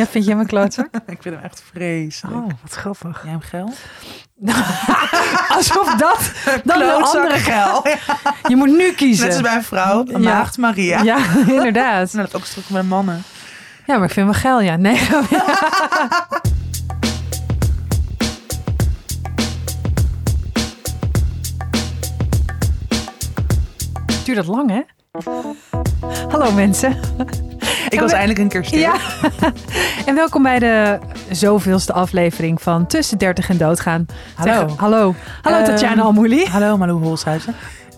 Ja, 0.00 0.06
vind 0.06 0.24
jij 0.24 0.32
hem 0.32 0.42
een 0.42 0.48
klootzak? 0.48 0.86
ik 1.06 1.22
vind 1.22 1.34
hem 1.34 1.44
echt 1.44 1.62
vreselijk. 1.72 2.36
Oh, 2.36 2.50
wat 2.62 2.72
grappig. 2.72 3.20
Jij 3.22 3.30
hem 3.30 3.40
geld? 3.40 3.76
Alsof 5.56 5.94
dat 5.94 6.32
dan 6.64 6.80
een 6.80 6.90
andere 7.02 7.38
geil. 7.38 7.86
Je 8.48 8.56
moet 8.56 8.68
nu 8.76 8.92
kiezen. 8.92 9.24
Net 9.26 9.34
als 9.34 9.42
bij 9.42 9.54
een 9.54 9.62
vrouw, 9.62 10.04
een 10.06 10.22
Ja. 10.22 10.34
maagd 10.34 10.58
Maria. 10.58 11.02
Ja, 11.02 11.18
inderdaad. 11.46 12.12
Nou, 12.12 12.26
dat 12.26 12.36
ook 12.40 12.46
stuk 12.46 12.68
met 12.70 12.88
mannen. 12.88 13.22
Ja, 13.86 13.96
maar 13.96 14.06
ik 14.06 14.12
vind 14.12 14.26
hem 14.30 14.34
geil, 14.34 14.60
ja. 14.60 14.76
Nee. 14.76 15.00
Duurt 24.24 24.36
dat 24.36 24.46
lang, 24.46 24.70
hè? 24.70 24.82
Hallo 26.28 26.52
mensen. 26.52 26.98
Ik 27.90 28.00
was 28.00 28.12
eindelijk 28.12 28.38
een 28.38 28.48
keer 28.48 28.64
stil. 28.64 28.78
Ja. 28.78 28.94
en 30.06 30.14
welkom 30.14 30.42
bij 30.42 30.58
de 30.58 30.98
zoveelste 31.30 31.92
aflevering 31.92 32.62
van 32.62 32.86
Tussen 32.86 33.18
30 33.18 33.48
en 33.48 33.56
Doodgaan. 33.56 34.06
Hallo. 34.34 34.68
Zeg- 34.68 34.76
hallo. 34.78 35.14
Hallo 35.42 35.56
Ehm, 35.56 35.66
Tatjana 35.66 36.02
Almouli. 36.02 36.46
Hallo 36.46 36.76
Malou 36.76 37.02
Holshuizen. 37.02 37.54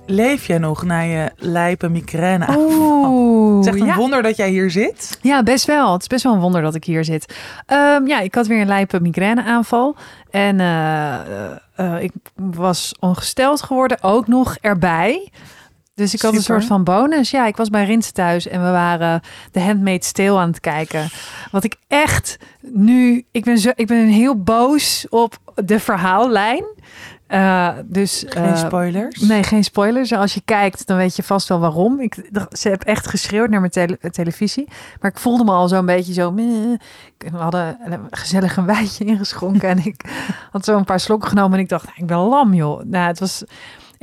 Leef 0.06 0.46
jij 0.46 0.58
nog 0.58 0.82
na 0.82 1.00
je 1.00 1.30
lijpe 1.36 1.88
migraine? 1.88 2.46
Oeh. 2.56 3.56
Het 3.56 3.66
is 3.66 3.72
echt 3.72 3.80
een 3.80 3.86
ja. 3.86 3.96
wonder 3.96 4.22
dat 4.22 4.36
jij 4.36 4.48
hier 4.48 4.70
zit. 4.70 5.18
Ja, 5.20 5.42
best 5.42 5.66
wel. 5.66 5.92
Het 5.92 6.00
is 6.00 6.06
best 6.06 6.22
wel 6.22 6.32
een 6.32 6.40
wonder 6.40 6.62
dat 6.62 6.74
ik 6.74 6.84
hier 6.84 7.04
zit. 7.04 7.34
Ehm, 7.66 8.06
ja, 8.06 8.20
ik 8.20 8.34
had 8.34 8.46
weer 8.46 8.60
een 8.60 8.66
lijpe 8.66 9.00
migraineaanval. 9.00 9.96
En 10.30 10.60
eh, 10.60 11.14
eh, 11.14 11.50
eh, 11.74 12.02
ik 12.02 12.12
was 12.34 12.94
ongesteld 13.00 13.62
geworden, 13.62 13.98
ook 14.02 14.26
nog 14.26 14.56
erbij. 14.60 15.30
Dus 16.02 16.14
ik 16.14 16.22
had 16.22 16.34
een 16.34 16.42
soort 16.42 16.64
van 16.64 16.84
bonus. 16.84 17.30
Ja, 17.30 17.46
ik 17.46 17.56
was 17.56 17.68
bij 17.68 17.84
Rins 17.84 18.10
thuis 18.10 18.48
en 18.48 18.64
we 18.64 18.70
waren 18.70 19.20
de 19.52 19.60
Handmaid's 19.60 20.12
Tale 20.12 20.38
aan 20.38 20.48
het 20.48 20.60
kijken. 20.60 21.08
Wat 21.50 21.64
ik 21.64 21.76
echt 21.88 22.38
nu... 22.60 23.24
Ik 23.30 23.44
ben, 23.44 23.58
zo, 23.58 23.70
ik 23.74 23.86
ben 23.86 24.06
heel 24.06 24.42
boos 24.42 25.06
op 25.08 25.38
de 25.64 25.80
verhaallijn. 25.80 26.64
Eh, 27.26 27.68
dus, 27.84 28.24
Geen 28.28 28.44
eh, 28.44 28.56
spoilers. 28.56 29.20
Nee, 29.20 29.42
geen 29.42 29.64
spoilers. 29.64 30.12
Als 30.12 30.34
je 30.34 30.42
kijkt, 30.44 30.86
dan 30.86 30.96
weet 30.96 31.16
je 31.16 31.22
vast 31.22 31.48
wel 31.48 31.58
waarom. 31.58 32.00
Ik, 32.00 32.30
ze 32.50 32.68
heb 32.68 32.82
echt 32.82 33.06
geschreeuwd 33.08 33.48
naar 33.48 33.60
mijn 33.60 33.72
tele- 33.72 33.98
televisie. 34.10 34.68
Maar 35.00 35.10
ik 35.10 35.18
voelde 35.18 35.44
me 35.44 35.50
al 35.50 35.68
zo'n 35.68 35.86
beetje 35.86 36.12
zo... 36.12 36.32
meh. 36.32 36.78
We 37.18 37.36
hadden 37.36 37.78
een 37.84 38.00
gezellig 38.10 38.56
een 38.56 38.66
wijntje 38.66 39.04
ingeschonken. 39.04 39.68
en 39.68 39.84
ik 39.84 40.04
had 40.50 40.64
zo 40.64 40.76
een 40.76 40.84
paar 40.84 41.00
slokken 41.00 41.28
genomen. 41.28 41.52
En 41.52 41.62
ik 41.62 41.68
dacht, 41.68 41.84
nou, 41.84 41.96
ik 41.98 42.06
ben 42.06 42.16
lam, 42.16 42.54
joh. 42.54 42.84
Nou, 42.84 43.06
het 43.06 43.18
was... 43.18 43.44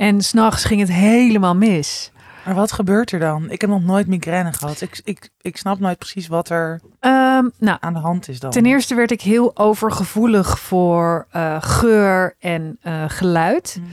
En 0.00 0.20
s'nachts 0.20 0.64
ging 0.64 0.80
het 0.80 0.92
helemaal 0.92 1.54
mis. 1.56 2.12
Maar 2.44 2.54
wat 2.54 2.72
gebeurt 2.72 3.12
er 3.12 3.18
dan? 3.18 3.50
Ik 3.50 3.60
heb 3.60 3.70
nog 3.70 3.82
nooit 3.82 4.06
migraine 4.06 4.52
gehad. 4.52 4.80
Ik, 4.80 5.00
ik, 5.04 5.28
ik 5.40 5.56
snap 5.56 5.78
nooit 5.78 5.98
precies 5.98 6.26
wat 6.26 6.48
er 6.48 6.80
Ehm, 7.00 7.44
nou, 7.58 7.76
aan 7.80 7.92
de 7.92 7.98
hand 7.98 8.28
is 8.28 8.40
dan. 8.40 8.50
ten 8.50 8.66
eerste 8.66 8.94
werd 8.94 9.10
ik 9.10 9.20
heel 9.20 9.56
overgevoelig 9.56 10.58
voor 10.58 11.26
eh, 11.30 11.56
geur 11.60 12.36
en 12.38 12.78
eh, 12.80 13.04
geluid. 13.06 13.76
Mm. 13.80 13.86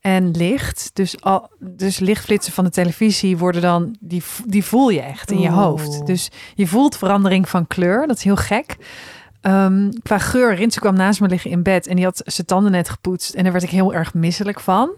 en 0.00 0.30
licht. 0.30 0.90
Dus, 0.92 1.20
al, 1.20 1.50
dus 1.58 1.98
lichtflitsen 1.98 2.52
van 2.52 2.64
de 2.64 2.70
televisie 2.70 3.36
worden 3.38 3.62
dan, 3.62 3.96
die, 4.00 4.22
die 4.44 4.64
voel 4.64 4.88
je 4.88 5.00
echt 5.00 5.30
in 5.30 5.40
je 5.40 5.48
Oeh. 5.48 5.56
hoofd. 5.56 6.06
Dus 6.06 6.30
je 6.54 6.66
voelt 6.66 6.96
verandering 6.96 7.48
van 7.48 7.66
kleur. 7.66 8.06
Dat 8.06 8.16
is 8.16 8.22
heel 8.24 8.36
gek. 8.36 8.76
Ehm, 9.40 9.90
qua 10.02 10.18
geur, 10.18 10.54
Rinse 10.54 10.80
kwam 10.80 10.94
naast 10.94 11.20
me 11.20 11.28
liggen 11.28 11.50
in 11.50 11.62
bed 11.62 11.86
en 11.86 11.96
die 11.96 12.04
had 12.04 12.22
zijn 12.24 12.46
tanden 12.46 12.72
net 12.72 12.88
gepoetst. 12.88 13.34
En 13.34 13.42
daar 13.42 13.52
werd 13.52 13.64
ik 13.64 13.70
heel 13.70 13.94
erg 13.94 14.14
misselijk 14.14 14.60
van. 14.60 14.90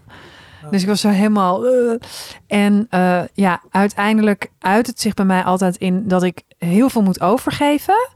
Oh. 0.63 0.71
Dus 0.71 0.81
ik 0.81 0.87
was 0.87 1.01
zo 1.01 1.09
helemaal. 1.09 1.65
eh. 1.67 1.93
en 2.47 2.87
eh, 2.89 3.21
ja, 3.33 3.61
uiteindelijk 3.69 4.51
uit 4.59 4.87
het 4.87 4.99
zich 5.01 5.13
bij 5.13 5.25
mij 5.25 5.43
altijd 5.43 5.77
in 5.77 6.07
dat 6.07 6.23
ik 6.23 6.41
heel 6.57 6.89
veel 6.89 7.01
moet 7.01 7.21
overgeven. 7.21 8.09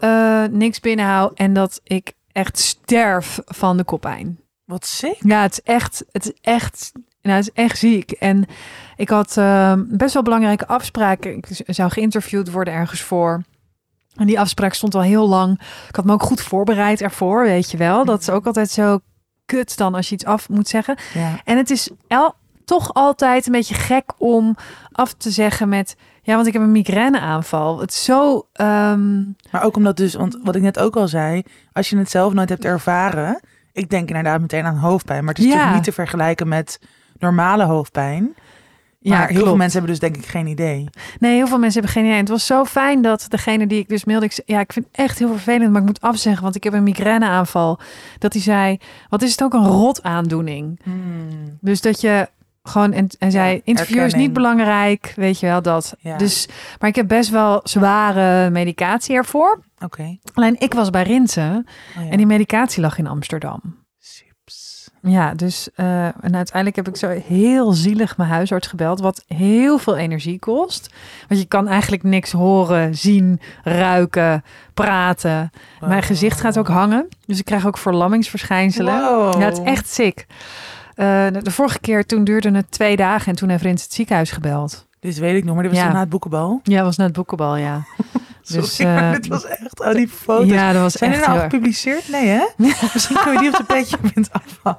eh, 0.00 0.44
niks 0.50 0.80
binnenhoud 0.80 1.38
en 1.38 1.52
dat 1.52 1.80
ik 1.84 2.12
echt 2.32 2.58
sterf 2.58 3.40
van 3.44 3.76
de 3.76 3.84
koppijn. 3.84 4.38
Wat 4.64 4.86
sick. 4.86 5.16
Ja, 5.20 5.42
het 5.42 5.52
is 5.52 5.60
echt, 5.74 6.04
het 6.12 6.24
is 6.24 6.32
echt, 6.40 6.92
nou, 7.22 7.36
het 7.36 7.46
is 7.46 7.62
echt 7.64 7.78
ziek. 7.78 8.10
En 8.10 8.44
ik 8.96 9.08
had 9.08 9.36
ehm, 9.36 9.84
best 9.88 10.14
wel 10.14 10.22
belangrijke 10.22 10.66
afspraken. 10.66 11.34
Ik 11.36 11.46
zou 11.66 11.90
geïnterviewd 11.90 12.50
worden 12.50 12.74
ergens 12.74 13.00
voor. 13.02 13.42
En 14.16 14.26
die 14.26 14.40
afspraak 14.40 14.72
stond 14.74 14.94
al 14.94 15.02
heel 15.02 15.28
lang. 15.28 15.60
Ik 15.88 15.96
had 15.96 16.04
me 16.04 16.12
ook 16.12 16.22
goed 16.22 16.40
voorbereid 16.40 17.00
ervoor, 17.00 17.42
weet 17.42 17.70
je 17.70 17.76
wel. 17.76 18.04
Dat 18.04 18.20
is 18.20 18.30
ook 18.30 18.46
altijd 18.46 18.70
zo 18.70 18.98
kut 19.46 19.76
dan 19.76 19.94
als 19.94 20.08
je 20.08 20.14
iets 20.14 20.24
af 20.24 20.48
moet 20.48 20.68
zeggen. 20.68 20.96
Ja. 21.14 21.40
En 21.44 21.56
het 21.56 21.70
is 21.70 21.90
el- 22.08 22.34
toch 22.64 22.94
altijd 22.94 23.46
een 23.46 23.52
beetje 23.52 23.74
gek 23.74 24.04
om 24.18 24.56
af 24.92 25.12
te 25.12 25.30
zeggen 25.30 25.68
met... 25.68 25.96
Ja, 26.22 26.34
want 26.34 26.46
ik 26.46 26.52
heb 26.52 26.62
een 26.62 26.72
migraineaanval. 26.72 27.80
Het 27.80 27.90
is 27.90 28.04
zo... 28.04 28.46
ehm, 28.52 29.16
Maar 29.50 29.62
ook 29.62 29.76
omdat 29.76 29.96
dus, 29.96 30.14
want 30.14 30.38
wat 30.42 30.56
ik 30.56 30.62
net 30.62 30.78
ook 30.78 30.96
al 30.96 31.08
zei, 31.08 31.42
als 31.72 31.90
je 31.90 31.96
het 31.98 32.10
zelf 32.10 32.32
nooit 32.32 32.48
hebt 32.48 32.64
ervaren, 32.64 33.40
ik 33.72 33.90
denk 33.90 34.08
inderdaad 34.08 34.40
meteen 34.40 34.64
aan 34.64 34.76
hoofdpijn, 34.76 35.24
maar 35.24 35.34
het 35.34 35.42
is 35.42 35.48
Ja. 35.48 35.50
natuurlijk 35.50 35.76
niet 35.76 35.94
te 35.94 36.00
vergelijken 36.02 36.48
met 36.48 36.80
normale 37.18 37.64
hoofdpijn. 37.64 38.34
Ja, 39.06 39.18
maar 39.18 39.28
heel 39.28 39.44
veel 39.44 39.56
mensen 39.56 39.78
hebben 39.78 39.90
dus 39.98 40.10
denk 40.10 40.16
ik 40.24 40.30
geen 40.30 40.46
idee. 40.46 40.88
Nee, 41.18 41.34
heel 41.34 41.46
veel 41.46 41.58
mensen 41.58 41.80
hebben 41.80 41.90
geen 41.90 42.02
idee. 42.04 42.16
En 42.16 42.24
het 42.24 42.32
was 42.32 42.46
zo 42.46 42.64
fijn 42.64 43.02
dat 43.02 43.26
degene 43.28 43.66
die 43.66 43.78
ik 43.78 43.88
dus 43.88 44.04
mailde, 44.04 44.24
ik 44.24 44.32
zei, 44.32 44.46
ja, 44.46 44.60
ik 44.60 44.72
vind 44.72 44.86
het 44.86 44.96
echt 44.96 45.18
heel 45.18 45.28
vervelend, 45.28 45.70
maar 45.72 45.80
ik 45.80 45.86
moet 45.86 46.00
afzeggen, 46.00 46.42
want 46.42 46.56
ik 46.56 46.64
heb 46.64 46.72
een 46.72 46.82
migraineaanval. 46.82 47.78
Dat 48.18 48.32
hij 48.32 48.42
zei, 48.42 48.78
wat 49.08 49.22
is 49.22 49.30
het 49.30 49.42
ook 49.42 49.54
een 49.54 49.66
rot 49.66 50.02
aandoening? 50.02 50.80
Dus 51.60 51.80
dat 51.80 52.00
je 52.00 52.28
gewoon, 52.62 52.92
en, 52.92 53.08
en 53.18 53.30
zei, 53.30 53.54
Ja, 53.54 53.60
interview 53.64 54.04
is 54.04 54.14
niet 54.14 54.32
belangrijk, 54.32 55.12
weet 55.16 55.40
je 55.40 55.46
wel, 55.46 55.62
dat. 55.62 55.94
Ja. 56.00 56.16
Dus, 56.16 56.48
maar 56.78 56.88
ik 56.88 56.96
heb 56.96 57.08
best 57.08 57.30
wel 57.30 57.60
zware 57.64 58.50
medicatie 58.50 59.16
ervoor. 59.16 59.60
Oké. 59.84 60.18
Alleen 60.34 60.56
ik 60.58 60.74
was 60.74 60.90
bij 60.90 61.02
Rinsen 61.02 61.66
Oh 61.98 62.04
ja. 62.04 62.10
en 62.10 62.16
die 62.16 62.26
medicatie 62.26 62.80
lag 62.82 62.98
in 62.98 63.06
Amsterdam. 63.06 63.60
Ja, 65.00 65.34
dus 65.34 65.68
eh, 65.74 66.04
en 66.06 66.36
uiteindelijk 66.36 66.76
heb 66.76 66.88
ik 66.88 66.96
zo 66.96 67.08
heel 67.08 67.72
zielig 67.72 68.16
mijn 68.16 68.30
huisarts 68.30 68.66
gebeld, 68.66 69.00
wat 69.00 69.24
heel 69.26 69.78
veel 69.78 69.96
energie 69.96 70.38
kost. 70.38 70.94
Want 71.28 71.40
je 71.40 71.46
kan 71.46 71.68
eigenlijk 71.68 72.02
niks 72.02 72.32
horen, 72.32 72.94
zien, 72.94 73.40
ruiken, 73.64 74.44
praten. 74.74 75.50
Mijn 75.80 76.02
gezicht 76.02 76.40
gaat 76.40 76.58
ook 76.58 76.68
hangen, 76.68 77.08
dus 77.26 77.38
ik 77.38 77.44
krijg 77.44 77.66
ook 77.66 77.78
verlammingsverschijnselen. 77.78 79.00
Wow. 79.00 79.40
Ja, 79.40 79.46
het 79.46 79.58
is 79.58 79.64
echt 79.64 79.88
sick. 79.88 80.26
Eh, 80.94 81.26
de, 81.32 81.42
de 81.42 81.50
vorige 81.50 81.80
keer 81.80 82.06
toen 82.06 82.24
duurde 82.24 82.50
het 82.50 82.70
twee 82.70 82.96
dagen 82.96 83.26
en 83.26 83.36
toen 83.36 83.48
heeft 83.48 83.62
Rins 83.62 83.82
het 83.82 83.92
ziekenhuis 83.92 84.30
gebeld. 84.30 84.85
Dit 85.00 85.18
weet 85.18 85.36
ik 85.36 85.44
nog, 85.44 85.54
maar 85.54 85.62
dit 85.62 85.72
was 85.72 85.80
Ja. 85.80 85.92
na 85.92 86.00
het 86.00 86.08
boekenbal. 86.08 86.60
Ja, 86.62 86.82
was 86.82 86.96
net 86.96 87.12
boekenbal, 87.12 87.56
ja. 87.56 87.80
Sorry, 88.42 88.62
Dus, 88.62 88.78
maar 88.78 89.06
eh, 89.08 89.12
dit 89.12 89.26
was 89.26 89.44
echt, 89.44 89.80
oh 89.80 89.92
die 89.92 90.08
foto's. 90.08 90.48
Ja, 90.48 90.72
dat 90.72 90.82
was 90.82 90.92
Zijn 90.92 91.10
die 91.10 91.18
echt 91.18 91.28
nou 91.28 91.38
heel 91.38 91.48
erg- 91.48 91.54
gepubliceerd? 91.56 92.08
Nee 92.08 92.26
hè? 92.26 92.44
Misschien 92.92 93.16
kunnen 93.16 93.34
we 93.34 93.38
die 93.40 93.48
op 93.48 93.56
de 93.56 93.64
petje 93.74 93.96
bent 94.14 94.28
afvallen. 94.32 94.78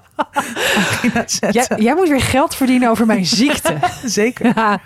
zetten. 1.25 1.51
Jij, 1.51 1.67
jij 1.77 1.95
moet 1.95 2.09
weer 2.09 2.21
geld 2.21 2.55
verdienen 2.55 2.89
over 2.89 3.05
mijn 3.05 3.25
ziekte. 3.25 3.77
Zeker. 4.05 4.51
Ja, 4.55 4.79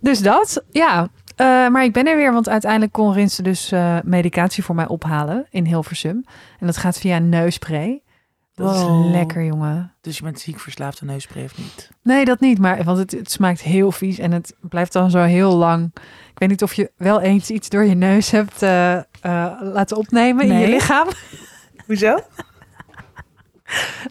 dus 0.00 0.20
dat, 0.20 0.62
ja. 0.70 1.08
Eh, 1.36 1.46
maar 1.46 1.84
ik 1.84 1.92
ben 1.92 2.06
er 2.06 2.16
weer, 2.16 2.32
want 2.32 2.48
uiteindelijk 2.48 2.92
kon 2.92 3.12
Rinse 3.12 3.42
dus 3.42 3.72
eh, 3.72 3.96
medicatie 4.04 4.64
voor 4.64 4.74
mij 4.74 4.86
ophalen 4.88 5.46
in 5.50 5.64
Hilversum. 5.66 6.24
En 6.60 6.66
dat 6.66 6.76
gaat 6.76 6.98
via 6.98 7.16
een 7.16 7.28
neuspray. 7.28 8.02
Dat 8.58 8.76
Wow. 8.80 9.04
is 9.06 9.10
lekker, 9.12 9.44
jongen. 9.44 9.92
Dus 10.00 10.16
je 10.16 10.22
bent 10.22 10.40
ziek 10.40 10.60
verslaafd 10.60 11.00
aan 11.00 11.06
neuspray 11.06 11.44
of 11.44 11.58
niet? 11.58 11.90
Nee, 12.02 12.24
dat 12.24 12.40
niet, 12.40 12.58
maar 12.58 12.84
want 12.84 12.98
het, 12.98 13.10
het 13.10 13.30
smaakt 13.30 13.60
heel 13.62 13.92
vies 13.92 14.18
en 14.18 14.32
het 14.32 14.54
blijft 14.60 14.92
dan 14.92 15.10
zo 15.10 15.22
heel 15.22 15.56
lang. 15.56 15.90
Ik 16.32 16.38
weet 16.38 16.48
niet 16.48 16.62
of 16.62 16.74
je 16.74 16.90
wel 16.96 17.20
eens 17.20 17.50
iets 17.50 17.68
door 17.68 17.84
je 17.84 17.94
neus 17.94 18.30
hebt 18.30 18.62
eh, 18.62 18.96
eh, 18.96 19.02
laten 19.60 19.96
opnemen 19.96 20.46
in 20.46 20.58
je 20.58 20.68
lichaam. 20.68 21.08
Hoezo? 21.86 22.18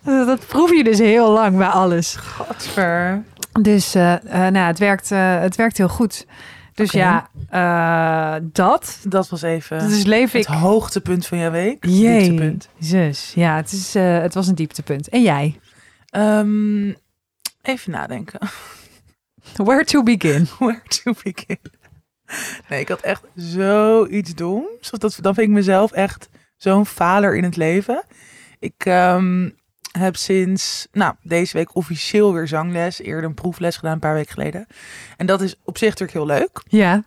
dat, 0.03 0.27
dat 0.27 0.47
proef 0.47 0.71
je 0.71 0.83
dus 0.83 0.99
heel 0.99 1.31
lang 1.31 1.57
bij 1.57 1.67
alles. 1.67 2.15
Godver. 2.15 3.23
Dus 3.61 3.95
eh, 3.95 4.15
nou, 4.31 4.57
het, 4.57 4.79
werkt, 4.79 5.09
het 5.09 5.55
werkt 5.55 5.77
heel 5.77 5.89
goed. 5.89 6.25
Dus 6.77 6.91
ja, 6.91 7.29
eh, 7.49 8.35
dat. 8.51 8.99
Dat 9.03 9.29
was 9.29 9.41
even 9.41 10.01
leef 10.03 10.33
ik 10.33 10.47
het 10.47 10.55
hoogtepunt 10.55 11.27
van 11.27 11.37
jouw 11.37 11.51
week. 11.51 11.85
Jee. 11.85 12.19
Dieptepunt. 12.19 12.69
Zus, 12.79 13.31
ja, 13.35 13.55
het, 13.55 13.71
is, 13.71 13.95
eh, 13.95 14.19
het 14.19 14.33
was 14.33 14.47
een 14.47 14.55
dieptepunt. 14.55 15.09
En 15.09 15.21
jij? 15.21 15.59
Ehm, 16.09 16.93
even 17.61 17.91
nadenken. 17.91 18.39
Where 19.63 19.83
to 19.83 20.03
begin? 20.03 20.47
Where 20.59 20.81
to 20.87 21.13
begin? 21.23 21.59
Nee, 22.69 22.79
ik 22.79 22.87
had 22.87 23.01
echt 23.01 23.23
zoiets 23.35 24.35
doms. 24.35 24.91
Of 24.91 24.99
dat, 24.99 25.17
dan 25.21 25.33
vind 25.33 25.47
ik 25.47 25.53
mezelf 25.53 25.91
echt 25.91 26.29
zo'n 26.55 26.85
faler 26.85 27.35
in 27.35 27.43
het 27.43 27.55
leven. 27.55 28.03
Ik 28.59 28.85
ehm, 28.85 29.49
heb 29.97 30.15
sinds 30.15 30.87
nou, 30.91 31.13
deze 31.21 31.57
week 31.57 31.75
officieel 31.75 32.33
weer 32.33 32.47
zangles. 32.47 33.01
Eerder 33.01 33.23
een 33.23 33.33
proefles 33.33 33.75
gedaan, 33.75 33.93
een 33.93 33.99
paar 33.99 34.13
weken 34.13 34.33
geleden. 34.33 34.67
En 35.17 35.25
dat 35.25 35.41
is 35.41 35.55
op 35.63 35.77
zich 35.77 35.89
natuurlijk 35.89 36.17
heel 36.17 36.37
leuk. 36.37 36.61
Ja, 36.67 37.03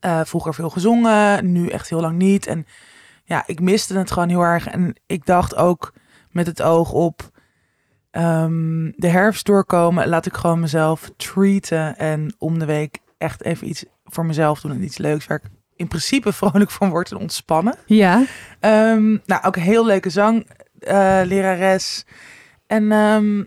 Eh, 0.00 0.20
vroeger 0.24 0.54
veel 0.54 0.70
gezongen, 0.70 1.52
nu 1.52 1.68
echt 1.68 1.88
heel 1.88 2.00
lang 2.00 2.18
niet. 2.18 2.46
En 2.46 2.66
ja, 3.24 3.42
ik 3.46 3.60
miste 3.60 3.98
het 3.98 4.10
gewoon 4.10 4.28
heel 4.28 4.40
erg. 4.42 4.66
En 4.68 4.94
ik 5.06 5.26
dacht 5.26 5.56
ook 5.56 5.92
met 6.30 6.46
het 6.46 6.62
oog 6.62 6.92
op 6.92 7.30
ehm, 8.10 8.90
de 8.96 9.08
herfst 9.08 9.46
doorkomen, 9.46 10.08
laat 10.08 10.26
ik 10.26 10.34
gewoon 10.34 10.60
mezelf 10.60 11.10
treaten. 11.16 11.96
En 11.98 12.34
om 12.38 12.58
de 12.58 12.64
week 12.64 12.98
echt 13.18 13.42
even 13.44 13.68
iets 13.68 13.84
voor 14.04 14.26
mezelf 14.26 14.60
doen 14.60 14.70
en 14.72 14.82
iets 14.82 14.98
leuks 14.98 15.26
waar 15.26 15.40
ik 15.44 15.50
in 15.76 15.88
principe 15.88 16.32
vrolijk 16.42 16.70
van 16.70 16.90
word 16.90 17.10
en 17.10 17.16
ontspannen. 17.16 17.74
Ja. 17.86 18.24
Ehm, 18.60 19.16
nou, 19.26 19.42
ook 19.42 19.56
een 19.56 19.62
heel 19.62 19.86
leuke 19.86 20.10
zanglerares. 20.10 22.04
En, 22.72 22.92
ehm, 22.92 23.44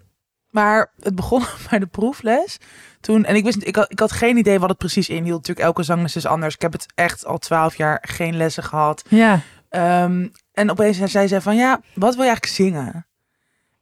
maar 0.50 0.92
het 1.00 1.16
begon 1.16 1.44
bij 1.70 1.80
de 1.80 1.86
proefles. 1.86 2.58
Toen, 3.02 3.26
en 3.26 3.36
ik 3.36 3.44
wist, 3.44 3.64
ik 3.64 3.76
had, 3.76 3.92
ik 3.92 4.00
had 4.00 4.12
geen 4.12 4.38
idee 4.38 4.60
wat 4.60 4.70
het 4.70 4.78
precies 4.78 5.10
inhield. 5.10 5.38
Natuurlijk, 5.38 5.68
elke 5.68 5.84
zangles 5.84 6.16
is 6.16 6.26
anders. 6.26 6.56
Ik 6.56 6.62
heb 6.62 6.72
het 6.72 6.86
echt 6.96 7.26
al 7.26 7.38
twaalf 7.38 7.76
jaar 7.76 8.04
geen 8.08 8.38
lessen 8.38 8.64
gehad. 8.64 9.04
Ja. 9.10 9.40
Ehm, 9.70 10.28
en 10.52 10.72
opeens 10.72 10.98
zei 10.98 11.28
zij 11.28 11.42
van, 11.42 11.56
ja, 11.56 11.82
wat 11.94 12.16
wil 12.16 12.24
je 12.24 12.30
eigenlijk 12.30 12.46
zingen? 12.46 13.08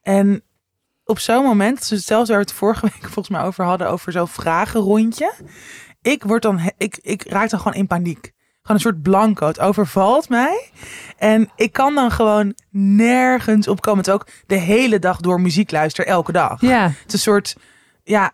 En 0.01 0.43
op 1.05 1.19
zo'n 1.19 1.43
moment, 1.43 1.89
dus 1.89 2.05
zelfs 2.05 2.29
waar 2.29 2.37
we 2.37 2.43
het 2.43 2.53
vorige 2.63 2.81
week 2.81 3.01
volgens 3.01 3.29
mij 3.29 3.41
over 3.41 3.65
hadden, 3.65 3.89
over 3.89 4.11
zo'n 4.11 4.27
vragenrondje. 4.27 5.33
Ik 6.01 6.23
word 6.23 6.41
dan, 6.41 6.71
ik, 6.77 6.99
ik 7.01 7.23
raak 7.23 7.49
dan 7.49 7.59
gewoon 7.59 7.77
in 7.77 7.87
paniek. 7.87 8.31
Gewoon 8.63 8.77
een 8.77 8.79
soort 8.79 9.01
blanco. 9.01 9.47
Het 9.47 9.59
overvalt 9.59 10.29
mij. 10.29 10.69
En 11.17 11.49
ik 11.55 11.71
kan 11.71 11.95
dan 11.95 12.11
gewoon 12.11 12.53
nergens 12.69 13.67
op 13.67 13.81
komen. 13.81 13.99
Het 13.99 14.13
ook 14.13 14.27
de 14.47 14.55
hele 14.55 14.99
dag 14.99 15.17
door 15.19 15.41
muziek 15.41 15.71
luisteren, 15.71 16.11
elke 16.11 16.31
dag. 16.31 16.61
Ja. 16.61 16.83
Het 16.83 17.07
is 17.07 17.13
een 17.13 17.19
soort, 17.19 17.55
ja, 18.03 18.31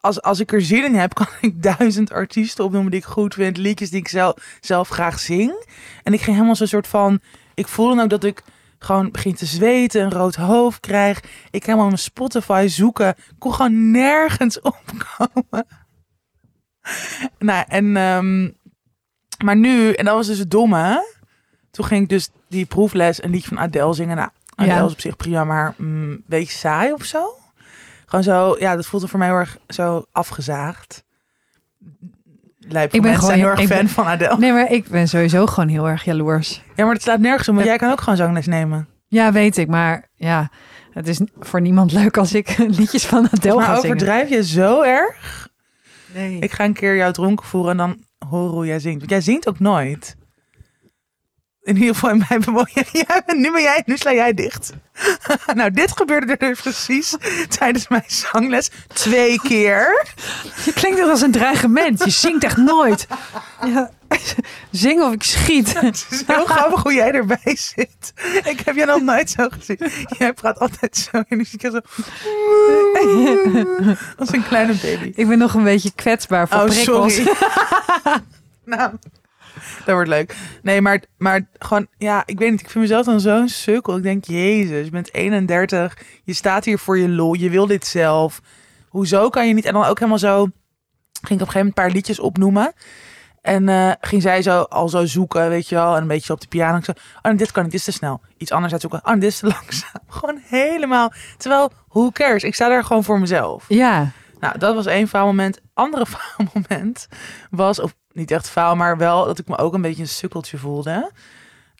als, 0.00 0.22
als 0.22 0.40
ik 0.40 0.52
er 0.52 0.62
zin 0.62 0.84
in 0.84 0.94
heb, 0.94 1.14
kan 1.20 1.26
ik 1.40 1.62
duizend 1.62 2.12
artiesten 2.12 2.64
opnoemen 2.64 2.90
die 2.90 3.00
ik 3.00 3.06
goed 3.06 3.34
vind. 3.34 3.56
Liedjes 3.56 3.90
die 3.90 4.00
ik 4.00 4.08
zelf, 4.08 4.34
zelf 4.60 4.88
graag 4.88 5.18
zing. 5.18 5.66
En 6.02 6.12
ik 6.12 6.20
ging 6.20 6.34
helemaal 6.34 6.56
zo'n 6.56 6.66
soort 6.66 6.86
van, 6.86 7.20
ik 7.54 7.68
voelde 7.68 7.94
dan 7.94 8.04
ook 8.04 8.10
dat 8.10 8.24
ik 8.24 8.42
gewoon 8.78 9.10
begin 9.10 9.34
te 9.34 9.46
zweten, 9.46 10.02
een 10.02 10.10
rood 10.10 10.34
hoofd 10.34 10.80
krijg. 10.80 11.20
Ik 11.50 11.64
helemaal 11.64 11.86
mijn 11.86 11.98
Spotify 11.98 12.66
zoeken. 12.68 13.08
Ik 13.08 13.34
kon 13.38 13.54
gewoon 13.54 13.90
nergens 13.90 14.60
opkomen. 14.72 15.66
nou, 17.38 17.64
en, 17.68 17.96
ehm, 17.96 18.50
maar 19.44 19.56
nu, 19.56 19.92
en 19.92 20.04
dat 20.04 20.14
was 20.14 20.26
dus 20.26 20.38
het 20.38 20.50
domme. 20.50 21.14
Toen 21.70 21.84
ging 21.84 22.02
ik 22.02 22.08
dus 22.08 22.28
die 22.48 22.66
proefles 22.66 23.22
een 23.22 23.30
liedje 23.30 23.48
van 23.48 23.58
Adele 23.58 23.94
zingen. 23.94 24.16
Nou, 24.16 24.28
Adele 24.54 24.74
Ja. 24.76 24.84
is 24.86 24.92
op 24.92 25.00
zich 25.00 25.16
prima, 25.16 25.44
maar 25.44 25.74
mm, 25.76 26.10
een 26.10 26.22
beetje 26.26 26.52
saai 26.58 26.92
of 26.92 27.04
zo. 27.04 27.24
Gewoon 28.06 28.24
zo, 28.24 28.56
ja, 28.58 28.76
dat 28.76 28.86
voelde 28.86 29.08
voor 29.08 29.18
mij 29.18 29.28
heel 29.28 29.36
erg 29.36 29.58
zo 29.68 30.04
afgezaagd. 30.12 31.04
Lijp, 32.58 32.92
Ik 32.94 33.02
ben 33.02 33.14
gewoon- 33.18 33.32
heel 33.34 33.46
erg 33.48 33.58
fan 33.58 33.68
ben- 33.68 33.88
van 33.88 34.06
Adele. 34.06 34.38
Nee, 34.38 34.52
maar 34.52 34.72
ik 34.72 34.88
ben 34.88 35.08
sowieso 35.08 35.46
gewoon 35.46 35.68
heel 35.68 35.88
erg 35.88 36.04
jaloers. 36.04 36.62
Ja, 36.76 36.84
maar 36.84 36.94
het 36.94 37.02
slaat 37.02 37.18
nergens 37.20 37.48
om, 37.48 37.54
want 37.54 37.66
jij 37.66 37.76
kan 37.76 37.90
ook 37.90 38.00
gewoon 38.00 38.16
zangles 38.18 38.46
nemen. 38.46 38.88
Ja, 39.08 39.32
weet 39.32 39.56
ik. 39.56 39.68
Maar 39.68 40.08
ja, 40.14 40.50
het 40.92 41.08
is 41.08 41.20
voor 41.40 41.60
niemand 41.60 41.92
leuk 41.92 42.16
als 42.16 42.34
ik 42.34 42.56
liedjes 42.78 43.06
van 43.06 43.28
Adele 43.32 43.54
maar 43.54 43.64
ga 43.64 43.74
zingen. 43.80 43.86
overdrijf 43.96 44.28
je 44.28 44.44
zo 44.44 44.82
erg? 44.82 45.48
Nee. 46.14 46.38
Ik 46.38 46.52
ga 46.52 46.64
een 46.64 46.72
keer 46.72 46.96
jou 46.96 47.12
dronken 47.12 47.46
voeren 47.46 47.70
en 47.70 47.76
dan 47.76 47.96
horen 48.28 48.50
hoe 48.54 48.66
jij 48.66 48.78
zingt. 48.78 48.98
Want 48.98 49.10
jij 49.10 49.20
zingt 49.20 49.48
ook 49.48 49.58
nooit. 49.58 50.16
In 51.62 51.76
ieder 51.76 51.94
geval 51.94 52.10
in 52.10 52.24
mijn. 52.28 52.44
Ja, 52.92 53.22
nu 53.26 53.52
ben 53.52 53.62
jij, 53.62 53.82
nu 53.86 53.96
sla 53.96 54.12
jij 54.12 54.34
dicht. 54.34 54.72
nou, 55.54 55.70
dit 55.70 55.96
gebeurde 55.96 56.32
er 56.32 56.38
dus 56.38 56.60
precies 56.60 57.16
tijdens 57.58 57.88
mijn 57.88 58.04
zangles. 58.06 58.70
Twee 58.92 59.40
keer. 59.40 60.06
Je 60.64 60.72
klinkt 60.72 60.98
echt 60.98 61.08
als 61.08 61.20
een 61.20 61.30
dreigement. 61.30 62.04
Je 62.04 62.10
zingt 62.10 62.44
echt 62.44 62.56
nooit. 62.56 63.06
Ja. 63.66 63.90
Zing 64.70 65.02
of 65.02 65.12
ik 65.12 65.22
schiet. 65.22 65.74
Het 65.80 66.06
is 66.10 66.22
heel 66.26 66.44
grappig 66.44 66.82
hoe 66.82 66.94
jij 66.94 67.12
erbij 67.12 67.56
zit. 67.56 68.12
Ik 68.44 68.60
heb 68.64 68.74
je 68.74 68.84
nog 68.84 69.02
nooit 69.02 69.30
zo 69.30 69.48
gezien. 69.50 69.78
Jij 70.18 70.32
praat 70.32 70.58
altijd 70.58 70.96
zo 70.96 71.22
in 71.28 71.38
de 71.38 71.44
zo. 71.44 71.80
Als 74.18 74.32
een 74.32 74.44
kleine 74.44 74.74
baby. 74.82 75.12
Ik 75.14 75.28
ben 75.28 75.38
nog 75.38 75.54
een 75.54 75.64
beetje 75.64 75.92
kwetsbaar 75.94 76.48
voor 76.48 76.60
Oh, 76.60 76.66
prikkels. 76.66 77.14
sorry. 77.14 77.32
nou, 78.64 78.92
dat 79.84 79.94
wordt 79.94 80.08
leuk. 80.08 80.36
Nee, 80.62 80.80
maar, 80.80 81.02
maar 81.18 81.48
gewoon, 81.58 81.86
ja, 81.98 82.22
ik 82.26 82.38
weet 82.38 82.50
niet. 82.50 82.60
Ik 82.60 82.70
vind 82.70 82.84
mezelf 82.84 83.04
dan 83.06 83.20
zo'n 83.20 83.48
sukkel. 83.48 83.96
Ik 83.96 84.02
denk, 84.02 84.24
jezus, 84.24 84.84
je 84.84 84.90
bent 84.90 85.14
31. 85.14 85.98
Je 86.24 86.32
staat 86.32 86.64
hier 86.64 86.78
voor 86.78 86.98
je 86.98 87.08
lol. 87.08 87.34
Je 87.34 87.50
wil 87.50 87.66
dit 87.66 87.86
zelf. 87.86 88.40
Hoezo 88.88 89.28
kan 89.28 89.48
je 89.48 89.54
niet? 89.54 89.64
En 89.64 89.72
dan 89.72 89.84
ook 89.84 89.98
helemaal 89.98 90.18
zo, 90.18 90.36
ging 90.36 90.50
ik 91.22 91.22
op 91.22 91.30
een 91.30 91.38
gegeven 91.38 91.58
moment 91.58 91.76
een 91.78 91.84
paar 91.84 91.90
liedjes 91.90 92.18
opnoemen. 92.18 92.72
En 93.40 93.68
eh, 93.68 93.92
ging 94.00 94.22
zij 94.22 94.42
zo 94.42 94.60
al 94.60 94.88
zo 94.88 95.06
zoeken, 95.06 95.48
weet 95.48 95.68
je 95.68 95.74
wel. 95.74 95.94
En 95.94 96.02
een 96.02 96.08
beetje 96.08 96.32
op 96.32 96.40
de 96.40 96.48
piano. 96.48 96.76
Ik 96.76 96.84
zo, 96.84 96.92
oh, 97.22 97.36
dit 97.36 97.52
kan 97.52 97.62
niet, 97.62 97.72
dit 97.72 97.80
is 97.80 97.86
te 97.86 97.92
snel. 97.92 98.20
Iets 98.36 98.52
anders 98.52 98.72
uitzoeken. 98.72 99.00
Oh, 99.04 99.12
dit 99.12 99.22
is 99.22 99.38
te 99.38 99.46
langzaam. 99.56 100.02
Gewoon 100.08 100.40
helemaal. 100.44 101.12
Terwijl, 101.36 101.72
who 101.88 102.10
cares? 102.10 102.42
Ik 102.42 102.54
sta 102.54 102.68
daar 102.68 102.84
gewoon 102.84 103.04
voor 103.04 103.20
mezelf. 103.20 103.64
Ja. 103.68 104.10
Nou, 104.40 104.58
dat 104.58 104.74
was 104.74 104.86
één 104.86 105.08
faalmoment. 105.08 105.60
Andere 105.74 106.06
faalmoment 106.16 107.08
was, 107.50 107.80
of 107.80 107.94
niet 108.12 108.30
echt 108.30 108.48
faal, 108.48 108.76
maar 108.76 108.96
wel 108.96 109.24
dat 109.24 109.38
ik 109.38 109.48
me 109.48 109.58
ook 109.58 109.74
een 109.74 109.82
beetje 109.82 110.02
een 110.02 110.08
sukkeltje 110.08 110.58
voelde. 110.58 111.12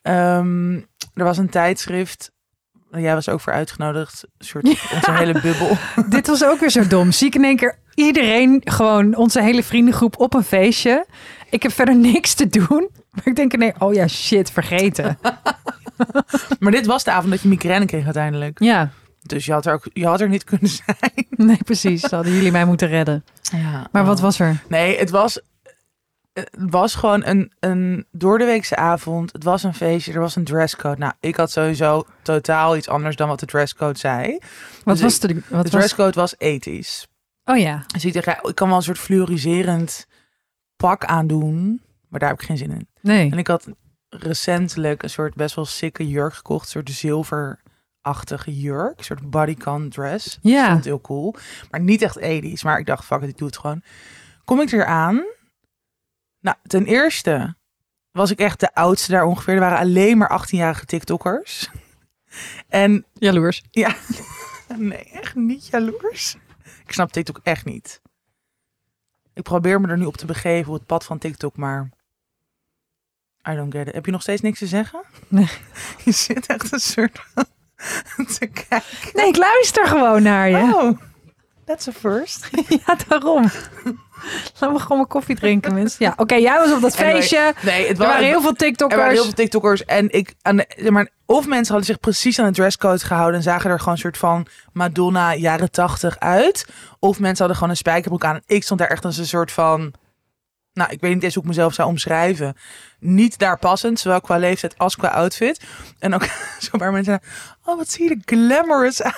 Ehm, 0.01 0.73
er 1.13 1.23
was 1.23 1.37
een 1.37 1.49
tijdschrift, 1.49 2.31
jij 2.91 3.13
was 3.13 3.29
ook 3.29 3.41
voor 3.41 3.53
uitgenodigd, 3.53 4.23
een 4.37 4.45
soort 4.45 4.67
onze 4.93 5.11
hele 5.11 5.41
bubbel. 5.41 5.77
Dit 6.09 6.27
was 6.27 6.43
ook 6.43 6.59
weer 6.59 6.69
zo 6.69 6.87
dom. 6.87 7.11
Zie 7.11 7.27
ik 7.27 7.35
in 7.35 7.43
één 7.43 7.55
keer 7.55 7.79
iedereen, 8.05 8.61
gewoon 8.63 9.15
onze 9.15 9.41
hele 9.41 9.63
vriendengroep 9.63 10.19
op 10.19 10.33
een 10.33 10.43
feestje. 10.43 11.05
Ik 11.49 11.63
heb 11.63 11.71
verder 11.71 11.95
niks 11.95 12.33
te 12.33 12.47
doen. 12.47 12.89
Maar 13.11 13.27
ik 13.27 13.35
denk, 13.35 13.57
nee, 13.57 13.73
oh 13.77 13.93
ja, 13.93 14.07
shit, 14.07 14.51
vergeten. 14.51 15.17
Maar 16.59 16.71
dit 16.71 16.85
was 16.85 17.03
de 17.03 17.11
avond 17.11 17.31
dat 17.31 17.41
je 17.41 17.47
migraine 17.47 17.85
kreeg 17.85 18.03
uiteindelijk. 18.03 18.59
Ja, 18.59 18.89
Dus 19.21 19.45
je 19.45 19.51
had 19.51 19.65
er, 19.65 19.73
ook, 19.73 19.87
je 19.93 20.05
had 20.05 20.21
er 20.21 20.29
niet 20.29 20.43
kunnen 20.43 20.67
zijn. 20.69 21.25
nee, 21.47 21.63
precies. 21.63 22.01
Hadden 22.01 22.33
jullie 22.33 22.51
mij 22.51 22.65
moeten 22.65 22.87
redden. 22.87 23.25
Ja, 23.41 23.87
Maar 23.91 24.05
wat 24.05 24.17
oh. 24.17 24.23
was 24.23 24.39
er? 24.39 24.63
Nee, 24.67 24.97
het 24.97 25.09
was, 25.09 25.41
het 26.33 26.49
was 26.53 26.95
gewoon 26.95 27.25
een, 27.25 27.51
een 27.59 28.05
doordeweekse 28.11 28.75
avond. 28.75 29.31
Het 29.31 29.43
was 29.43 29.63
een 29.63 29.73
feestje, 29.73 30.13
er 30.13 30.19
was 30.19 30.35
een 30.35 30.43
dresscode. 30.43 30.97
Nou, 30.97 31.13
ik 31.19 31.35
had 31.35 31.51
sowieso 31.51 32.05
totaal 32.21 32.77
iets 32.77 32.87
anders 32.87 33.15
dan 33.15 33.27
wat 33.27 33.39
de 33.39 33.45
dresscode 33.45 33.99
zei. 33.99 34.37
Wat 34.83 34.95
Dus 34.95 35.03
was 35.03 35.19
de... 35.19 35.41
Wat 35.47 35.63
De 35.63 35.69
dresscode 35.69 36.19
was 36.19 36.35
ethisch. 36.37 37.07
Oh 37.49 37.57
ja. 37.57 37.83
Dus 37.87 38.05
ik 38.05 38.13
dacht, 38.13 38.47
ik 38.47 38.55
kan 38.55 38.67
wel 38.67 38.77
een 38.77 38.83
soort 38.83 38.97
fluoriserend 38.97 40.07
pak 40.75 41.05
aandoen. 41.05 41.81
Maar 42.07 42.19
daar 42.19 42.29
heb 42.29 42.39
ik 42.39 42.45
geen 42.45 42.57
zin 42.57 42.71
in. 42.71 42.87
Nee. 43.01 43.31
En 43.31 43.37
ik 43.37 43.47
had 43.47 43.67
recentelijk 44.09 45.03
een 45.03 45.09
soort 45.09 45.33
best 45.35 45.55
wel 45.55 45.65
sikke 45.65 46.07
jurk 46.07 46.33
gekocht. 46.33 46.63
Een 46.63 46.69
soort 46.69 46.89
zilverachtige 46.89 48.59
jurk. 48.59 48.97
Een 48.97 49.03
soort 49.03 49.29
bodycon 49.29 49.89
dress. 49.89 50.37
Ja. 50.41 50.63
vond 50.65 50.75
het 50.75 50.85
heel 50.85 51.01
cool. 51.01 51.35
Maar 51.71 51.79
niet 51.79 52.01
echt 52.01 52.17
ethisch. 52.17 52.63
Maar 52.63 52.79
ik 52.79 52.85
dacht, 52.85 53.05
fuck 53.05 53.21
it, 53.21 53.29
ik 53.29 53.37
doe 53.37 53.47
het 53.47 53.57
gewoon. 53.57 53.83
Kom 54.45 54.61
ik 54.61 54.71
eraan. 54.71 55.25
Nou, 56.39 56.57
ten 56.63 56.85
eerste 56.85 57.55
was 58.11 58.31
ik 58.31 58.39
echt 58.39 58.59
de 58.59 58.73
oudste 58.73 59.11
daar 59.11 59.25
ongeveer. 59.25 59.53
Er 59.53 59.59
waren 59.59 59.77
alleen 59.79 60.17
maar 60.17 60.41
18-jarige 60.41 60.85
TikTokkers. 60.85 61.69
En 62.67 63.05
Jaloers. 63.13 63.63
ja, 63.71 63.95
nee, 64.77 65.03
echt 65.03 65.35
niet 65.35 65.67
jaloers. 65.67 66.37
Ik 66.89 66.95
snap 66.95 67.11
TikTok 67.11 67.39
echt 67.43 67.65
niet. 67.65 68.01
Ik 69.33 69.43
probeer 69.43 69.81
me 69.81 69.87
er 69.87 69.97
nu 69.97 70.05
op 70.05 70.17
te 70.17 70.25
begeven 70.25 70.71
op 70.71 70.77
het 70.77 70.87
pad 70.87 71.05
van 71.05 71.17
TikTok, 71.17 71.57
maar 71.57 71.89
I 73.49 73.55
don't 73.55 73.73
get 73.73 73.87
it. 73.87 73.93
Heb 73.93 74.05
je 74.05 74.11
nog 74.11 74.21
steeds 74.21 74.41
niks 74.41 74.59
te 74.59 74.67
zeggen? 74.67 75.03
Nee. 75.27 75.49
Je 76.05 76.11
zit 76.11 76.45
echt 76.45 76.71
een 76.71 76.79
soort 76.79 77.21
te 78.39 78.47
kijken. 78.47 79.11
Nee, 79.13 79.27
ik 79.27 79.37
luister 79.37 79.87
gewoon 79.87 80.23
naar 80.23 80.49
je. 80.49 80.75
Oh, 80.75 80.99
that's 81.65 81.87
a 81.87 81.91
first. 81.91 82.49
Ja, 82.85 82.97
daarom. 83.07 83.49
Laten 84.59 84.75
we 84.75 84.81
gewoon 84.81 84.97
mijn 84.97 85.09
koffie 85.09 85.35
drinken, 85.35 85.73
mensen. 85.73 86.05
Ja, 86.05 86.13
oké, 86.17 86.35
jij 86.35 86.57
was 86.57 86.71
op 86.71 86.81
dat 86.81 86.95
Anyway, 86.95 87.13
feestje. 87.13 87.53
Nee, 87.61 87.87
het 87.87 87.99
Er 87.99 88.05
waren 88.05 88.25
heel 88.25 88.41
veel 88.41 88.49
Er 88.49 88.55
TikTokkers. 88.57 88.99
waren 88.99 89.15
heel 89.15 89.23
veel 89.23 89.33
TikTokkers 89.33 89.85
en 89.85 90.09
ik, 90.11 90.33
aan 90.41 90.55
de, 90.55 90.65
zeg 90.77 90.89
maar, 90.89 91.09
of 91.25 91.47
mensen 91.47 91.73
hadden 91.73 91.85
zich 91.85 91.99
precies 91.99 92.39
aan 92.39 92.45
de 92.45 92.51
dresscode 92.51 93.05
gehouden 93.05 93.35
en 93.35 93.43
zagen 93.43 93.69
er 93.69 93.79
gewoon 93.79 93.93
een 93.93 93.99
soort 93.99 94.17
van 94.17 94.47
Madonna 94.73 95.35
jaren 95.35 95.71
tachtig 95.71 96.19
uit, 96.19 96.65
of 96.99 97.19
mensen 97.19 97.37
hadden 97.37 97.55
gewoon 97.55 97.69
een 97.69 97.77
spijkerbroek 97.77 98.23
aan. 98.23 98.35
En 98.35 98.43
ik 98.45 98.63
stond 98.63 98.79
daar 98.79 98.89
echt 98.89 99.05
als 99.05 99.17
een 99.17 99.27
soort 99.27 99.51
van, 99.51 99.93
nou, 100.73 100.91
ik 100.91 101.01
weet 101.01 101.13
niet 101.13 101.23
eens 101.23 101.33
hoe 101.33 101.43
ik 101.43 101.49
mezelf 101.49 101.73
zou 101.73 101.89
omschrijven, 101.89 102.55
niet 102.99 103.37
daar 103.37 103.59
passend, 103.59 103.99
zowel 103.99 104.21
qua 104.21 104.37
leeftijd 104.37 104.77
als 104.77 104.95
qua 104.95 105.07
outfit. 105.07 105.61
En 105.99 106.13
ook 106.13 106.23
zo 106.59 106.77
paar 106.77 106.91
mensen, 106.91 107.19
oh, 107.65 107.77
wat 107.77 107.89
zie 107.89 108.03
je 108.03 108.09
er 108.09 108.21
glamorous 108.25 109.01
uit. 109.01 109.15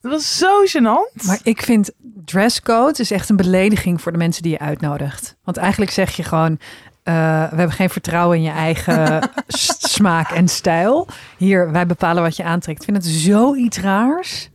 Het 0.00 0.10
was 0.12 0.38
zo 0.38 0.64
gênant. 0.66 1.24
Maar 1.26 1.38
ik 1.42 1.62
vind 1.62 1.90
dresscode 2.24 2.98
is 3.00 3.10
echt 3.10 3.28
een 3.28 3.36
belediging 3.36 4.00
voor 4.00 4.12
de 4.12 4.18
mensen 4.18 4.42
die 4.42 4.52
je 4.52 4.58
uitnodigt. 4.58 5.36
Want 5.44 5.56
eigenlijk 5.56 5.90
zeg 5.90 6.16
je 6.16 6.22
gewoon, 6.22 6.58
eh, 7.02 7.14
we 7.50 7.56
hebben 7.56 7.72
geen 7.72 7.90
vertrouwen 7.90 8.36
in 8.36 8.42
je 8.42 8.50
eigen 8.50 9.30
smaak 9.96 10.30
en 10.30 10.48
stijl. 10.48 11.08
Hier, 11.36 11.72
wij 11.72 11.86
bepalen 11.86 12.22
wat 12.22 12.36
je 12.36 12.44
aantrekt. 12.44 12.78
Ik 12.78 12.84
vind 12.84 12.96
het 12.96 13.06
zoiets 13.06 13.78
raars. 13.78 14.50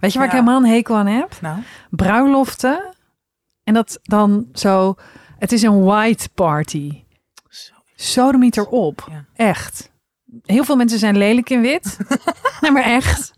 Weet 0.00 0.12
je 0.12 0.18
waar 0.18 0.28
Ja. 0.28 0.32
ik 0.34 0.38
helemaal 0.44 0.62
een 0.64 0.74
hekel 0.74 0.96
aan 0.96 1.06
heb? 1.06 1.36
nou, 1.40 1.58
Bruiloften. 1.90 2.94
En 3.64 3.74
dat 3.74 3.98
dan 4.02 4.48
zo, 4.52 4.94
het 5.38 5.52
is 5.52 5.62
een 5.62 5.82
white 5.84 6.28
party. 6.34 7.04
zo. 7.48 7.72
Sodemiet 7.94 8.56
erop. 8.56 9.08
Ja. 9.10 9.24
Echt. 9.34 9.90
Heel 10.42 10.64
veel 10.64 10.76
mensen 10.76 10.98
zijn 10.98 11.16
lelijk 11.16 11.50
in 11.50 11.60
wit. 11.60 11.96
nee, 12.60 12.70
maar 12.70 12.82
echt. 12.82 13.32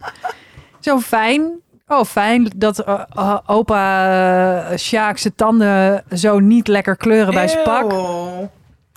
Zo 0.80 1.00
fijn. 1.00 1.60
Oh, 1.86 2.04
fijn 2.04 2.52
dat 2.56 2.78
eh, 2.78 3.00
eh, 3.16 3.38
opa 3.46 4.70
uh, 4.70 4.76
Sjaak 4.76 5.18
zijn 5.18 5.34
tanden 5.34 6.04
zo 6.16 6.38
niet 6.38 6.68
lekker 6.68 6.96
kleuren 6.96 7.34
bij 7.34 7.48
zijn 7.48 7.62
pak. 7.64 7.92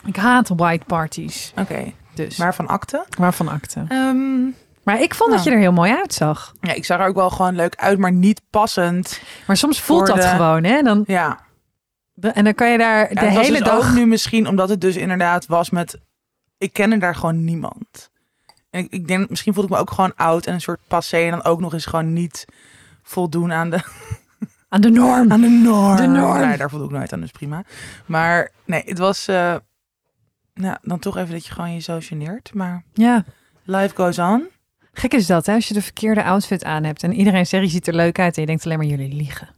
Ik 0.06 0.16
haat 0.16 0.50
white 0.56 0.86
parties. 0.86 1.54
Oké, 1.60 1.94
Dus. 2.16 2.38
maar 2.38 2.56
van 2.56 2.68
akte? 2.68 3.06
Waarvan 3.18 3.48
akte? 3.48 3.86
Ehm, 3.88 4.44
Maar 4.84 5.02
ik 5.02 5.14
vond 5.16 5.30
dat 5.32 5.40
Nou. 5.40 5.50
je 5.50 5.56
er 5.56 5.62
heel 5.62 5.72
mooi 5.72 5.92
uitzag. 5.94 6.54
ja, 6.62 6.74
ik 6.74 6.86
zag 6.86 7.00
er 7.00 7.08
ook 7.08 7.16
wel 7.16 7.30
gewoon 7.30 7.56
leuk 7.56 7.76
uit, 7.76 7.98
maar 8.00 8.12
niet 8.12 8.42
passend. 8.50 9.22
Maar 9.48 9.58
soms 9.58 9.82
voelt 9.82 10.08
dat 10.08 10.16
de- 10.16 10.22
gewoon, 10.28 10.64
hè? 10.64 10.82
Dan, 10.82 11.04
Ja, 11.08 11.40
en 12.22 12.44
dan 12.44 12.54
kan 12.54 12.72
je 12.72 12.78
daar 12.78 13.14
Ja, 13.14 13.20
de 13.22 13.26
hele 13.40 13.58
dus 13.58 13.68
dag... 13.68 13.94
nu 13.96 14.06
misschien 14.06 14.48
omdat 14.48 14.70
het 14.70 14.82
dus 14.82 14.96
inderdaad 14.96 15.46
was 15.46 15.70
met... 15.70 15.98
Ik 16.58 16.74
kende 16.74 16.98
daar 16.98 17.16
gewoon 17.16 17.44
niemand. 17.44 18.12
Ik, 18.82 18.88
ik 18.92 19.08
denk, 19.08 19.30
misschien 19.30 19.54
voelde 19.54 19.70
ik 19.70 19.76
me 19.76 19.82
ook 19.82 19.92
gewoon 19.92 20.16
oud 20.16 20.46
en 20.46 20.54
een 20.54 20.62
soort 20.62 20.80
passé. 20.88 21.18
En 21.18 21.30
dan 21.32 21.44
ook 21.44 21.60
nog 21.60 21.74
eens 21.74 21.86
gewoon 21.86 22.14
niet 22.14 22.46
voldoen 23.04 23.52
aan 23.54 23.70
de, 23.70 23.80
Aan 24.70 24.82
de 24.82 24.90
norm. 24.90 25.32
aan 25.32 25.42
de 25.42 25.48
norm. 25.50 25.96
De 25.96 26.08
norm. 26.08 26.40
Nee, 26.48 26.58
daar 26.58 26.70
voldoe 26.70 26.88
ik 26.88 26.94
nooit 26.94 27.14
aan, 27.14 27.20
dus 27.22 27.32
prima. 27.32 27.64
Maar 28.06 28.50
nee, 28.66 28.84
het 28.86 28.98
was... 28.98 29.28
eh, 29.28 29.56
nou, 30.54 30.78
dan 30.82 31.00
toch 31.00 31.18
even 31.18 31.32
dat 31.32 31.46
je 31.46 31.54
gewoon 31.54 31.74
je 31.74 31.80
zo 31.80 31.98
geneert. 32.02 32.54
Maar 32.54 32.84
Ja. 32.94 33.24
life 33.64 33.96
goes 33.96 34.20
on. 34.20 34.48
Gek 34.94 35.14
is 35.14 35.26
dat, 35.28 35.46
hè? 35.46 35.54
Als 35.54 35.68
je 35.68 35.74
de 35.74 35.82
verkeerde 35.82 36.24
outfit 36.24 36.64
aan 36.64 36.84
hebt 36.84 37.04
en 37.04 37.14
iedereen 37.14 37.46
zegt 37.48 37.64
je 37.64 37.70
ziet 37.70 37.88
er 37.88 37.96
leuk 37.96 38.20
uit 38.20 38.36
en 38.36 38.42
je 38.42 38.48
denkt 38.48 38.66
alleen 38.66 38.78
maar 38.78 38.88
jullie 38.88 39.14
liegen. 39.14 39.50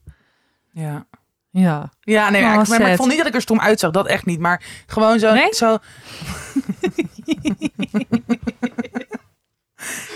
Ja. 0.71 1.05
Ja. 1.49 1.89
Ja, 1.99 2.29
nee, 2.29 2.43
Oh, 2.43 2.49
ik, 2.49 2.67
maar, 2.67 2.79
maar 2.81 2.89
ik 2.91 2.95
vond 2.97 3.09
niet 3.09 3.17
dat 3.17 3.27
ik 3.27 3.33
er 3.33 3.41
stom 3.41 3.59
uitzag. 3.59 3.91
Dat 3.91 4.07
echt 4.07 4.25
niet. 4.25 4.39
Maar 4.39 4.63
gewoon 4.85 5.19
zo... 5.19 5.33
Nee? 5.33 5.53
zo... 5.53 5.77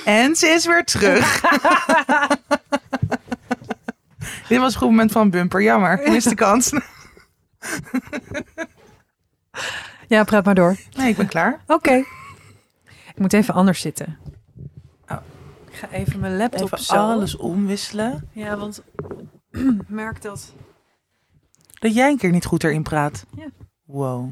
en 0.06 0.36
ze 0.36 0.48
is 0.48 0.66
weer 0.66 0.84
terug. 0.84 1.42
Dit 4.48 4.60
was 4.60 4.74
een 4.74 4.80
goed 4.80 4.90
moment 4.90 5.12
van 5.12 5.30
bumper. 5.30 5.62
Jammer. 5.62 6.02
Miste 6.12 6.30
de 6.30 6.36
kans. 6.36 6.72
Ja, 10.08 10.24
praat 10.24 10.46
maar 10.46 10.56
door. 10.56 10.76
Nee, 10.98 11.10
ik 11.10 11.18
ben 11.18 11.28
klaar. 11.28 11.62
Oké. 11.68 11.94
Ik 13.08 13.16
moet 13.18 13.34
even 13.34 13.54
anders 13.54 13.82
zitten. 13.82 14.18
Oh. 15.08 15.18
Ik 15.70 15.76
ga 15.76 15.90
even 15.90 16.20
mijn 16.20 16.38
laptop 16.38 16.62
Even 16.74 16.84
zo. 16.84 16.94
alles 16.96 17.38
omwisselen. 17.38 18.30
Ja, 18.32 18.58
want 18.58 18.82
merk 19.88 20.22
dat. 20.22 20.54
Dat 21.80 21.94
jij 21.94 22.10
een 22.10 22.18
keer 22.18 22.32
niet 22.32 22.46
goed 22.46 22.64
erin 22.64 22.84
praat. 22.84 23.26
Ja. 23.36 23.48
Wow. 23.86 24.30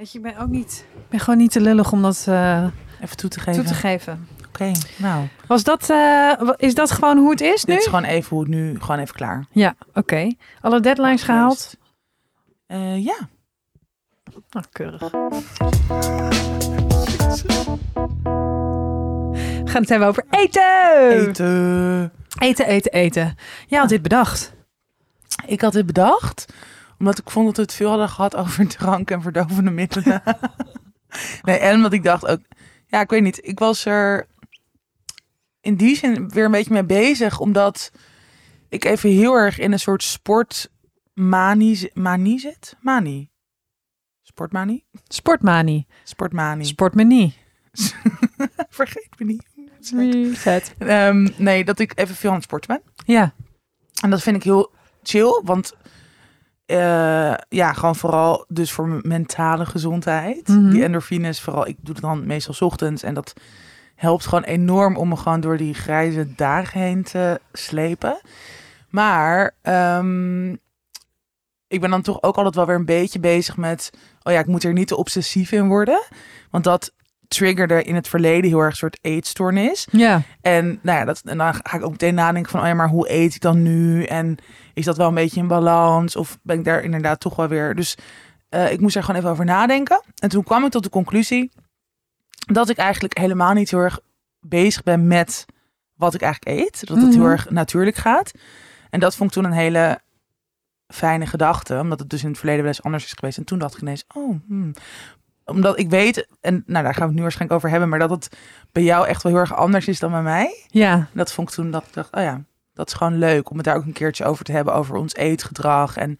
Weet 0.00 0.12
je, 0.12 0.18
ik 0.18 0.24
ben 0.24 0.38
ook 0.38 0.48
niet. 0.48 0.84
Ik 0.94 1.08
ben 1.08 1.20
gewoon 1.20 1.38
niet 1.38 1.50
te 1.50 1.60
lullig 1.60 1.92
om 1.92 2.02
dat 2.02 2.24
eh, 2.28 2.66
Even 3.00 3.16
toe 3.16 3.30
te 3.30 3.40
geven. 3.40 3.62
toe 3.62 3.72
te 3.72 3.78
geven. 3.78 4.28
Oké, 4.48 4.72
nou. 4.96 5.26
Was 5.46 5.64
dat, 5.64 5.90
eh, 5.90 6.32
is 6.56 6.74
dat 6.74 6.90
gewoon 6.90 7.18
hoe 7.18 7.30
het 7.30 7.40
is 7.40 7.64
nu? 7.64 7.74
Dit 7.74 7.82
is 7.82 7.88
gewoon 7.88 8.04
even 8.04 8.28
hoe 8.28 8.40
het 8.40 8.48
nu... 8.48 8.80
Gewoon 8.80 8.98
even 8.98 9.14
klaar. 9.14 9.46
Ja, 9.50 9.74
oké. 9.94 10.34
Alle 10.60 10.80
deadlines 10.80 11.22
gehaald? 11.22 11.76
Eh, 12.66 13.04
ja. 13.04 13.16
Nou, 14.50 14.64
keurig. 14.72 15.00
We 15.00 15.08
gaan 19.64 19.80
het 19.80 19.88
hebben 19.88 20.08
over 20.08 20.24
eten. 20.30 21.10
Eten. 21.10 22.12
Eten, 22.38 22.66
eten, 22.66 22.92
eten. 22.92 23.36
Jij 23.66 23.78
had 23.78 23.88
dit 23.88 24.02
bedacht. 24.02 24.52
Ik 25.46 25.60
had 25.60 25.72
dit 25.72 25.86
bedacht, 25.86 26.52
ik 27.08 27.30
vond 27.30 27.46
dat 27.46 27.56
we 27.56 27.62
het 27.62 27.74
veel 27.74 27.88
hadden 27.88 28.08
gehad 28.08 28.36
over 28.36 28.68
drank 28.76 29.10
en 29.10 29.22
verdovende 29.22 29.70
middelen. 29.70 30.22
nee, 31.42 31.58
en 31.58 31.74
omdat 31.74 31.92
ik 31.92 32.02
dacht 32.02 32.26
ook, 32.26 32.40
ja, 32.86 33.00
ik 33.00 33.10
weet 33.10 33.22
niet, 33.22 33.46
ik 33.46 33.58
was 33.58 33.84
er 33.84 34.26
in 35.60 35.74
die 35.74 35.96
zin 35.96 36.28
weer 36.28 36.44
een 36.44 36.50
beetje 36.50 36.72
mee 36.72 36.84
bezig, 36.84 37.38
omdat 37.40 37.90
ik 38.68 38.84
even 38.84 39.10
heel 39.10 39.34
erg 39.34 39.58
in 39.58 39.72
een 39.72 39.78
soort 39.78 40.02
sportmanie 40.02 41.74
zi- 41.74 41.90
manie 41.94 42.38
zit. 42.38 42.76
Manie. 42.80 43.30
Sportmanie? 44.22 44.84
Sportmanie. 45.08 45.86
Sportmanie. 46.04 46.66
Sportmanie. 46.66 47.34
Vergeet 48.68 49.08
me 49.18 49.24
niet. 49.24 49.48
Reset. 49.94 50.74
Ehm, 50.78 51.28
nee, 51.36 51.64
dat 51.64 51.78
ik 51.78 51.92
even 51.94 52.14
veel 52.14 52.30
aan 52.30 52.34
het 52.36 52.44
sporten 52.44 52.80
ben. 52.82 52.92
Ja. 53.14 53.34
En 54.02 54.10
dat 54.10 54.22
vind 54.22 54.36
ik 54.36 54.42
heel 54.42 54.72
chill, 55.02 55.40
want 55.44 55.76
eh, 56.70 57.34
ja, 57.48 57.72
gewoon 57.72 57.96
vooral 57.96 58.44
dus 58.48 58.72
voor 58.72 58.88
mijn 58.88 59.00
mentale 59.04 59.66
gezondheid. 59.66 60.48
Mhm. 60.48 60.70
Die 60.70 60.82
endorfines, 60.82 61.40
vooral 61.40 61.66
ik 61.66 61.76
doe 61.80 61.94
het 61.94 62.02
dan 62.02 62.26
meestal 62.26 62.54
's 62.54 62.60
ochtends 62.60 63.02
en 63.02 63.14
dat 63.14 63.32
helpt 63.94 64.26
gewoon 64.26 64.44
enorm 64.44 64.96
om 64.96 65.08
me 65.08 65.16
gewoon 65.16 65.40
door 65.40 65.56
die 65.56 65.74
grijze 65.74 66.34
dagen 66.34 66.80
heen 66.80 67.02
te 67.02 67.40
slepen. 67.52 68.20
Maar 68.88 69.54
ehm, 69.62 70.50
ik 71.68 71.80
ben 71.80 71.90
dan 71.90 72.02
toch 72.02 72.22
ook 72.22 72.36
altijd 72.36 72.54
wel 72.54 72.66
weer 72.66 72.76
een 72.76 72.84
beetje 72.84 73.20
bezig 73.20 73.56
met, 73.56 73.90
oh 74.22 74.32
ja, 74.32 74.38
ik 74.38 74.46
moet 74.46 74.64
er 74.64 74.72
niet 74.72 74.88
te 74.88 74.96
obsessief 74.96 75.52
in 75.52 75.68
worden, 75.68 76.02
want 76.50 76.64
dat 76.64 76.92
triggerde 77.30 77.82
in 77.82 77.94
het 77.94 78.08
verleden 78.08 78.50
heel 78.50 78.58
erg 78.58 78.70
een 78.70 78.76
soort 78.76 78.98
eetstoornis. 79.00 79.86
Ja. 79.90 80.22
En, 80.40 80.78
nou 80.82 80.98
ja, 80.98 81.04
dat, 81.04 81.22
en 81.24 81.38
dan 81.38 81.54
ga 81.54 81.76
ik 81.76 81.84
ook 81.84 81.90
meteen 81.90 82.14
nadenken 82.14 82.50
van, 82.50 82.60
oh 82.60 82.66
ja, 82.66 82.74
maar 82.74 82.88
hoe 82.88 83.12
eet 83.12 83.34
ik 83.34 83.40
dan 83.40 83.62
nu? 83.62 84.04
En 84.04 84.36
is 84.74 84.84
dat 84.84 84.96
wel 84.96 85.08
een 85.08 85.14
beetje 85.14 85.40
in 85.40 85.46
balans? 85.46 86.16
Of 86.16 86.38
ben 86.42 86.58
ik 86.58 86.64
daar 86.64 86.82
inderdaad 86.82 87.20
toch 87.20 87.36
wel 87.36 87.48
weer... 87.48 87.74
Dus 87.74 87.96
eh, 88.48 88.72
ik 88.72 88.80
moest 88.80 88.96
er 88.96 89.02
gewoon 89.02 89.20
even 89.20 89.32
over 89.32 89.44
nadenken. 89.44 90.02
En 90.18 90.28
toen 90.28 90.44
kwam 90.44 90.64
ik 90.64 90.70
tot 90.70 90.82
de 90.82 90.90
conclusie 90.90 91.50
dat 92.46 92.68
ik 92.68 92.76
eigenlijk 92.76 93.18
helemaal 93.18 93.52
niet 93.52 93.70
heel 93.70 93.80
erg 93.80 94.00
bezig 94.40 94.82
ben 94.82 95.06
met 95.06 95.46
wat 95.94 96.14
ik 96.14 96.20
eigenlijk 96.22 96.60
eet. 96.60 96.86
Dat 96.86 96.96
het 96.96 97.06
Mhm. 97.06 97.14
heel 97.16 97.24
erg 97.30 97.50
natuurlijk 97.50 97.96
gaat. 97.96 98.30
En 98.90 99.00
dat 99.00 99.16
vond 99.16 99.30
ik 99.30 99.36
toen 99.42 99.44
een 99.52 99.58
hele 99.58 100.00
fijne 100.88 101.26
gedachte. 101.26 101.78
Omdat 101.78 101.98
het 101.98 102.10
dus 102.10 102.22
in 102.22 102.28
het 102.28 102.38
verleden 102.38 102.62
wel 102.62 102.72
eens 102.72 102.82
anders 102.82 103.04
is 103.04 103.12
geweest. 103.12 103.38
En 103.38 103.44
toen 103.44 103.58
dacht 103.58 103.74
ik 103.74 103.80
ineens, 103.80 104.04
oh, 104.14 104.40
hmm. 104.46 104.72
Omdat 105.50 105.78
ik 105.78 105.90
weet, 105.90 106.28
en 106.40 106.62
nou, 106.66 106.84
daar 106.84 106.94
gaan 106.94 107.02
we 107.02 107.08
het 107.08 107.16
nu 107.16 107.22
waarschijnlijk 107.22 107.58
over 107.58 107.70
hebben... 107.70 107.88
maar 107.88 107.98
dat 107.98 108.10
het 108.10 108.36
bij 108.72 108.82
jou 108.82 109.06
echt 109.06 109.22
wel 109.22 109.32
heel 109.32 109.40
erg 109.40 109.54
anders 109.54 109.88
is 109.88 109.98
dan 109.98 110.10
bij 110.10 110.22
mij. 110.22 110.64
Ja. 110.66 111.06
Dat 111.12 111.32
vond 111.32 111.48
ik 111.48 111.54
toen 111.54 111.70
dat 111.70 111.84
ik 111.86 111.92
dacht, 111.92 112.14
oh 112.14 112.22
ja, 112.22 112.44
dat 112.74 112.86
is 112.88 112.94
gewoon 112.94 113.18
leuk 113.18 113.50
om 113.50 113.56
het 113.56 113.64
daar 113.64 113.76
ook 113.76 113.84
een 113.84 113.92
keertje 113.92 114.24
over 114.24 114.44
te 114.44 114.52
hebben. 114.52 114.74
Over 114.74 114.96
ons 114.96 115.14
eetgedrag 115.14 115.96
en 115.96 116.18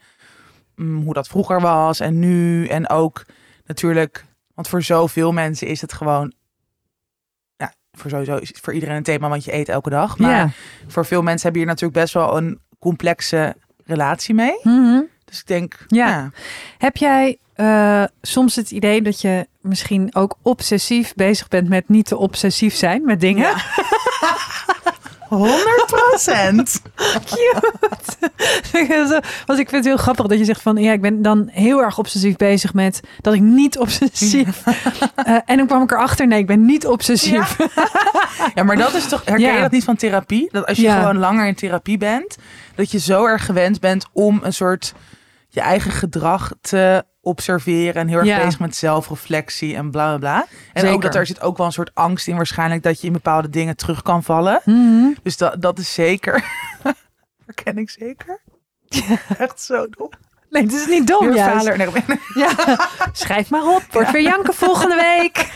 mm, 0.75 1.03
hoe 1.03 1.15
dat 1.15 1.29
vroeger 1.29 1.61
was 1.61 2.01
en 2.01 2.19
nu. 2.19 2.67
En 2.67 2.89
ook 2.89 3.25
natuurlijk, 3.65 4.25
want 4.55 4.69
voor 4.69 4.83
zoveel 4.83 5.33
mensen 5.33 5.67
is 5.67 5.81
het 5.81 5.93
gewoon, 5.93 6.33
ja, 7.57 7.73
voor 7.93 8.11
sowieso 8.11 8.37
is 8.37 8.49
het 8.49 8.61
voor 8.61 8.73
iedereen 8.73 8.97
een 8.97 9.03
thema, 9.03 9.29
want 9.29 9.45
je 9.45 9.55
eet 9.55 9.69
elke 9.69 9.91
dag. 9.91 10.19
Maar 10.19 10.31
ja. 10.31 10.51
voor 10.87 11.07
veel 11.07 11.23
mensen 11.23 11.43
hebben 11.43 11.61
hier 11.61 11.71
natuurlijk 11.71 12.01
best 12.01 12.15
wel 12.15 12.37
een 12.37 12.61
complexe 12.79 13.57
relatie 13.85 14.35
mee. 14.35 14.61
Mhm. 14.63 15.01
Dus 15.25 15.41
ik 15.41 15.47
denk, 15.47 15.85
Ja. 15.87 16.09
ja, 16.09 16.31
Heb 16.79 16.97
jij 16.97 17.39
eh, 17.61 18.05
soms 18.23 18.57
het 18.57 18.71
idee 18.71 19.03
dat 19.03 19.21
je 19.21 19.47
misschien 19.61 20.15
ook 20.15 20.37
obsessief 20.43 21.15
bezig 21.15 21.49
bent 21.49 21.69
met 21.69 21.89
niet 21.89 22.07
te 22.07 22.17
obsessief 22.17 22.75
zijn 22.75 23.05
met 23.05 23.21
dingen? 23.21 23.43
Ja. 23.43 23.55
100 25.29 25.87
procent. 25.87 26.83
Cute. 27.25 27.73
Want 29.47 29.59
ik 29.59 29.69
vind 29.69 29.71
het 29.71 29.85
heel 29.85 29.97
grappig 29.97 30.27
dat 30.27 30.39
je 30.39 30.45
zegt 30.45 30.63
van 30.63 30.77
ja, 30.77 30.93
ik 30.93 31.01
ben 31.01 31.23
dan 31.23 31.49
heel 31.53 31.83
erg 31.83 31.99
obsessief 31.99 32.37
bezig 32.37 32.75
met 32.75 33.01
dat 33.21 33.35
ik 33.35 33.41
niet 33.41 33.79
obsessief. 33.79 34.63
Eh, 35.15 35.37
en 35.45 35.57
dan 35.57 35.67
kwam 35.67 35.83
ik 35.83 35.91
erachter, 35.91 36.27
nee, 36.27 36.39
ik 36.39 36.47
ben 36.47 36.65
niet 36.65 36.87
obsessief. 36.87 37.57
Ja, 38.55 38.63
maar 38.63 38.77
dat 38.77 38.95
is 38.95 39.07
toch, 39.09 39.23
herken 39.25 39.45
Ja. 39.47 39.55
je 39.55 39.61
dat 39.61 39.71
niet 39.71 39.85
van 39.85 39.97
therapie? 39.97 40.49
Dat 40.53 40.67
als 40.67 40.77
je 40.77 40.83
Ja. 40.83 40.99
gewoon 40.99 41.19
langer 41.19 41.47
in 41.47 41.55
therapie 41.55 41.99
bent, 41.99 42.37
dat 42.75 42.91
je 42.91 42.99
zo 42.99 43.25
erg 43.27 43.45
gewend 43.45 43.81
bent 43.81 44.07
om 44.13 44.41
een 44.43 44.53
soort 44.53 44.95
je 45.51 45.61
eigen 45.61 45.91
gedrag 45.91 46.53
te 46.61 47.05
observeren 47.21 47.95
en 47.95 48.09
heel 48.09 48.19
erg 48.19 48.27
Ja. 48.27 48.45
bezig 48.45 48.61
met 48.61 48.77
zelfreflectie 48.77 49.77
en 49.77 49.91
bla 49.91 50.09
bla 50.09 50.19
bla. 50.19 50.47
En 50.73 50.81
Zeker. 50.81 50.95
ook 50.97 51.03
dat 51.03 51.15
er 51.15 51.27
zit 51.27 51.41
ook 51.41 51.57
wel 51.57 51.67
een 51.67 51.73
soort 51.73 51.95
angst 51.95 52.29
in 52.29 52.37
waarschijnlijk 52.37 52.83
dat 52.83 53.01
je 53.01 53.07
in 53.07 53.13
bepaalde 53.13 53.51
dingen 53.51 53.77
terug 53.77 54.03
kan 54.03 54.23
vallen. 54.25 54.61
Mhm. 54.65 55.13
Dus 55.23 55.37
dat, 55.37 55.63
dat 55.63 55.79
is 55.79 55.95
zeker. 55.95 56.45
Herken 57.47 57.79
ik 57.79 57.91
zeker. 57.91 58.41
Echt 59.39 59.61
zo 59.61 59.87
dom. 59.91 60.11
Nee, 60.51 60.63
het 60.63 60.73
is 60.73 60.87
niet 60.87 61.07
dom, 61.07 61.35
juist. 61.35 61.65
vader. 61.65 61.77
Nee, 61.77 61.89
Ja, 62.35 62.51
schrijf 63.13 63.51
maar 63.51 63.67
op. 63.67 63.83
Wordt 63.91 64.11
weer 64.11 64.23
janken 64.23 64.55
volgende 64.55 64.95
week. 64.95 65.49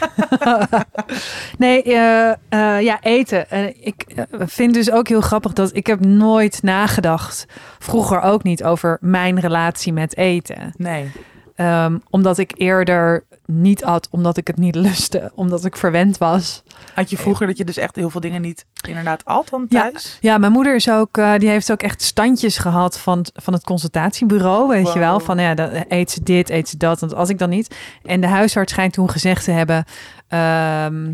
nee, 1.65 1.83
eh, 1.83 2.31
eh, 2.31 2.81
ja, 2.83 3.01
eten. 3.01 3.51
Eh, 3.51 3.67
ik 3.67 4.05
vind 4.39 4.75
dus 4.75 4.91
ook 4.91 5.09
heel 5.09 5.21
grappig 5.21 5.53
dat 5.53 5.71
ik 5.77 5.87
heb 5.87 6.05
nooit 6.05 6.63
nagedacht, 6.63 7.47
vroeger 7.79 8.21
ook 8.21 8.43
niet, 8.43 8.65
over 8.65 8.99
mijn 9.01 9.41
relatie 9.41 9.93
met 9.93 10.17
eten. 10.17 10.75
nee. 10.77 11.11
Ehm, 11.55 11.99
omdat 12.11 12.39
ik 12.39 12.53
eerder 12.55 13.25
niet 13.47 13.85
at, 13.85 14.09
omdat 14.11 14.37
ik 14.37 14.47
het 14.47 14.59
niet 14.59 14.75
lustte, 14.75 15.33
omdat 15.35 15.65
ik 15.65 15.77
verwend 15.77 16.19
was. 16.19 16.63
Had 16.95 17.11
je 17.11 17.17
vroeger 17.17 17.47
dat 17.47 17.57
je 17.57 17.65
dus 17.65 17.77
echt 17.77 17.97
heel 17.97 18.11
veel 18.11 18.21
dingen 18.21 18.43
niet 18.43 18.67
inderdaad 18.89 19.25
at 19.25 19.49
dan 19.49 19.69
thuis? 19.69 20.19
Ja, 20.21 20.39
mijn 20.39 20.53
moeder 20.53 20.75
is 20.75 20.91
ook, 20.91 21.19
eh, 21.19 21.35
die 21.39 21.49
heeft 21.49 21.73
ook 21.73 21.83
echt 21.83 22.03
standjes 22.03 22.59
gehad 22.59 22.99
van, 22.99 23.27
van 23.35 23.53
het 23.53 23.65
consultatiebureau, 23.65 24.69
weet 24.69 24.93
je 24.93 24.99
wel. 24.99 25.21
Van 25.21 25.39
ja, 25.39 25.55
dan 25.55 25.85
eet 25.89 26.11
ze 26.11 26.23
dit, 26.23 26.51
eet 26.51 26.69
ze 26.69 26.77
dat, 26.77 27.01
want 27.01 27.15
als 27.15 27.29
ik 27.29 27.39
dan 27.39 27.49
niet. 27.51 27.77
En 28.03 28.21
de 28.21 28.27
huisarts 28.27 28.73
schijnt 28.73 28.93
toen 28.93 29.11
gezegd 29.11 29.45
te 29.45 29.51
hebben, 29.51 29.85
ehm, 30.29 31.13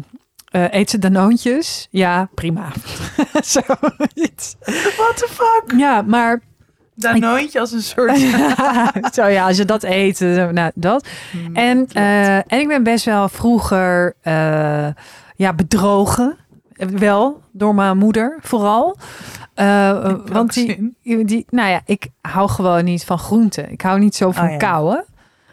Eh, 0.50 0.64
eet 0.70 0.90
ze 0.90 0.98
danoontjes? 0.98 1.88
Ja, 1.90 2.28
prima. 2.34 2.72
Zoiets. 3.40 4.56
What 4.96 5.16
the 5.16 5.28
fuck? 5.28 5.78
Ja, 5.78 6.02
maar 6.02 6.40
Danoontje 7.00 7.60
als 7.60 7.72
een 7.72 7.82
soort... 7.82 8.18
zo 9.14 9.26
ja, 9.26 9.46
als 9.46 9.56
je 9.56 9.64
dat 9.64 9.82
eet, 9.82 10.20
nou 10.52 10.70
dat. 10.74 11.06
Hmm, 11.30 11.56
En, 11.56 11.86
eh, 11.92 12.36
en 12.36 12.60
ik 12.60 12.68
ben 12.68 12.82
best 12.82 13.04
wel 13.04 13.28
vroeger 13.28 14.14
eh, 14.20 14.86
ja, 15.36 15.52
bedrogen. 15.54 16.36
Wel, 16.98 17.42
door 17.52 17.74
mijn 17.74 17.98
moeder 17.98 18.38
vooral. 18.40 18.96
Eh, 19.54 20.14
want 20.32 20.52
die, 20.54 20.94
die, 21.02 21.46
nou 21.50 21.70
ja, 21.70 21.80
ik 21.84 22.08
hou 22.20 22.48
gewoon 22.48 22.84
niet 22.84 23.04
van 23.04 23.18
groenten. 23.18 23.70
Ik 23.72 23.80
hou 23.80 23.98
niet 23.98 24.14
zo 24.14 24.30
van 24.30 24.44
Oh 24.44 24.50
ja. 24.50 24.56
kauwen. 24.56 25.04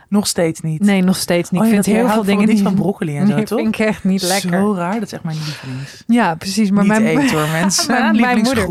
Nog 0.09 0.27
steeds 0.27 0.61
niet. 0.61 0.81
Nee, 0.81 1.01
nog 1.03 1.15
steeds 1.15 1.49
niet. 1.49 1.61
Oh, 1.61 1.67
ik 1.67 1.73
vind 1.73 1.85
heel 1.85 2.09
veel 2.09 2.23
dingen 2.23 2.47
niet 2.47 2.61
van 2.61 2.73
broccoli 2.75 3.17
en 3.17 3.27
zo, 3.31 3.43
toch? 3.43 3.59
vind 3.59 3.79
ik 3.79 3.85
echt 3.85 4.03
niet 4.03 4.21
lekker. 4.21 4.49
Zo 4.59 4.73
raar, 4.75 4.93
dat 4.93 5.01
is 5.01 5.13
echt 5.13 5.23
mijn 5.23 5.37
lievelings. 5.45 6.03
Ja, 6.07 6.35
precies. 6.35 6.71
Maar 6.71 6.83
niet 6.83 6.91
mijn, 6.91 7.05
eten 7.05 7.37
hoor, 7.39 7.47
mensen. 7.49 7.93
Mijn- 7.93 8.19
Mijn, 8.19 8.41
moeder. 8.41 8.67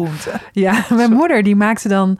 Ja, 0.52 0.84
mijn 0.88 1.12
moeder 1.12 1.42
die 1.42 1.56
maakte 1.56 1.88
dan 1.88 2.18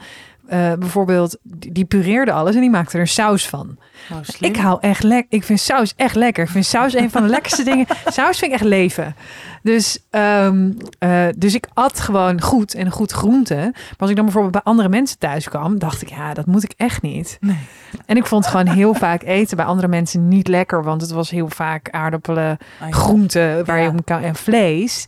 eh, 0.49 0.73
bijvoorbeeld, 0.73 1.39
die, 1.43 1.73
die 1.73 1.85
pureerde 1.85 2.33
alles 2.33 2.55
en 2.55 2.61
die 2.61 2.71
maakte 2.71 2.99
er 2.99 3.07
saus 3.07 3.49
van. 3.49 3.79
Oh. 4.13 4.19
Ik 4.41 4.57
hou 4.57 4.79
echt 4.81 5.03
lekker. 5.03 5.39
Ik 5.39 5.45
vind 5.45 5.61
saus 5.61 5.93
echt 5.97 6.15
lekker. 6.15 6.45
Ik 6.45 6.51
vind 6.51 6.65
saus 6.65 6.95
een 6.95 7.11
van 7.11 7.23
de 7.23 7.29
lekkerste 7.29 7.65
dingen. 7.65 7.87
Saus 8.07 8.39
vind 8.39 8.53
ik 8.53 8.59
echt 8.59 8.69
leven. 8.69 9.17
Dus, 9.63 9.99
ehm, 10.11 10.73
eh, 10.99 11.27
dus 11.37 11.55
ik 11.55 11.67
at 11.75 12.01
gewoon 12.01 12.41
goed 12.41 12.75
en 12.75 12.91
goed 12.91 13.13
groente. 13.13 13.55
Maar 13.55 13.95
als 13.97 14.11
ik 14.11 14.17
dan 14.17 14.25
bijvoorbeeld 14.25 14.53
bij 14.53 14.63
andere 14.65 14.89
mensen 14.89 15.19
thuis 15.19 15.49
kwam, 15.49 15.79
dacht 15.79 16.03
ik, 16.03 16.09
ja, 16.09 16.35
dat 16.35 16.47
moet 16.47 16.63
ik 16.63 16.73
echt 16.77 17.03
niet. 17.03 17.37
Nee. 17.41 17.59
En 18.07 18.17
ik 18.17 18.27
vond 18.27 18.47
gewoon 18.47 18.67
heel 18.67 18.95
vaak 18.95 19.23
eten 19.23 19.57
bij 19.57 19.67
andere 19.67 19.89
mensen 19.89 20.29
niet 20.29 20.49
lekker, 20.49 20.83
want 20.83 21.01
het 21.01 21.11
was 21.11 21.31
heel 21.31 21.49
vaak 21.49 21.91
aardappelen, 21.91 22.59
groenten 22.91 23.65
waar 23.65 23.81
je 23.81 23.89
op 23.89 24.05
kan 24.05 24.23
en 24.23 24.35
vlees. 24.35 25.07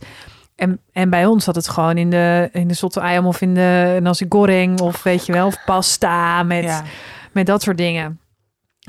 En, 0.59 0.79
en 0.91 1.09
bij 1.09 1.25
ons 1.25 1.43
zat 1.43 1.55
het 1.55 1.69
gewoon 1.69 1.97
in 1.97 2.09
de, 2.09 2.49
in 2.53 2.67
de 2.67 2.73
zotte 2.73 3.21
of 3.23 3.41
in 3.41 3.53
de 3.53 3.99
nasi 4.01 4.25
goreng 4.29 4.79
of 4.81 5.03
weet 5.03 5.25
je 5.25 5.31
wel, 5.31 5.45
of 5.47 5.63
pasta 5.65 6.43
met, 6.43 6.63
Ja. 6.63 6.83
met 7.31 7.45
dat 7.45 7.61
soort 7.61 7.77
dingen. 7.77 8.19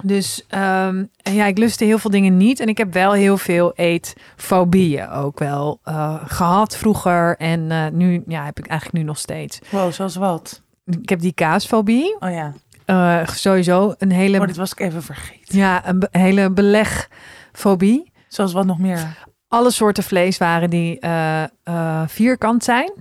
Dus 0.03 0.45
ehm, 0.49 1.05
ja, 1.17 1.47
ik 1.47 1.59
lustte 1.59 1.85
heel 1.85 1.99
veel 1.99 2.11
dingen 2.11 2.37
niet. 2.37 2.61
En 2.61 2.69
ik 2.69 2.79
heb 2.79 2.93
wel 2.93 3.13
heel 3.13 3.37
veel 3.37 3.73
eetfobieën 3.75 5.09
ook 5.09 5.39
wel 5.39 5.81
eh, 5.85 6.15
gehad 6.27 6.77
vroeger. 6.77 7.37
En 7.37 7.71
eh, 7.71 7.87
nu 7.93 8.23
ja, 8.27 8.45
heb 8.45 8.59
ik 8.59 8.67
eigenlijk 8.67 8.99
nu 8.99 9.05
nog 9.09 9.19
steeds. 9.19 9.59
Wow, 9.71 9.93
zoals 9.93 10.17
wat? 10.17 10.63
Ik 10.85 11.09
heb 11.09 11.21
die 11.21 11.33
kaasfobie. 11.33 12.17
Oh 12.21 12.31
ja. 12.31 12.53
Eh, 12.85 13.27
sowieso 13.29 13.95
een 13.99 14.11
hele, 14.13 14.41
Oh, 14.41 14.47
dit 14.47 14.57
was 14.57 14.73
ik 14.73 14.81
even 14.81 15.03
vergeten. 15.03 15.59
ja, 15.59 15.89
een 15.89 15.99
be- 15.99 16.09
hele 16.11 16.51
belegfobie. 16.51 18.13
Zoals 18.29 18.53
wat 18.53 18.67
nog 18.67 18.79
meer? 18.79 19.17
Alle 19.51 19.71
soorten 19.71 20.03
vleeswaren 20.03 20.71
die 20.71 20.99
eh, 20.99 21.43
eh, 21.63 22.03
vierkant 22.07 22.65
zijn. 22.65 22.93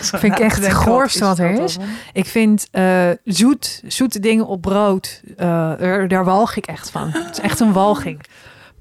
Vind 0.00 0.22
ik 0.22 0.38
echt 0.38 0.66
het 0.66 0.74
goorste 0.74 1.24
wat 1.24 1.38
er 1.38 1.62
is. 1.62 1.76
Ik 2.12 2.26
vind 2.26 2.68
eh, 2.70 3.10
zoet, 3.24 3.82
zoete 3.86 4.20
dingen 4.20 4.46
op 4.46 4.60
brood, 4.60 5.22
er, 5.36 6.08
daar 6.08 6.24
walg 6.24 6.56
ik 6.56 6.66
echt 6.66 6.90
van. 6.90 7.10
Het 7.10 7.38
is 7.38 7.40
echt 7.40 7.60
een 7.60 7.72
walging. 7.72 8.20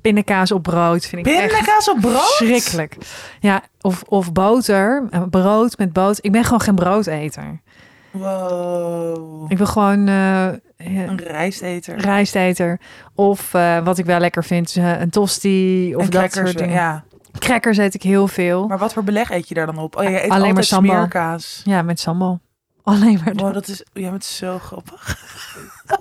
Pindakaas 0.02 0.52
op 0.52 0.64
brood 0.64 1.06
vind 1.06 1.28
ik 1.28 1.34
echt 1.34 1.48
Pindakaas 1.48 1.90
op 1.90 2.00
brood? 2.00 2.34
schrikkelijk. 2.38 2.98
Ja, 3.40 3.62
of, 3.82 4.04
of 4.04 4.32
boter, 4.32 5.08
brood 5.30 5.78
met 5.78 5.94
boter. 5.94 6.24
Ik 6.24 6.32
ben 6.32 6.44
gewoon 6.44 6.62
geen 6.62 6.76
broodeter. 6.76 7.62
Wow. 8.12 9.52
Ik 9.52 9.58
wil 9.58 9.68
gewoon 9.68 10.08
Een 10.86 11.18
rijsteter. 11.18 11.98
rijsteter. 12.00 12.80
Of 13.16 13.54
eh, 13.54 13.80
wat 13.84 13.98
ik 13.98 14.06
wel 14.06 14.20
lekker 14.20 14.44
vind, 14.44 14.76
eh, 14.76 15.00
een 15.00 15.10
tosti 15.10 15.96
of 15.96 16.04
en 16.04 16.10
dat 16.10 16.20
crackers, 16.22 16.50
soort 16.50 16.58
dingen. 16.58 16.74
Ja. 16.76 17.04
Crackers 17.40 17.78
eet 17.78 17.94
ik 17.94 18.02
heel 18.04 18.28
veel. 18.28 18.68
Maar 18.68 18.78
wat 18.78 18.94
voor 18.94 19.04
beleg 19.04 19.32
eet 19.32 19.48
je 19.48 19.54
daar 19.56 19.66
dan 19.66 19.78
op? 19.78 19.96
Oh, 19.98 20.04
je 20.04 20.24
eet 20.24 20.30
Alleen 20.32 20.54
maar 20.54 20.64
sambal. 20.64 20.96
smeerkaas. 20.96 21.62
Ja, 21.66 21.82
met 21.82 22.00
sambal. 22.00 22.40
Alleen 22.84 23.22
maar 23.26 23.34
Wow, 23.36 23.54
dat. 23.54 23.68
is, 23.68 23.84
jij 23.94 24.10
bent 24.10 24.26
zo 24.26 24.60
grappig. 24.60 25.18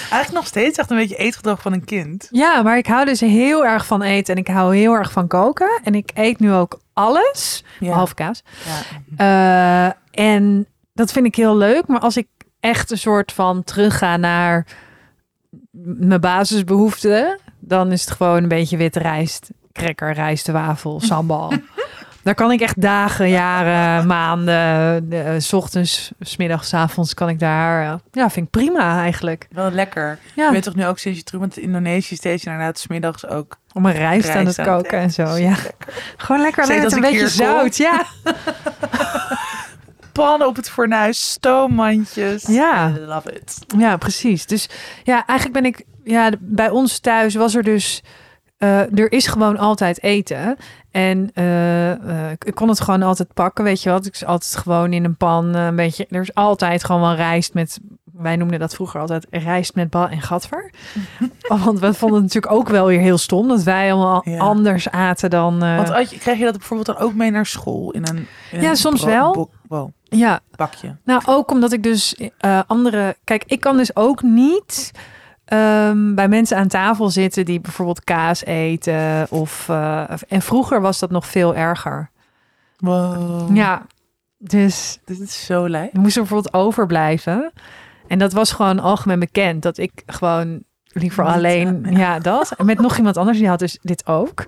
Eigenlijk 0.00 0.32
nog 0.32 0.46
steeds 0.46 0.78
echt 0.78 0.90
een 0.90 0.96
beetje 0.96 1.16
eetgedrag 1.16 1.60
van 1.62 1.72
een 1.72 1.84
kind. 1.84 2.28
Ja, 2.30 2.62
maar 2.62 2.76
ik 2.78 2.86
hou 2.86 3.04
dus 3.04 3.20
heel 3.20 3.66
erg 3.66 3.86
van 3.86 4.02
eten 4.02 4.34
en 4.34 4.40
ik 4.40 4.48
hou 4.48 4.76
heel 4.76 4.92
erg 4.94 5.12
van 5.12 5.26
koken. 5.26 5.80
En 5.84 5.94
ik 5.94 6.10
eet 6.14 6.38
nu 6.40 6.52
ook 6.52 6.80
alles, 6.92 7.64
Ja. 7.80 7.88
behalve 7.88 8.14
kaas. 8.14 8.42
Ja. 9.16 9.86
Eh, 10.16 10.24
en 10.26 10.66
dat 10.92 11.12
vind 11.12 11.26
ik 11.26 11.34
heel 11.34 11.56
leuk. 11.56 11.86
Maar 11.86 12.00
als 12.00 12.16
ik 12.16 12.26
echt 12.68 12.90
een 12.90 12.98
soort 12.98 13.32
van 13.32 13.64
terugga 13.64 14.16
naar 14.16 14.66
mijn 15.98 16.20
basisbehoeften, 16.20 17.38
dan 17.60 17.92
is 17.92 18.00
het 18.04 18.10
gewoon 18.10 18.42
een 18.42 18.48
beetje 18.48 18.76
witte 18.76 18.98
rijst, 18.98 19.50
cracker, 19.72 20.12
rijst, 20.12 20.46
wafel, 20.48 21.00
sambal. 21.00 21.52
Daar 22.22 22.34
kan 22.36 22.52
ik 22.52 22.60
echt 22.60 22.80
dagen, 22.80 23.28
jaren, 23.30 24.06
maanden, 24.06 25.06
eh, 25.12 25.34
s 25.38 25.52
ochtends, 25.52 26.12
s 26.20 26.36
middags, 26.36 26.68
s 26.68 26.74
avonds 26.74 27.14
kan 27.14 27.28
ik 27.28 27.38
daar. 27.38 27.92
eh, 27.92 27.98
ja, 28.12 28.30
vind 28.30 28.46
ik 28.46 28.50
prima 28.52 29.00
eigenlijk. 29.02 29.46
Wel 29.50 29.70
lekker. 29.70 30.18
Ja, 30.34 30.46
Je 30.46 30.52
weet 30.52 30.62
toch 30.62 30.74
nu 30.74 30.86
ook 30.86 30.98
sinds 30.98 31.18
je 31.18 31.24
terug 31.24 31.40
bent 31.40 31.56
in 31.56 31.62
Indonesië 31.62 32.16
steeds 32.16 32.44
inderdaad 32.44 32.78
smiddags 32.78 33.26
ook 33.26 33.56
om 33.72 33.86
een 33.86 33.92
rijst, 33.92 34.28
aan 34.28 34.46
het 34.46 34.62
koken 34.62 34.98
en 34.98 35.10
zo. 35.10 35.22
Ja, 35.36 35.48
Lekker. 35.48 35.94
gewoon 36.16 36.40
lekker 36.42 36.62
alleen 36.62 36.74
met 36.80 36.84
dat 36.90 36.92
een 36.92 37.10
beetje 37.10 37.28
zout. 37.28 37.76
Ja, 37.76 38.04
Pannen 40.26 40.46
op 40.46 40.56
het 40.56 40.70
fornuis, 40.70 41.30
stoommandjes. 41.30 42.42
Ja. 42.46 42.88
I 42.88 43.00
love 43.00 43.32
it. 43.32 43.58
Ja, 43.78 43.96
precies. 43.96 44.46
Dus 44.46 44.68
ja, 45.04 45.26
eigenlijk 45.26 45.62
ben 45.62 45.72
ik, 45.72 45.84
ja, 46.04 46.30
bij 46.38 46.70
ons 46.70 46.98
thuis 46.98 47.34
was 47.34 47.54
er 47.54 47.62
dus, 47.62 48.02
eh, 48.58 48.98
er 48.98 49.12
is 49.12 49.26
gewoon 49.26 49.58
altijd 49.58 50.02
eten. 50.02 50.56
En 50.90 51.30
eh, 51.34 51.90
eh, 51.90 52.30
ik 52.38 52.54
kon 52.54 52.68
het 52.68 52.80
gewoon 52.80 53.02
altijd 53.02 53.34
pakken, 53.34 53.64
weet 53.64 53.82
je 53.82 53.90
wat? 53.90 54.06
Ik 54.06 54.14
is 54.14 54.24
altijd 54.24 54.56
gewoon 54.56 54.92
in 54.92 55.04
een 55.04 55.16
pan 55.16 55.54
een 55.54 55.76
beetje, 55.76 56.06
er 56.10 56.20
is 56.20 56.34
altijd 56.34 56.84
gewoon 56.84 57.00
wel 57.00 57.14
rijst 57.14 57.54
met, 57.54 57.78
wij 58.12 58.36
noemden 58.36 58.58
dat 58.58 58.74
vroeger 58.74 59.00
altijd 59.00 59.26
rijst 59.30 59.74
met 59.74 59.90
bal 59.90 60.08
en 60.08 60.20
gatver. 60.20 60.70
Want 61.64 61.78
we 61.78 61.94
vonden 61.94 62.22
het 62.22 62.32
natuurlijk 62.34 62.52
ook 62.52 62.68
wel 62.68 62.86
weer 62.86 63.00
heel 63.00 63.18
stom 63.18 63.48
dat 63.48 63.62
wij 63.62 63.92
allemaal 63.92 64.22
Ja. 64.24 64.38
anders 64.38 64.90
aten 64.90 65.30
dan, 65.30 65.58
Want 65.58 66.10
je, 66.10 66.18
krijg 66.18 66.38
je 66.38 66.44
dat 66.44 66.58
bijvoorbeeld 66.58 66.98
dan 66.98 67.06
ook 67.06 67.14
mee 67.14 67.30
naar 67.30 67.46
school? 67.46 67.90
In 67.90 68.06
een, 68.06 68.26
in 68.50 68.60
Ja, 68.60 68.70
een 68.70 68.76
soms 68.76 69.02
wel. 69.04 69.50
wow, 69.68 69.90
ja, 70.08 70.40
bakje. 70.56 70.96
Nou, 71.04 71.22
ook 71.26 71.50
omdat 71.50 71.72
ik 71.72 71.82
dus 71.82 72.14
eh, 72.38 72.60
andere. 72.66 73.16
Kijk, 73.24 73.44
ik 73.46 73.60
kan 73.60 73.76
dus 73.76 73.96
ook 73.96 74.22
niet 74.22 74.90
ehm, 75.44 76.14
bij 76.14 76.28
mensen 76.28 76.56
aan 76.56 76.68
tafel 76.68 77.10
zitten 77.10 77.44
die 77.44 77.60
bijvoorbeeld 77.60 78.04
kaas 78.04 78.44
eten. 78.44 79.26
Of, 79.30 79.68
eh, 79.68 80.04
en 80.28 80.42
vroeger 80.42 80.80
was 80.80 80.98
dat 80.98 81.10
nog 81.10 81.26
veel 81.26 81.54
erger. 81.54 82.10
Wow. 82.78 83.56
Ja, 83.56 83.86
dus 84.38 84.98
Dit 85.04 85.20
is 85.20 85.44
zo 85.46 85.68
lijp. 85.68 85.92
we 85.92 86.00
moesten 86.00 86.22
bijvoorbeeld 86.22 86.54
overblijven. 86.54 87.52
En 88.06 88.18
dat 88.18 88.32
was 88.32 88.52
gewoon 88.52 88.78
algemeen 88.80 89.18
bekend 89.18 89.62
dat 89.62 89.78
ik 89.78 89.92
gewoon 90.06 90.62
liever 90.86 91.24
Niet, 91.24 91.32
alleen. 91.34 91.84
eh, 91.86 91.96
Ja, 91.96 92.18
dat. 92.18 92.54
Met 92.64 92.80
nog 92.80 92.96
iemand 92.96 93.16
anders, 93.16 93.38
die 93.38 93.48
had 93.48 93.58
dus 93.58 93.78
dit 93.82 94.06
ook. 94.06 94.46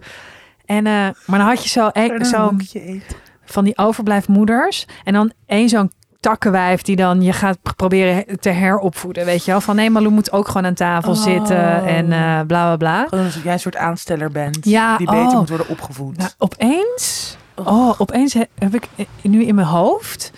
En, 0.65 0.83
maar 0.83 1.15
dan 1.27 1.41
had 1.41 1.63
je 1.63 1.69
zo, 1.69 1.89
e- 1.93 2.09
Een 2.09 2.25
zo 2.25 2.43
honkje 2.49 2.81
eten. 2.81 3.17
Van 3.53 3.65
die 3.65 3.79
overblijfmoeders. 3.79 4.87
En 5.05 5.13
dan 5.13 5.33
één 5.47 5.69
zo'n 5.69 5.93
takkenwijf 6.21 6.83
die 6.83 6.97
dan 6.97 7.23
je 7.23 7.33
gaat 7.33 7.59
proberen 7.77 8.41
te 8.41 8.49
heropvoeden. 8.51 9.25
Weet 9.25 9.45
je 9.45 9.51
wel? 9.51 9.61
Van 9.61 9.77
nee, 9.77 9.91
Malou 9.91 10.13
moet 10.13 10.33
ook 10.33 10.47
gewoon 10.47 10.67
aan 10.67 10.75
tafel 10.75 11.13
Oh. 11.13 11.19
zitten 11.23 11.85
en 11.85 12.13
eh, 12.13 12.21
bla 12.21 12.45
bla 12.45 12.77
bla. 12.77 13.07
Gewoon 13.09 13.25
alsof 13.25 13.43
jij 13.45 13.53
een 13.53 13.61
soort 13.61 13.77
aansteller 13.77 14.31
bent. 14.31 14.59
Ja, 14.65 14.97
die 14.97 15.07
beter 15.07 15.27
oh. 15.27 15.39
moet 15.39 15.49
worden 15.49 15.69
opgevoed. 15.69 16.17
Nou, 16.17 16.31
opeens, 16.39 17.37
oh, 17.55 18.01
opeens 18.01 18.35
he- 18.35 18.49
heb 18.59 18.75
ik 18.75 18.89
nu 19.23 19.45
in 19.45 19.55
mijn 19.55 19.67
hoofd. 19.67 20.31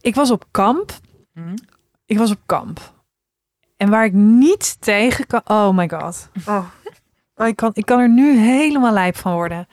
Ik 0.00 0.14
was 0.14 0.30
op 0.30 0.44
kamp. 0.50 0.92
Hm? 1.32 1.56
Ik 2.06 2.18
was 2.18 2.30
op 2.30 2.38
kamp. 2.46 2.92
En 3.76 3.90
waar 3.90 4.04
ik 4.04 4.12
niet 4.12 4.76
tegen 4.80 5.26
kan. 5.26 5.40
Oh 5.44 5.70
my 5.76 5.88
god. 5.88 6.28
Oh. 6.46 6.64
Oh, 7.36 7.46
ik, 7.46 7.56
kan, 7.56 7.70
ik 7.74 7.86
kan 7.86 8.00
er 8.00 8.08
nu 8.08 8.38
helemaal 8.38 8.92
lijp 8.92 9.16
van 9.16 9.32
worden. 9.32 9.66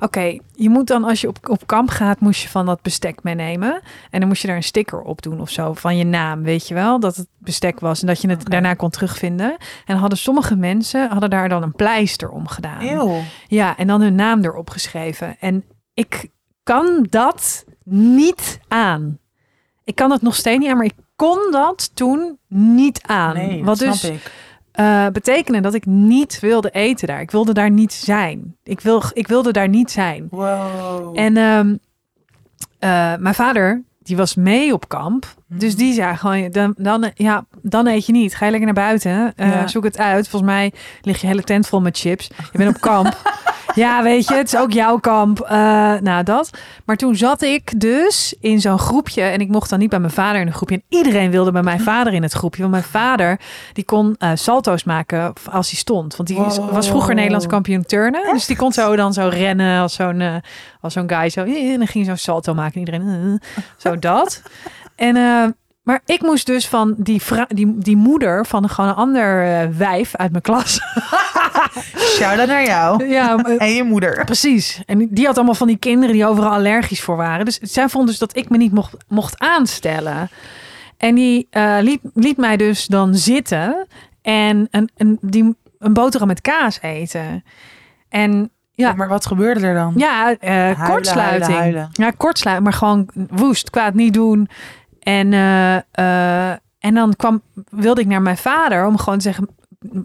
Oké, 0.00 0.38
je 0.52 0.70
moet 0.70 0.86
dan 0.86 1.04
als 1.04 1.20
je 1.20 1.28
op, 1.28 1.48
op 1.48 1.66
kamp 1.66 1.88
gaat, 1.90 2.20
moest 2.20 2.42
je 2.42 2.48
van 2.48 2.66
dat 2.66 2.82
bestek 2.82 3.22
meenemen. 3.22 3.80
En 4.10 4.20
dan 4.20 4.28
moest 4.28 4.40
je 4.40 4.46
daar 4.46 4.56
een 4.56 4.62
sticker 4.62 5.00
op 5.00 5.22
doen 5.22 5.40
of 5.40 5.50
zo 5.50 5.72
van 5.72 5.96
je 5.96 6.04
naam, 6.04 6.42
weet 6.42 6.68
je 6.68 6.74
wel, 6.74 7.00
dat 7.00 7.16
het 7.16 7.28
bestek 7.38 7.80
was 7.80 8.00
en 8.00 8.06
dat 8.06 8.20
je 8.20 8.28
het 8.28 8.50
daarna 8.50 8.74
kon 8.74 8.90
terugvinden. 8.90 9.56
En 9.84 9.96
hadden 9.96 10.18
sommige 10.18 10.56
mensen 10.56 11.10
hadden 11.10 11.30
daar 11.30 11.48
dan 11.48 11.62
een 11.62 11.72
pleister 11.72 12.28
om 12.28 12.48
gedaan. 12.48 12.80
Eeuw. 12.80 13.20
Ja, 13.48 13.76
en 13.76 13.86
dan 13.86 14.00
hun 14.00 14.14
naam 14.14 14.44
erop 14.44 14.70
geschreven. 14.70 15.36
En 15.40 15.64
ik 15.94 16.30
kan 16.62 17.06
dat 17.10 17.64
niet 17.84 18.60
aan. 18.68 19.18
Ik 19.84 19.94
kan 19.94 20.10
het 20.10 20.22
nog 20.22 20.34
steeds 20.34 20.58
niet 20.58 20.68
aan, 20.68 20.76
maar 20.76 20.86
ik 20.86 20.96
kon 21.16 21.38
dat 21.50 21.90
toen 21.94 22.38
niet 22.48 23.02
aan. 23.02 23.34
Nee, 23.34 23.64
Wat 23.64 23.78
dus 23.78 24.04
ik. 24.04 24.30
Eh, 24.76 25.06
betekende 25.12 25.60
dat 25.60 25.74
ik 25.74 25.86
niet 25.86 26.40
wilde 26.40 26.70
eten 26.70 27.06
daar. 27.08 27.20
Ik 27.20 27.30
wilde 27.30 27.52
daar 27.52 27.70
niet 27.70 27.92
zijn. 27.92 28.56
Ik, 28.62 28.80
wil, 28.80 29.02
ik 29.12 29.26
wilde 29.28 29.50
daar 29.52 29.68
niet 29.68 29.90
zijn. 29.90 30.26
Wow. 30.30 31.18
En 31.18 31.36
ehm, 31.36 31.74
eh, 32.78 33.14
mijn 33.18 33.34
vader 33.34 33.82
die 34.02 34.16
was 34.16 34.34
mee 34.34 34.72
op 34.72 34.88
kamp. 34.88 35.26
Dus 35.46 35.76
die 35.76 35.92
zei 35.94 36.16
gewoon, 36.16 36.50
dan, 36.50 36.74
dan, 36.78 37.10
ja, 37.14 37.44
dan 37.62 37.86
eet 37.86 38.06
je 38.06 38.12
niet. 38.12 38.34
Ga 38.34 38.44
je 38.44 38.50
lekker 38.50 38.72
naar 38.72 38.84
buiten. 38.84 39.32
eh, 39.36 39.48
Ja. 39.48 39.66
Zoek 39.66 39.84
het 39.84 39.98
uit. 39.98 40.28
Volgens 40.28 40.50
mij 40.52 40.72
ligt 41.00 41.20
je 41.20 41.26
hele 41.26 41.42
tent 41.42 41.66
vol 41.66 41.80
met 41.80 41.98
chips. 41.98 42.30
Je 42.52 42.58
bent 42.58 42.74
op 42.76 42.80
kamp. 42.80 43.16
ja, 43.76 44.02
weet 44.02 44.28
je, 44.28 44.34
het 44.34 44.46
is 44.52 44.56
ook 44.56 44.72
jouw 44.72 44.98
kamp. 44.98 45.40
Eh, 45.40 45.56
nou, 46.00 46.22
dat. 46.22 46.50
Maar 46.84 46.96
toen 46.96 47.16
zat 47.16 47.42
ik 47.42 47.80
dus 47.80 48.34
in 48.40 48.60
zo'n 48.60 48.78
groepje. 48.78 49.22
En 49.22 49.40
ik 49.40 49.48
mocht 49.48 49.70
dan 49.70 49.78
niet 49.78 49.90
bij 49.90 49.98
mijn 49.98 50.12
vader 50.12 50.40
in 50.40 50.46
een 50.46 50.52
groepje. 50.52 50.74
En 50.74 50.82
iedereen 50.88 51.30
wilde 51.30 51.52
bij 51.52 51.62
mijn 51.62 51.80
vader 51.80 52.12
in 52.12 52.22
het 52.22 52.32
groepje. 52.32 52.60
Want 52.60 52.72
mijn 52.72 52.84
vader, 52.84 53.40
die 53.72 53.84
kon 53.84 54.14
eh, 54.18 54.30
salto's 54.34 54.84
maken 54.84 55.32
als 55.50 55.70
hij 55.70 55.78
stond. 55.78 56.16
Want 56.16 56.28
die 56.28 56.38
Wow. 56.38 56.70
was 56.70 56.88
vroeger 56.88 57.14
Nederlands 57.14 57.46
kampioen 57.46 57.84
turnen. 57.84 58.32
Dus 58.32 58.46
die 58.46 58.56
kon 58.56 58.72
zo 58.72 58.96
dan 58.96 59.12
zo 59.12 59.28
rennen 59.32 59.80
als 59.80 59.94
zo'n 59.94 60.20
eh, 60.20 60.34
als 60.80 60.92
zo'n 60.92 61.08
guy. 61.10 61.28
Zo, 61.28 61.42
en 61.44 61.78
dan 61.78 61.86
ging 61.86 62.06
zo'n 62.06 62.16
salto 62.16 62.54
maken. 62.54 62.74
En 62.74 62.80
iedereen, 62.80 63.40
zo 63.76 63.98
dat. 63.98 64.42
En, 64.96 65.16
maar 65.86 66.00
ik 66.06 66.22
moest 66.22 66.46
dus 66.46 66.68
van 66.68 66.94
die, 66.98 67.22
die, 67.48 67.78
die 67.78 67.96
moeder 67.96 68.46
van 68.46 68.68
gewoon 68.68 68.90
een 68.90 68.96
ander 68.96 69.42
eh, 69.60 69.68
wijf 69.68 70.16
uit 70.16 70.30
mijn 70.30 70.42
klas. 70.42 70.80
Shout-out 72.16 72.48
naar 72.48 72.64
jou. 72.64 73.08
ja, 73.08 73.36
En 73.58 73.70
je 73.74 73.82
moeder. 73.84 74.24
precies. 74.24 74.82
En 74.86 75.08
die 75.10 75.26
had 75.26 75.36
allemaal 75.36 75.54
van 75.54 75.66
die 75.66 75.76
kinderen 75.76 76.14
die 76.14 76.26
overal 76.26 76.50
allergisch 76.52 77.02
voor 77.02 77.16
waren. 77.16 77.44
Dus 77.44 77.58
zij 77.58 77.88
vond 77.88 78.06
dus 78.06 78.18
dat 78.18 78.36
ik 78.36 78.48
me 78.48 78.56
niet 78.56 78.72
mocht, 78.72 78.94
mocht 79.08 79.38
aanstellen. 79.38 80.30
En 80.96 81.14
die 81.14 81.46
eh, 81.50 81.76
liet, 81.80 82.00
liet 82.14 82.36
mij 82.36 82.56
dus 82.56 82.86
dan 82.86 83.14
zitten 83.14 83.86
en 84.22 84.68
een, 84.70 84.90
een, 84.96 85.18
die, 85.20 85.56
een 85.78 85.92
boterham 85.92 86.28
met 86.28 86.40
kaas 86.40 86.78
eten. 86.82 87.44
En 88.08 88.50
ja, 88.72 88.92
Maar 88.92 89.08
wat 89.08 89.26
gebeurde 89.26 89.66
er 89.66 89.74
dan? 89.74 89.92
ja, 89.96 90.36
eh, 90.38 90.50
Huilen, 90.50 90.86
kortsluiting. 90.90 91.42
huilen, 91.42 91.60
huilen. 91.60 91.88
Ja, 91.92 92.10
kortsluiting, 92.16 92.68
maar 92.68 92.78
gewoon 92.78 93.08
woest, 93.30 93.70
kwaad 93.70 93.94
niet 93.94 94.14
doen. 94.14 94.48
En, 95.06 95.32
eh, 95.32 95.76
eh, 95.76 96.56
en 96.78 96.94
dan 96.94 97.16
kwam, 97.16 97.42
wilde 97.70 98.00
ik 98.00 98.06
naar 98.06 98.22
mijn 98.22 98.36
vader 98.36 98.86
om 98.86 98.98
gewoon 98.98 99.18
te 99.18 99.24
zeggen... 99.24 99.48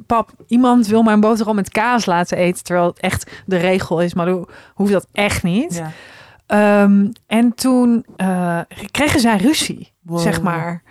Pap, 0.05 0.31
iemand 0.47 0.87
wil 0.87 1.01
mijn 1.03 1.19
boterham 1.19 1.55
met 1.55 1.69
kaas 1.69 2.05
laten 2.05 2.37
eten... 2.37 2.63
terwijl 2.63 2.87
het 2.87 2.99
echt 2.99 3.31
de 3.45 3.57
regel 3.57 4.01
is, 4.01 4.13
maar 4.13 4.27
hoe 4.29 4.47
hoeft 4.73 4.91
dat 4.91 5.07
echt 5.11 5.43
niet. 5.43 5.75
Ja. 5.75 5.91
Ehm, 6.45 7.07
en 7.27 7.53
toen 7.55 8.05
eh, 8.15 8.59
kregen 8.91 9.19
zij 9.19 9.37
ruzie, 9.37 9.91
Wow. 10.01 10.19
zeg 10.19 10.41
maar. 10.41 10.83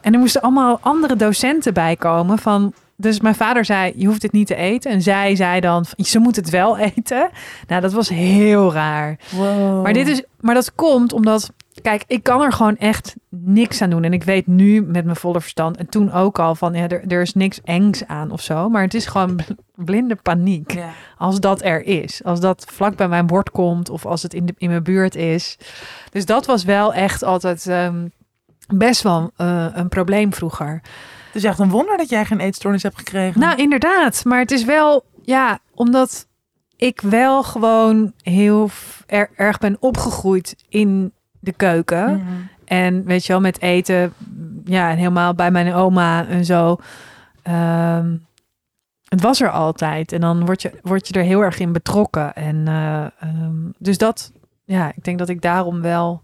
en 0.00 0.12
er 0.12 0.18
moesten 0.18 0.40
allemaal 0.40 0.78
andere 0.80 1.16
docenten 1.16 1.74
bij 1.74 1.96
komen 1.96 2.38
van... 2.38 2.72
Dus 2.96 3.20
mijn 3.20 3.34
vader 3.34 3.64
zei, 3.64 3.92
je 3.96 4.06
hoeft 4.06 4.22
het 4.22 4.32
niet 4.32 4.46
te 4.46 4.54
eten. 4.54 4.90
En 4.90 5.02
zij 5.02 5.36
zei 5.36 5.60
dan, 5.60 5.84
ze 5.96 6.18
moet 6.18 6.36
het 6.36 6.50
wel 6.50 6.78
eten. 6.96 7.30
Nou, 7.66 7.80
dat 7.80 7.92
was 7.92 8.08
heel 8.08 8.72
raar. 8.72 9.18
Wow. 9.30 9.82
Maar, 9.82 9.92
dit 9.92 10.08
is, 10.08 10.22
maar 10.40 10.54
dat 10.54 10.74
komt 10.74 11.12
omdat, 11.12 11.50
kijk, 11.82 12.04
ik 12.06 12.22
kan 12.22 12.42
er 12.42 12.52
gewoon 12.52 12.76
echt 12.76 13.14
niks 13.28 13.82
aan 13.82 13.90
doen. 13.90 14.04
En 14.04 14.12
ik 14.12 14.22
weet 14.24 14.46
nu 14.46 14.82
met 14.82 15.04
mijn 15.04 15.16
volle 15.16 15.40
verstand, 15.40 15.76
en 15.76 15.88
toen 15.88 16.12
ook 16.12 16.38
al, 16.38 16.54
van 16.54 16.74
ja, 16.74 16.88
er, 16.88 17.04
er 17.06 17.20
is 17.20 17.34
niks 17.34 17.60
engs 17.62 18.06
aan 18.06 18.30
of 18.30 18.40
zo. 18.40 18.68
Maar 18.68 18.82
het 18.82 18.94
is 18.94 19.06
gewoon 19.06 19.36
bl- 19.36 19.52
blinde 19.84 20.16
paniek. 20.16 20.72
Ja. 20.74 20.90
Als 21.18 21.40
dat 21.40 21.62
er 21.64 21.82
is. 21.84 22.24
Als 22.24 22.40
dat 22.40 22.64
vlak 22.72 22.96
bij 22.96 23.08
mijn 23.08 23.26
bord 23.26 23.50
komt 23.50 23.90
of 23.90 24.06
als 24.06 24.22
het 24.22 24.34
in, 24.34 24.46
de, 24.46 24.54
in 24.58 24.68
mijn 24.70 24.82
buurt 24.82 25.14
is. 25.14 25.58
Dus 26.10 26.24
dat 26.26 26.46
was 26.46 26.64
wel 26.64 26.94
echt 26.94 27.22
altijd 27.22 27.66
ehm, 27.66 28.06
best 28.74 29.02
wel 29.02 29.30
eh, 29.36 29.66
een 29.72 29.88
probleem 29.88 30.32
vroeger. 30.34 30.80
Het 31.26 31.34
is 31.34 31.44
echt 31.44 31.58
een 31.58 31.70
wonder 31.70 31.96
dat 31.96 32.08
jij 32.08 32.24
geen 32.24 32.40
eetstoornis 32.40 32.82
hebt 32.82 32.98
gekregen. 32.98 33.40
Nou, 33.40 33.56
inderdaad. 33.56 34.24
Maar 34.24 34.38
het 34.38 34.50
is 34.50 34.64
wel, 34.64 35.04
ja, 35.22 35.58
omdat 35.74 36.26
ik 36.76 37.00
wel 37.00 37.42
gewoon 37.42 38.12
heel 38.22 38.70
er- 39.06 39.30
erg 39.34 39.58
ben 39.58 39.76
opgegroeid 39.80 40.56
in 40.68 41.12
de 41.46 41.52
keuken. 41.52 42.12
Mhm. 42.12 42.24
En 42.64 43.04
weet 43.04 43.26
je 43.26 43.32
wel, 43.32 43.40
met 43.40 43.60
eten, 43.60 44.12
ja, 44.64 44.90
en 44.90 44.96
helemaal 44.96 45.34
bij 45.34 45.50
mijn 45.50 45.72
oma 45.74 46.26
en 46.26 46.44
zo. 46.44 46.76
Ehm, 47.42 48.16
het 49.08 49.20
was 49.20 49.40
er 49.40 49.50
altijd. 49.50 50.12
En 50.12 50.20
dan 50.20 50.44
word 50.44 50.62
je, 50.62 50.72
word 50.82 51.08
je 51.08 51.14
er 51.14 51.22
heel 51.24 51.40
erg 51.42 51.58
in 51.58 51.72
betrokken. 51.72 52.34
En 52.34 52.68
eh, 52.68 53.04
ehm, 53.20 53.70
dus 53.78 53.98
dat, 53.98 54.32
ja, 54.64 54.92
ik 54.96 55.04
denk 55.04 55.18
dat 55.18 55.28
ik 55.28 55.42
daarom 55.42 55.80
wel 55.80 56.22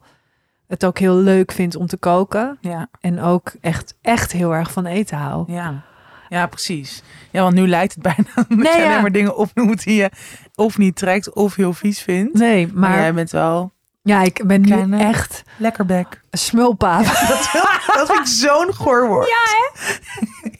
het 0.67 0.85
ook 0.85 0.99
heel 0.99 1.17
leuk 1.17 1.53
vind 1.53 1.77
om 1.77 1.87
te 1.87 1.97
koken. 1.97 2.59
Ja, 2.61 2.89
En 3.01 3.21
ook 3.21 3.53
echt, 3.61 3.95
echt 4.01 4.33
heel 4.33 4.55
erg 4.55 4.73
van 4.73 4.87
eten 4.87 5.17
hou. 5.19 5.53
ja. 5.53 5.83
Ja, 6.29 6.47
precies. 6.47 7.03
Ja, 7.31 7.43
want 7.43 7.55
nu 7.55 7.69
lijkt 7.69 7.95
het 7.95 8.03
bijna 8.03 8.31
dat 8.63 8.75
je 8.75 8.81
ja. 8.81 8.87
alleen 8.89 9.01
maar 9.03 9.13
dingen 9.13 9.37
opnoemt 9.37 9.85
die 9.85 9.95
je 9.95 10.11
of 10.55 10.79
niet 10.79 10.97
trekt 10.97 11.33
of 11.33 11.55
heel 11.55 11.73
vies 11.73 12.01
vindt. 12.03 12.39
Nee, 12.39 12.67
Maar, 12.67 12.91
maar 12.91 12.99
jij 12.99 13.15
bent 13.15 13.31
wel 13.31 13.72
ja, 14.03 14.23
ik 14.23 14.43
ben 14.47 14.61
nu 14.61 14.99
echt 14.99 15.43
lekker 15.57 15.87
bek. 15.87 16.21
een 16.31 16.39
smulpaap. 16.39 17.05
Dat, 17.05 17.51
dat 17.97 18.07
vind 18.07 18.19
ik 18.19 18.27
zo'n 18.27 18.75
goor 18.75 19.09
woord. 19.09 19.29
Ja, 19.29 19.43
hè? 19.45 19.93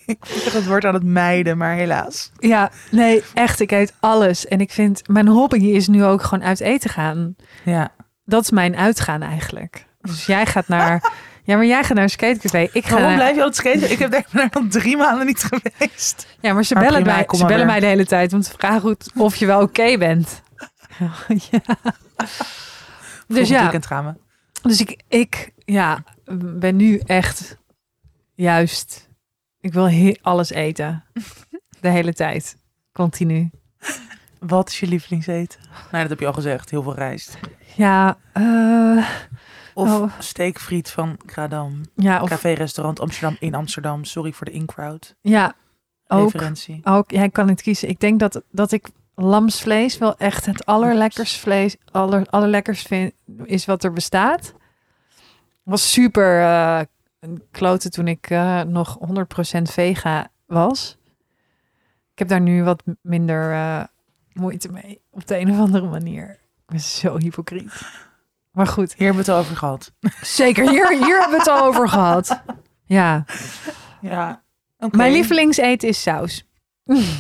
ik 0.13 0.27
vind 0.27 0.53
het 0.53 0.67
woord 0.67 0.85
aan 0.85 0.95
het 0.95 1.05
mijden, 1.05 1.57
maar 1.57 1.75
helaas. 1.75 2.31
Ja, 2.39 2.71
nee, 2.91 3.23
echt. 3.35 3.61
Ik 3.61 3.71
eet 3.73 3.93
alles. 4.01 4.47
En 4.47 4.61
ik 4.61 4.73
vind, 4.73 5.09
mijn 5.09 5.29
hobby 5.29 5.65
is 5.65 5.89
nu 5.89 6.05
ook 6.05 6.23
gewoon 6.23 6.45
uit 6.45 6.61
eten 6.61 6.91
gaan. 6.91 7.37
Ja. 7.65 7.93
Dat 8.25 8.43
is 8.43 8.51
mijn 8.51 8.77
uitgaan 8.77 9.23
eigenlijk. 9.23 9.87
Dus 10.01 10.27
jij 10.27 10.47
gaat 10.47 10.69
naar, 10.69 11.13
ja, 11.45 11.57
maar 11.57 11.67
jij 11.67 11.85
gaat 11.85 11.95
naar 11.95 12.05
een 12.05 12.11
skatecafé. 12.11 12.69
Ik 12.73 12.85
ga 12.85 12.91
Waarom 12.91 13.09
naar, 13.09 13.17
blijf 13.19 13.37
je 13.37 13.43
altijd 13.43 13.67
skaten? 13.67 13.91
Ik 13.91 13.99
heb 13.99 14.11
daar 14.11 14.49
al 14.53 14.67
drie 14.69 14.97
maanden 14.97 15.27
niet 15.27 15.49
geweest. 15.51 16.27
ja, 16.41 16.53
maar 16.53 16.65
ze 16.65 16.75
Maar 16.75 16.83
bellen, 16.83 17.03
prima, 17.03 17.17
mij, 17.17 17.39
ze 17.39 17.47
bellen 17.47 17.67
mij 17.67 17.81
de 17.81 17.87
hele 17.87 18.07
tijd 18.07 18.33
om 18.33 18.41
te 18.41 18.51
vragen 18.59 18.97
of 19.17 19.37
je 19.37 19.47
wel 19.47 19.61
oké 19.61 19.99
bent. 19.99 20.43
ja. 21.51 21.61
Dus 23.35 23.49
ja, 23.49 23.61
weekend 23.61 23.87
gaan 23.87 24.05
we. 24.07 24.15
dus 24.69 24.81
ik, 24.81 25.03
ik 25.09 25.53
ja, 25.65 26.05
ben 26.57 26.77
nu 26.77 26.99
echt 26.99 27.59
juist, 28.35 29.09
ik 29.61 29.73
wil 29.73 30.15
alles 30.23 30.51
eten. 30.51 31.05
De 31.81 31.89
hele 31.89 32.15
tijd. 32.15 32.57
Continu. 32.93 33.51
Wat 34.39 34.69
is 34.69 34.81
je 34.81 34.87
lievelingseten? 34.87 35.61
Nou, 35.71 36.01
dat 36.03 36.09
heb 36.09 36.21
je 36.21 36.27
al 36.27 36.33
gezegd. 36.33 36.71
Heel 36.71 36.83
veel 36.83 36.95
rijst. 36.95 37.39
Ja, 37.77 38.19
eh, 38.33 39.07
Of 39.75 39.89
Oh. 39.89 40.13
steekfriet 40.19 40.91
van 40.91 41.17
Kradam. 41.27 41.81
ja, 41.97 42.23
of, 42.23 42.29
Café-restaurant 42.29 43.01
Amsterdam 43.01 43.37
in 43.41 43.55
Amsterdam. 43.55 44.05
Sorry 44.05 44.33
voor 44.33 44.47
de 44.47 44.53
in-crowd 44.53 45.15
ja, 45.21 45.55
ook. 46.07 46.33
referentie. 46.33 46.81
Ook, 46.85 47.11
jij 47.11 47.31
kan 47.31 47.49
het 47.49 47.63
kiezen. 47.63 47.89
Ik 47.89 48.01
denk 48.01 48.21
dat, 48.21 48.43
dat 48.51 48.73
ik 48.73 48.89
lamsvlees 49.25 49.99
wel 49.99 50.17
echt 50.17 50.47
het 50.47 50.67
allerlekkers 50.67 51.37
vlees, 51.37 51.77
aller, 51.91 52.27
allerlekkers 52.31 52.83
vind, 52.83 53.13
is 53.45 53.65
wat 53.65 53.85
er 53.85 53.93
bestaat. 53.93 54.55
Was 55.63 55.93
super 55.93 56.41
eh 56.41 56.81
een 57.21 57.43
klote 57.51 57.89
toen 57.91 58.09
ik 58.09 58.31
eh, 58.31 58.63
nog 58.63 58.99
100% 59.59 59.63
vega 59.63 60.29
was. 60.47 60.99
Ik 62.13 62.19
heb 62.19 62.29
daar 62.29 62.41
nu 62.41 62.63
wat 62.65 62.83
minder 63.03 63.53
eh, 63.53 63.85
moeite 64.33 64.69
mee, 64.73 65.01
op 65.11 65.27
de 65.27 65.39
een 65.39 65.51
of 65.51 65.59
andere 65.59 65.89
manier. 65.89 66.31
Ik 66.31 66.39
ben 66.67 66.81
zo 66.81 67.19
hypocriet. 67.19 67.81
Maar 68.53 68.67
goed, 68.67 68.95
Hier 68.95 69.07
hebben 69.07 69.25
we 69.25 69.31
het 69.33 69.41
over 69.41 69.57
gehad. 69.57 69.93
zeker. 70.23 70.69
Hier, 70.71 70.89
hier 70.89 71.19
hebben 71.21 71.31
we 71.31 71.37
het 71.39 71.49
al 71.49 71.65
over 71.65 71.89
gehad. 71.89 72.43
Ja, 72.85 73.25
Ja. 74.01 74.43
Oké. 74.79 74.97
mijn 74.97 75.13
lievelingseten 75.13 75.89
is 75.89 76.03
saus. 76.03 76.49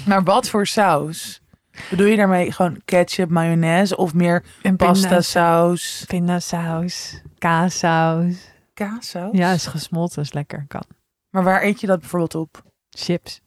Maar 0.07 0.23
wat 0.23 0.49
voor 0.49 0.67
saus? 0.67 1.41
Bedoel 1.90 2.06
je 2.06 2.16
daarmee 2.16 2.52
gewoon 2.52 2.80
ketchup, 2.85 3.30
mayonaise 3.30 3.96
of 3.96 4.14
meer 4.14 4.44
En 4.62 4.76
pasta 4.76 5.06
pinda's- 5.08 5.30
saus? 5.30 6.04
Pindasaus, 6.06 7.20
kaassaus. 7.38 8.35
Kaassaus? 8.74 9.30
Ja, 9.37 9.52
is 9.52 9.66
gesmolten, 9.66 10.22
is 10.22 10.32
lekker. 10.32 10.64
Kan. 10.68 10.85
Maar 11.30 11.42
waar 11.44 11.62
eet 11.62 11.80
je 11.80 11.87
dat 11.87 12.00
bijvoorbeeld 12.00 12.35
op? 12.35 12.62
Chips. 12.90 13.40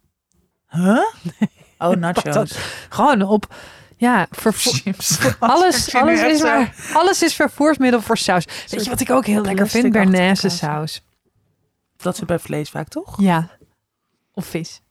Huh? 0.69 0.97
Oh, 1.77 1.95
nachos. 2.05 2.57
Gewoon 2.89 3.21
op, 3.21 3.55
ja, 3.97 4.27
Chips. 4.41 5.19
alles, 5.39 5.95
alles, 5.95 6.21
is 6.21 6.41
maar, 6.41 6.75
alles 6.93 7.21
is 7.23 7.35
vervoersmiddel 7.35 8.01
voor 8.01 8.17
saus. 8.17 8.45
Weet 8.69 8.83
je 8.83 8.89
wat 8.89 8.99
ik 8.99 9.09
ook 9.09 9.25
heel 9.25 9.41
lekker 9.41 9.67
vind? 9.67 9.91
Bernaise 9.91 10.49
saus. 10.49 11.01
Dat 11.97 12.15
zit 12.17 12.27
bij 12.27 12.39
vlees 12.39 12.69
vaak, 12.69 12.87
toch? 12.87 13.21
Ja. 13.21 13.49
Of 14.33 14.45
vis. 14.45 14.81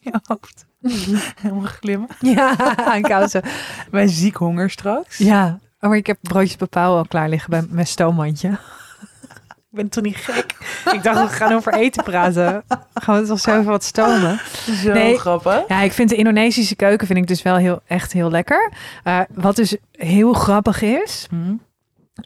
Je 0.00 0.20
hoofd. 0.22 0.66
Helemaal 1.42 1.64
glimmen. 1.80 2.08
Ja, 2.20 2.56
aan 2.76 3.02
kousen. 3.02 3.42
Bij 3.90 4.06
ziek 4.20 4.36
honger 4.36 4.70
straks. 4.70 5.18
Ja. 5.18 5.58
Oh, 5.80 5.88
maar 5.90 5.98
ik 5.98 6.06
heb 6.06 6.18
broodjes 6.20 6.56
bepaal 6.56 6.96
al 6.96 7.04
klaar 7.06 7.28
liggen 7.28 7.50
bij 7.50 7.62
mijn 7.68 7.86
stoommandje. 7.86 8.48
Ik 9.70 9.80
ben 9.80 9.88
toch 9.88 10.04
niet 10.04 10.16
gek? 10.16 10.54
Ik 10.92 11.02
dacht, 11.02 11.20
we 11.20 11.28
gaan 11.36 11.52
over 11.52 11.74
eten 11.74 12.04
praten. 12.04 12.62
Gaan 12.94 13.20
we 13.20 13.26
toch 13.26 13.40
zo 13.40 13.50
even 13.50 13.64
wat 13.70 13.84
stomen? 13.84 14.40
Zo 14.82 14.92
Nee. 14.92 15.18
grappig. 15.18 15.62
Ja, 15.68 15.80
ik 15.80 15.92
vind 15.92 16.08
de 16.08 16.16
Indonesische 16.16 16.76
keuken 16.76 17.06
vind 17.06 17.18
ik 17.18 17.26
dus 17.26 17.42
wel 17.42 17.56
heel, 17.56 17.80
echt 17.86 18.12
heel 18.12 18.30
lekker. 18.30 18.72
Eh, 19.04 19.20
wat 19.32 19.56
dus 19.56 19.76
heel 19.92 20.32
grappig 20.32 20.82
is, 20.82 21.26
Hm? 21.30 21.54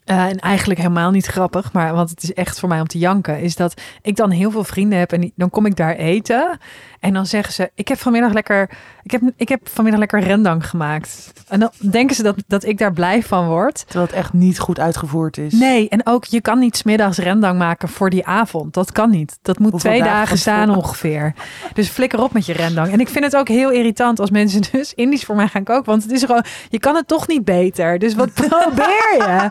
eh, 0.04 0.24
en 0.26 0.36
eigenlijk 0.38 0.80
helemaal 0.80 1.10
niet 1.10 1.26
grappig, 1.26 1.72
maar 1.72 1.94
want 1.94 2.10
het 2.10 2.22
is 2.22 2.32
echt 2.32 2.58
voor 2.60 2.68
mij 2.68 2.80
om 2.80 2.86
te 2.86 2.98
janken, 2.98 3.40
is 3.40 3.56
dat 3.56 3.80
ik 4.02 4.16
dan 4.16 4.30
heel 4.30 4.50
veel 4.50 4.64
vrienden 4.64 4.98
heb 4.98 5.12
en 5.12 5.20
die- 5.20 5.32
dan 5.36 5.50
kom 5.50 5.66
ik 5.66 5.76
daar 5.76 5.94
eten 5.94 6.58
en 7.00 7.12
dan 7.12 7.26
zeggen 7.26 7.52
ze: 7.52 7.70
ik 7.74 7.88
heb 7.88 7.98
vanmiddag 7.98 8.32
lekker, 8.32 8.70
ik 9.02 9.10
heb, 9.10 9.22
ik 9.36 9.48
heb 9.48 9.68
vanmiddag 9.68 10.00
lekker 10.00 10.20
rendang 10.20 10.68
gemaakt. 10.68 11.32
En 11.48 11.60
dan 11.60 11.70
denken 11.90 12.16
ze 12.16 12.22
dat, 12.22 12.36
dat 12.46 12.64
ik 12.64 12.78
daar 12.78 12.92
blij 12.92 13.22
van 13.22 13.46
word. 13.46 13.84
Terwijl 13.86 14.06
het 14.06 14.14
echt 14.14 14.32
niet 14.32 14.58
goed 14.58 14.80
uitgevoerd 14.80 15.38
is. 15.38 15.52
Nee, 15.52 15.88
en 15.88 16.06
ook 16.06 16.24
je 16.24 16.40
kan 16.40 16.58
niet 16.58 16.76
smiddags 16.76 17.18
rendang 17.18 17.58
maken 17.58 17.88
voor 17.88 18.10
die 18.10 18.26
avond. 18.26 18.74
Dat 18.74 18.92
kan 18.92 19.10
niet. 19.10 19.38
Dat 19.42 19.58
moet 19.58 19.70
Hoeveel 19.70 19.90
twee 19.90 20.02
dagen 20.02 20.38
staan 20.38 20.76
ongeveer. 20.76 21.34
Dus 21.72 21.88
flikker 21.88 22.22
op 22.22 22.32
met 22.32 22.46
je 22.46 22.52
rendang. 22.52 22.92
En 22.92 23.00
ik 23.00 23.08
vind 23.08 23.24
het 23.24 23.36
ook 23.36 23.48
heel 23.48 23.70
irritant 23.70 24.20
als 24.20 24.30
mensen 24.30 24.62
dus 24.72 24.94
Indisch 24.94 25.24
voor 25.24 25.36
mij 25.36 25.48
gaan 25.48 25.64
koken. 25.64 25.84
Want 25.84 26.02
het 26.02 26.12
is 26.12 26.24
gewoon, 26.24 26.44
je 26.68 26.78
kan 26.78 26.94
het 26.94 27.06
toch 27.08 27.28
niet 27.28 27.44
beter. 27.44 27.98
Dus 27.98 28.14
wat 28.14 28.32
probeer 28.48 29.14
je? 29.16 29.50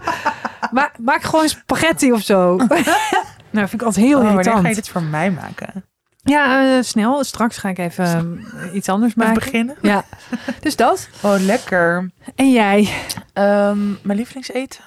Ma 0.71 0.91
maak 0.99 1.23
gewoon 1.23 1.47
spaghetti 1.49 2.11
of 2.11 2.21
zo. 2.21 2.55
nou, 3.51 3.67
vind 3.67 3.73
ik 3.73 3.81
altijd 3.81 4.05
heel 4.05 4.17
Oh, 4.17 4.23
wanneer 4.23 4.39
irritant. 4.39 4.61
ga 4.61 4.69
je 4.69 4.75
dit 4.75 4.89
voor 4.89 5.03
mij 5.03 5.31
maken? 5.31 5.85
Ja, 6.27 6.77
eh, 6.77 6.83
snel. 6.83 7.23
Straks 7.23 7.57
ga 7.57 7.69
ik 7.69 7.77
even 7.77 8.05
eh, 8.05 8.73
iets 8.75 8.89
anders 8.89 9.11
Even 9.15 9.23
maken. 9.27 9.43
beginnen? 9.43 9.75
Ja, 9.81 10.03
dus 10.61 10.75
dat. 10.75 11.09
Oh, 11.21 11.35
lekker. 11.39 12.11
En 12.35 12.51
jij? 12.51 12.89
Ehm, 13.33 13.87
mijn 14.01 14.17
lievelingseten? 14.17 14.83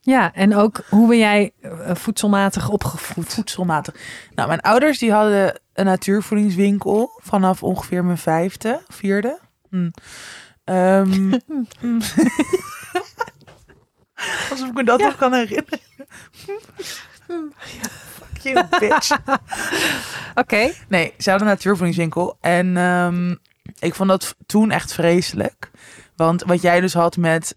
Ja, 0.00 0.32
en 0.34 0.54
ook 0.56 0.80
hoe 0.88 1.08
ben 1.08 1.18
jij 1.18 1.52
eh, 1.60 1.94
voedselmatig 1.94 2.68
opgevoed? 2.68 3.34
Voedselmatig. 3.34 3.94
Nou, 4.34 4.48
mijn 4.48 4.60
ouders 4.60 4.98
die 4.98 5.12
hadden 5.12 5.60
een 5.74 5.84
natuurvoedingswinkel 5.84 7.20
vanaf 7.22 7.62
ongeveer 7.62 8.04
mijn 8.04 8.18
vijfde, 8.18 8.80
vierde. 8.88 9.38
Hm. 9.70 9.90
Ehm, 10.64 11.32
hm. 11.80 12.00
Alsof 14.50 14.68
ik 14.68 14.74
me 14.74 14.84
dat 14.84 15.00
Ja. 15.00 15.06
nog 15.06 15.16
kan 15.16 15.32
herinneren. 15.32 15.78
Fuck 16.30 18.15
you, 18.52 18.66
bitch. 18.80 19.18
Oké. 20.34 20.72
Nee, 20.88 21.14
ze 21.18 21.30
hadden 21.30 21.48
een 21.48 21.54
natuurvoedingswinkel. 21.54 22.38
En 22.40 22.76
ehm, 22.76 23.34
ik 23.78 23.94
vond 23.94 24.08
dat 24.08 24.36
toen 24.46 24.70
echt 24.70 24.92
vreselijk. 24.92 25.70
Want 26.16 26.42
wat 26.42 26.62
jij 26.62 26.80
dus 26.80 26.94
had 26.94 27.16
met 27.16 27.56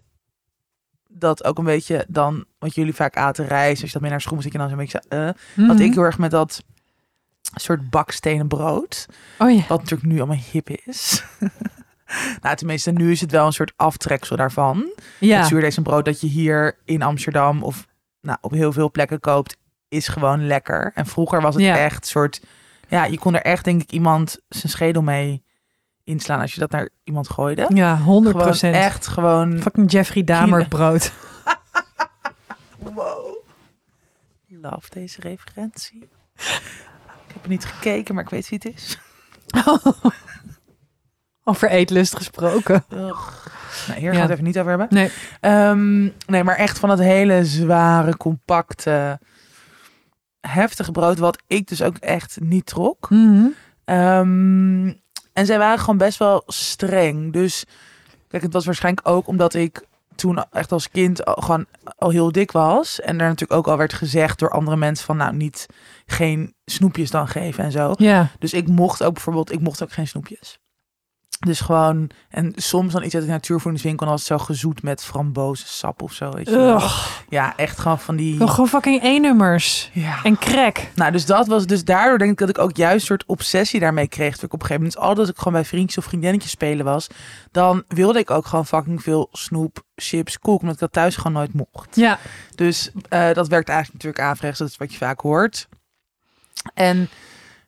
dat 1.08 1.44
ook 1.44 1.58
een 1.58 1.64
beetje 1.64 2.04
dan, 2.08 2.44
wat 2.58 2.74
jullie 2.74 2.94
vaak 2.94 3.16
aten, 3.16 3.46
rijst. 3.46 3.80
Als 3.80 3.86
je 3.86 3.92
dat 3.92 4.00
mee 4.02 4.10
naar 4.10 4.20
school 4.20 4.34
moest, 4.34 4.44
zit 4.44 4.52
je 4.52 4.58
dan 4.58 4.68
zo'n 4.68 4.78
beetje 4.78 5.02
zo, 5.08 5.16
eh. 5.16 5.24
Had 5.66 5.76
Mhm. 5.76 5.80
ik 5.80 5.94
heel 5.94 6.02
erg 6.02 6.18
met 6.18 6.30
dat 6.30 6.62
soort 7.54 7.90
bakstenen 7.90 8.48
brood. 8.48 9.06
Oh 9.38 9.50
ja. 9.50 9.64
Wat 9.68 9.78
natuurlijk 9.80 10.10
nu 10.10 10.16
allemaal 10.18 10.42
hip 10.52 10.70
is. 10.70 11.22
nou, 12.42 12.56
tenminste, 12.56 12.90
nu 12.90 13.10
is 13.10 13.20
het 13.20 13.30
wel 13.30 13.46
een 13.46 13.52
soort 13.52 13.72
aftreksel 13.76 14.36
daarvan. 14.36 14.92
Ja. 15.18 15.38
Het 15.38 15.46
zuurdesembrood 15.46 16.04
dat 16.04 16.20
je 16.20 16.26
hier 16.26 16.76
in 16.84 17.02
Amsterdam 17.02 17.62
of 17.62 17.86
nou, 18.20 18.38
op 18.40 18.50
heel 18.50 18.72
veel 18.72 18.90
plekken 18.90 19.20
koopt, 19.20 19.56
is 19.90 20.08
gewoon 20.08 20.46
lekker. 20.46 20.92
En 20.94 21.06
vroeger 21.06 21.40
was 21.40 21.54
het 21.54 21.64
Ja. 21.64 21.76
echt 21.76 22.06
soort... 22.06 22.40
Ja, 22.88 23.04
je 23.04 23.18
kon 23.18 23.34
er 23.34 23.42
echt, 23.42 23.64
denk 23.64 23.82
ik, 23.82 23.90
iemand 23.92 24.38
zijn 24.48 24.72
schedel 24.72 25.02
mee 25.02 25.42
inslaan 26.04 26.40
als 26.40 26.54
je 26.54 26.60
dat 26.60 26.70
naar 26.70 26.88
iemand 27.04 27.28
gooide. 27.30 27.66
Ja, 27.74 27.96
100 27.98 28.30
Gewoon 28.36 28.46
procent. 28.50 28.74
echt 28.74 29.06
gewoon... 29.06 29.58
Fucking 29.60 29.90
Jeffrey 29.92 30.24
Dahmer 30.24 30.68
brood. 30.68 31.12
Wow. 32.78 33.36
Love 34.48 34.86
deze 34.90 35.20
referentie. 35.20 36.08
Ik 37.26 37.32
heb 37.34 37.42
er 37.42 37.48
niet 37.48 37.64
gekeken, 37.64 38.14
maar 38.14 38.24
ik 38.24 38.30
weet 38.30 38.48
wie 38.48 38.58
het 38.62 38.74
is. 38.74 38.98
Over 41.44 41.68
eetlust 41.70 42.16
gesproken. 42.16 42.84
Ugh. 42.92 43.28
Nou, 43.88 44.00
hier 44.00 44.02
gaan 44.02 44.10
we 44.10 44.16
Ja. 44.16 44.20
het 44.22 44.30
even 44.30 44.44
niet 44.44 44.58
over 44.58 44.70
hebben. 44.70 44.88
Nee. 44.90 45.10
Ehm, 45.40 46.00
nee, 46.26 46.44
maar 46.44 46.56
echt 46.56 46.78
van 46.78 46.88
dat 46.88 46.98
hele 46.98 47.44
zware, 47.44 48.16
compacte, 48.16 49.18
heftige 50.40 50.92
brood, 50.92 51.18
wat 51.18 51.42
ik 51.46 51.68
dus 51.68 51.82
ook 51.82 51.96
echt 51.96 52.38
niet 52.40 52.66
trok. 52.66 53.10
Mhm. 53.10 53.46
Ehm, 53.84 54.92
en 55.32 55.46
zij 55.46 55.58
waren 55.58 55.78
gewoon 55.78 55.96
best 55.96 56.18
wel 56.18 56.42
streng. 56.46 57.32
Dus 57.32 57.64
kijk, 58.28 58.42
het 58.42 58.52
was 58.52 58.64
waarschijnlijk 58.64 59.08
ook 59.08 59.26
omdat 59.26 59.54
ik 59.54 59.88
toen 60.14 60.44
echt 60.50 60.72
als 60.72 60.90
kind 60.90 61.24
al, 61.24 61.34
gewoon 61.34 61.66
al 61.96 62.10
heel 62.10 62.32
dik 62.32 62.52
was. 62.52 63.00
En 63.00 63.20
er 63.20 63.28
natuurlijk 63.28 63.60
ook 63.60 63.68
al 63.68 63.76
werd 63.76 63.92
gezegd 63.92 64.38
door 64.38 64.50
andere 64.50 64.76
mensen 64.76 65.04
van 65.04 65.16
nou 65.16 65.34
niet 65.34 65.66
geen 66.06 66.54
snoepjes 66.64 67.10
dan 67.10 67.28
geven 67.28 67.64
en 67.64 67.72
zo. 67.72 67.92
Ja. 67.96 68.28
Dus 68.38 68.52
ik 68.52 68.68
mocht 68.68 69.02
ook 69.02 69.14
bijvoorbeeld, 69.14 69.52
ik 69.52 69.60
mocht 69.60 69.82
ook 69.82 69.92
geen 69.92 70.08
snoepjes. 70.08 70.58
Dus 71.46 71.60
gewoon, 71.60 72.10
en 72.28 72.52
soms 72.56 72.92
dan 72.92 73.02
iets 73.02 73.14
uit 73.14 73.24
de 73.24 73.30
natuurvoedingswinkel, 73.30 74.10
het 74.10 74.20
zo 74.20 74.38
gezoet 74.38 74.82
met 74.82 75.04
frambozensap 75.04 76.02
of 76.02 76.12
zo. 76.12 76.30
Weet 76.30 76.48
je 76.48 76.56
wel. 76.56 76.82
Ja, 77.28 77.56
echt 77.56 77.78
gewoon 77.78 77.98
van 77.98 78.16
die. 78.16 78.38
Nog 78.38 78.50
gewoon 78.50 78.68
fucking 78.68 79.02
E-nummers. 79.02 79.90
Ja. 79.92 80.22
En 80.22 80.38
crack. 80.38 80.78
Nou, 80.94 81.12
dus 81.12 81.26
dat 81.26 81.46
was 81.46 81.66
dus 81.66 81.84
daardoor 81.84 82.18
denk 82.18 82.30
ik 82.30 82.38
dat 82.38 82.48
ik 82.48 82.58
ook 82.58 82.76
juist 82.76 83.00
een 83.00 83.06
soort 83.06 83.24
obsessie 83.26 83.80
daarmee 83.80 84.08
kreeg. 84.08 84.34
Dat 84.34 84.42
ik 84.42 84.52
op 84.52 84.60
een 84.60 84.66
gegeven 84.66 84.82
moment, 84.82 85.00
altijd 85.00 85.18
als 85.18 85.28
ik 85.28 85.36
gewoon 85.36 85.52
bij 85.52 85.64
vriendjes 85.64 85.98
of 85.98 86.04
vriendinnetjes 86.04 86.50
spelen 86.50 86.84
was, 86.84 87.06
dan 87.50 87.84
wilde 87.88 88.18
ik 88.18 88.30
ook 88.30 88.46
gewoon 88.46 88.66
fucking 88.66 89.02
veel 89.02 89.28
snoep, 89.32 89.82
chips, 89.94 90.38
koek, 90.38 90.60
omdat 90.60 90.74
ik 90.74 90.80
dat 90.80 90.92
thuis 90.92 91.16
gewoon 91.16 91.32
nooit 91.32 91.54
mocht. 91.54 91.96
Ja. 91.96 92.18
Dus 92.54 92.90
eh, 93.08 93.32
dat 93.32 93.48
werkt 93.48 93.68
eigenlijk 93.68 93.92
natuurlijk 93.92 94.20
averechts. 94.30 94.58
Dat 94.58 94.68
is 94.68 94.76
wat 94.76 94.92
je 94.92 94.98
vaak 94.98 95.20
hoort. 95.20 95.68
En, 96.74 97.08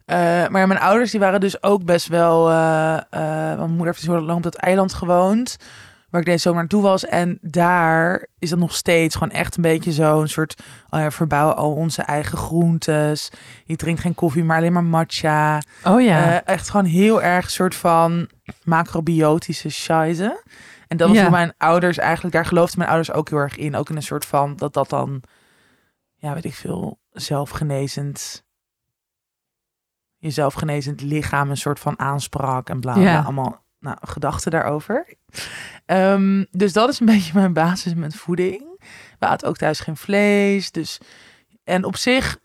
eh, 0.05 0.17
maar 0.49 0.67
mijn 0.67 0.81
ouders 0.81 1.11
die 1.11 1.21
waren 1.21 1.41
dus 1.41 1.63
ook 1.63 1.85
best 1.85 2.07
wel... 2.09 2.51
eh, 2.51 2.97
eh, 2.97 3.57
mijn 3.59 3.69
moeder 3.69 3.87
heeft 3.87 3.99
dus 3.99 4.07
heel 4.09 4.21
lang 4.21 4.37
op 4.37 4.43
dat 4.43 4.55
eiland 4.55 4.93
gewoond. 4.95 5.57
Waar 6.11 6.21
ik 6.21 6.27
deze 6.27 6.39
zomer 6.43 6.59
naartoe 6.61 6.83
was. 6.83 7.05
En 7.07 7.39
daar 7.41 8.27
is 8.39 8.51
dat 8.51 8.59
nog 8.59 8.75
steeds 8.75 9.15
gewoon 9.15 9.31
echt 9.35 9.57
een 9.57 9.63
beetje 9.63 9.93
zo'n 9.93 10.29
soort... 10.29 10.63
Oh 10.91 11.07
verbouwen 11.09 11.57
al 11.57 11.73
onze 11.73 12.03
eigen 12.03 12.39
groentes. 12.39 13.31
Je 13.65 13.77
drinkt 13.77 14.01
geen 14.01 14.15
koffie, 14.15 14.45
maar 14.45 14.57
alleen 14.57 14.73
maar 14.73 14.85
matcha. 14.85 15.63
Oh 15.85 16.03
ja. 16.03 16.45
Echt 16.45 16.71
gewoon 16.71 16.87
heel 16.87 17.23
erg 17.23 17.51
soort 17.51 17.75
van 17.75 18.29
macrobiotische 18.65 19.69
scheisse. 19.69 20.43
En 20.89 20.97
dat 20.97 21.09
was 21.09 21.17
Ja. 21.17 21.23
voor 21.23 21.33
mijn 21.33 21.53
ouders 21.59 21.99
eigenlijk, 21.99 22.35
daar 22.35 22.47
geloofden 22.47 22.79
mijn 22.79 22.91
ouders 22.91 23.13
ook 23.17 23.29
heel 23.29 23.39
erg 23.39 23.57
in. 23.57 23.77
Ook 23.77 23.91
in 23.91 23.97
een 23.97 24.03
soort 24.03 24.25
van, 24.25 24.57
dat 24.57 24.75
dat 24.75 24.89
dan, 24.89 25.23
ja 26.15 26.35
weet 26.35 26.45
ik 26.45 26.55
veel, 26.55 26.99
zelfgenezend, 27.13 28.45
je 30.23 30.31
zelfgenezend 30.31 31.01
lichaam 31.01 31.51
een 31.51 31.57
soort 31.57 31.81
van 31.81 31.99
aansprak 31.99 32.69
en 32.69 32.81
bla 32.81 32.93
bla. 32.93 33.03
Ja. 33.03 33.23
Allemaal 33.23 33.65
nou, 33.79 33.97
gedachten 34.01 34.51
daarover. 34.51 35.15
Ehm, 35.87 36.45
dus 36.51 36.73
dat 36.73 36.89
is 36.89 37.01
een 37.01 37.07
beetje 37.15 37.33
mijn 37.35 37.53
basis 37.53 37.95
met 37.95 38.17
voeding. 38.17 38.85
We 39.19 39.27
aten 39.27 39.49
ook 39.49 39.57
thuis 39.57 39.81
geen 39.81 39.97
vlees. 39.97 40.71
Dus, 40.71 41.01
en 41.65 41.85
op 41.85 41.97
zich, 41.97 42.39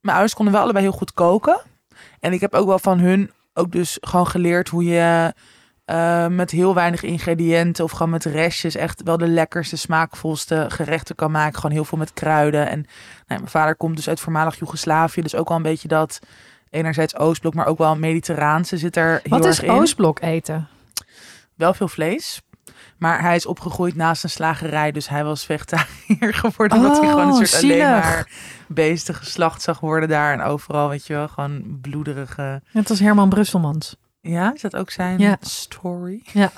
mijn 0.00 0.16
ouders 0.16 0.34
konden 0.34 0.54
wel 0.54 0.62
allebei 0.62 0.84
heel 0.84 0.96
goed 0.96 1.12
koken. 1.12 1.60
En 2.20 2.32
ik 2.32 2.40
heb 2.40 2.54
ook 2.54 2.66
wel 2.66 2.78
van 2.78 2.98
hun 2.98 3.30
ook 3.54 3.72
dus 3.72 3.98
gewoon 4.00 4.26
geleerd 4.26 4.68
hoe 4.68 4.84
je 4.84 5.34
eh, 5.84 6.26
met 6.26 6.50
heel 6.50 6.74
weinig 6.74 7.02
ingrediënten 7.02 7.84
of 7.84 7.90
gewoon 7.90 8.10
met 8.10 8.24
restjes 8.24 8.74
echt 8.74 9.02
wel 9.02 9.16
de 9.16 9.28
lekkerste, 9.28 9.76
smaakvolste 9.76 10.66
gerechten 10.68 11.14
kan 11.14 11.30
maken. 11.30 11.54
Gewoon 11.54 11.76
heel 11.76 11.84
veel 11.84 11.98
met 11.98 12.12
kruiden. 12.12 12.68
En 12.68 12.78
nou, 13.26 13.40
mijn 13.40 13.48
vader 13.48 13.76
komt 13.76 13.96
dus 13.96 14.08
uit 14.08 14.20
voormalig 14.20 14.58
Joegoslavië, 14.58 15.22
dus 15.22 15.34
ook 15.34 15.48
wel 15.48 15.56
een 15.56 15.62
beetje 15.62 15.88
dat 15.88 16.18
enerzijds 16.70 17.16
Oostblok, 17.16 17.54
maar 17.54 17.66
ook 17.66 17.78
wel 17.78 17.96
Mediterraanse 17.96 18.76
zit 18.76 18.96
er 18.96 19.10
heel 19.22 19.38
Wat 19.38 19.44
is 19.46 19.58
erg 19.58 19.68
in. 19.68 19.74
Oostblok 19.74 20.20
eten? 20.20 20.68
Wel 21.54 21.74
veel 21.74 21.88
vlees. 21.88 22.40
Maar 22.98 23.20
hij 23.20 23.36
is 23.36 23.46
opgegroeid 23.46 23.94
naast 23.94 24.24
een 24.24 24.30
slagerij, 24.30 24.92
dus 24.92 25.08
hij 25.08 25.24
was 25.24 25.44
vegetariër 25.44 26.34
geworden. 26.44 26.76
omdat 26.78 26.98
hij 26.98 27.08
gewoon 27.08 27.26
een 27.26 27.32
Oh, 27.32 27.42
soort 27.44 27.62
alleen 27.62 27.78
maar 27.78 28.30
beesten 28.68 29.14
geslacht 29.14 29.62
zag 29.62 29.80
worden 29.80 30.08
daar. 30.08 30.32
En 30.32 30.40
overal, 30.42 30.88
weet 30.88 31.06
je 31.06 31.12
wel, 31.14 31.28
gewoon 31.28 31.78
bloederige... 31.80 32.62
Net 32.72 32.90
als 32.90 32.98
Herman 32.98 33.28
Brusselmans. 33.28 33.96
Ja, 34.20 34.54
is 34.54 34.60
dat 34.60 34.76
ook 34.76 34.90
zijn 34.90 35.18
Ja. 35.18 35.36
story? 35.40 36.20
Ja. 36.32 36.50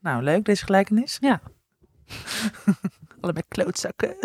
Nou, 0.00 0.22
leuk 0.22 0.44
deze 0.44 0.64
gelijkenis. 0.64 1.16
Ja. 1.20 1.40
Allebei 3.20 3.44
klootzakken. 3.48 4.16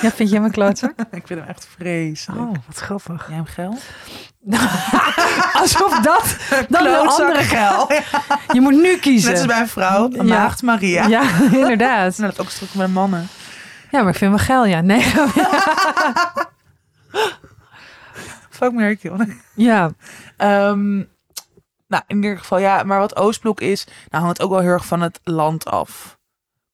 Ja, 0.00 0.10
vind 0.10 0.30
jij 0.30 0.40
mijn 0.40 0.52
klootzak? 0.52 0.90
Ik 1.10 1.26
vind 1.26 1.40
hem 1.40 1.48
echt 1.48 1.68
vreselijk. 1.76 2.40
Oh, 2.40 2.54
wat 2.66 2.76
grappig. 2.76 3.26
Jij 3.26 3.36
hem 3.36 3.44
geil? 3.46 3.78
Alsof 5.60 6.00
dat 6.00 6.36
dan 6.68 6.82
de 6.84 6.96
andere 6.96 7.42
geil. 7.42 7.90
Je 8.54 8.60
moet 8.60 8.72
nu 8.80 8.96
kiezen. 8.98 9.30
Net 9.30 9.38
als 9.38 9.46
bij 9.48 9.60
een 9.60 9.68
vrouw, 9.68 10.08
Ja. 10.12 10.22
maagd 10.22 10.62
Maria. 10.62 11.06
Ja, 11.06 11.22
inderdaad. 11.52 12.18
Nou, 12.18 12.30
dat 12.30 12.38
is 12.38 12.40
ook 12.40 12.50
stuk 12.50 12.74
met 12.74 12.92
mannen. 12.92 13.28
Ja, 13.90 14.00
maar 14.02 14.10
ik 14.12 14.16
vind 14.18 14.30
wel 14.30 14.44
geil, 14.44 14.64
ja. 14.66 14.80
Nee. 14.80 15.02
Fuck 18.50 18.72
Mary. 18.72 18.98
Ja, 19.54 19.90
Ehm, 20.36 20.96
nou, 21.88 22.02
in 22.06 22.16
ieder 22.22 22.38
geval, 22.38 22.58
ja. 22.58 22.82
Maar 22.82 22.98
wat 22.98 23.16
Oostblok 23.16 23.60
is, 23.60 23.86
nou 24.08 24.22
hangt 24.24 24.38
het 24.38 24.46
ook 24.46 24.52
wel 24.52 24.60
heel 24.62 24.70
erg 24.70 24.86
van 24.86 25.00
het 25.02 25.20
land 25.24 25.66
af. 25.66 26.17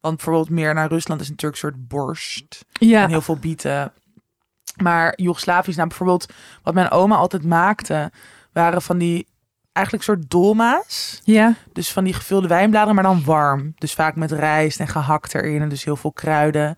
Want 0.05 0.17
bijvoorbeeld 0.17 0.51
meer 0.51 0.75
naar 0.75 0.89
Rusland 0.89 1.21
is 1.21 1.29
natuurlijk 1.29 1.63
een 1.63 1.69
soort 1.71 1.89
borst. 1.89 2.65
ja. 2.73 3.03
En 3.03 3.09
heel 3.09 3.21
veel 3.21 3.37
bieten. 3.37 3.93
Maar 4.83 5.13
Joegoslavisch, 5.17 5.77
nou 5.77 5.89
bijvoorbeeld, 5.89 6.33
wat 6.63 6.75
mijn 6.75 6.91
oma 6.91 7.17
altijd 7.17 7.45
maakte, 7.45 8.13
waren 8.53 8.83
van 8.83 8.99
die 8.99 9.27
eigenlijk 9.73 10.07
soort 10.07 10.31
dolma's. 10.31 11.21
Ja. 11.25 11.55
Dus 11.73 11.93
van 11.93 12.05
die 12.05 12.15
gevulde 12.15 12.49
wijnbladeren, 12.49 12.95
maar 12.95 13.05
dan 13.05 13.25
warm. 13.25 13.73
Dus 13.77 13.95
vaak 13.95 14.17
met 14.17 14.33
rijst 14.33 14.81
en 14.81 14.89
gehakt 14.89 15.35
erin. 15.35 15.63
En 15.63 15.69
dus 15.69 15.85
heel 15.85 15.97
veel 15.97 16.13
kruiden. 16.13 16.77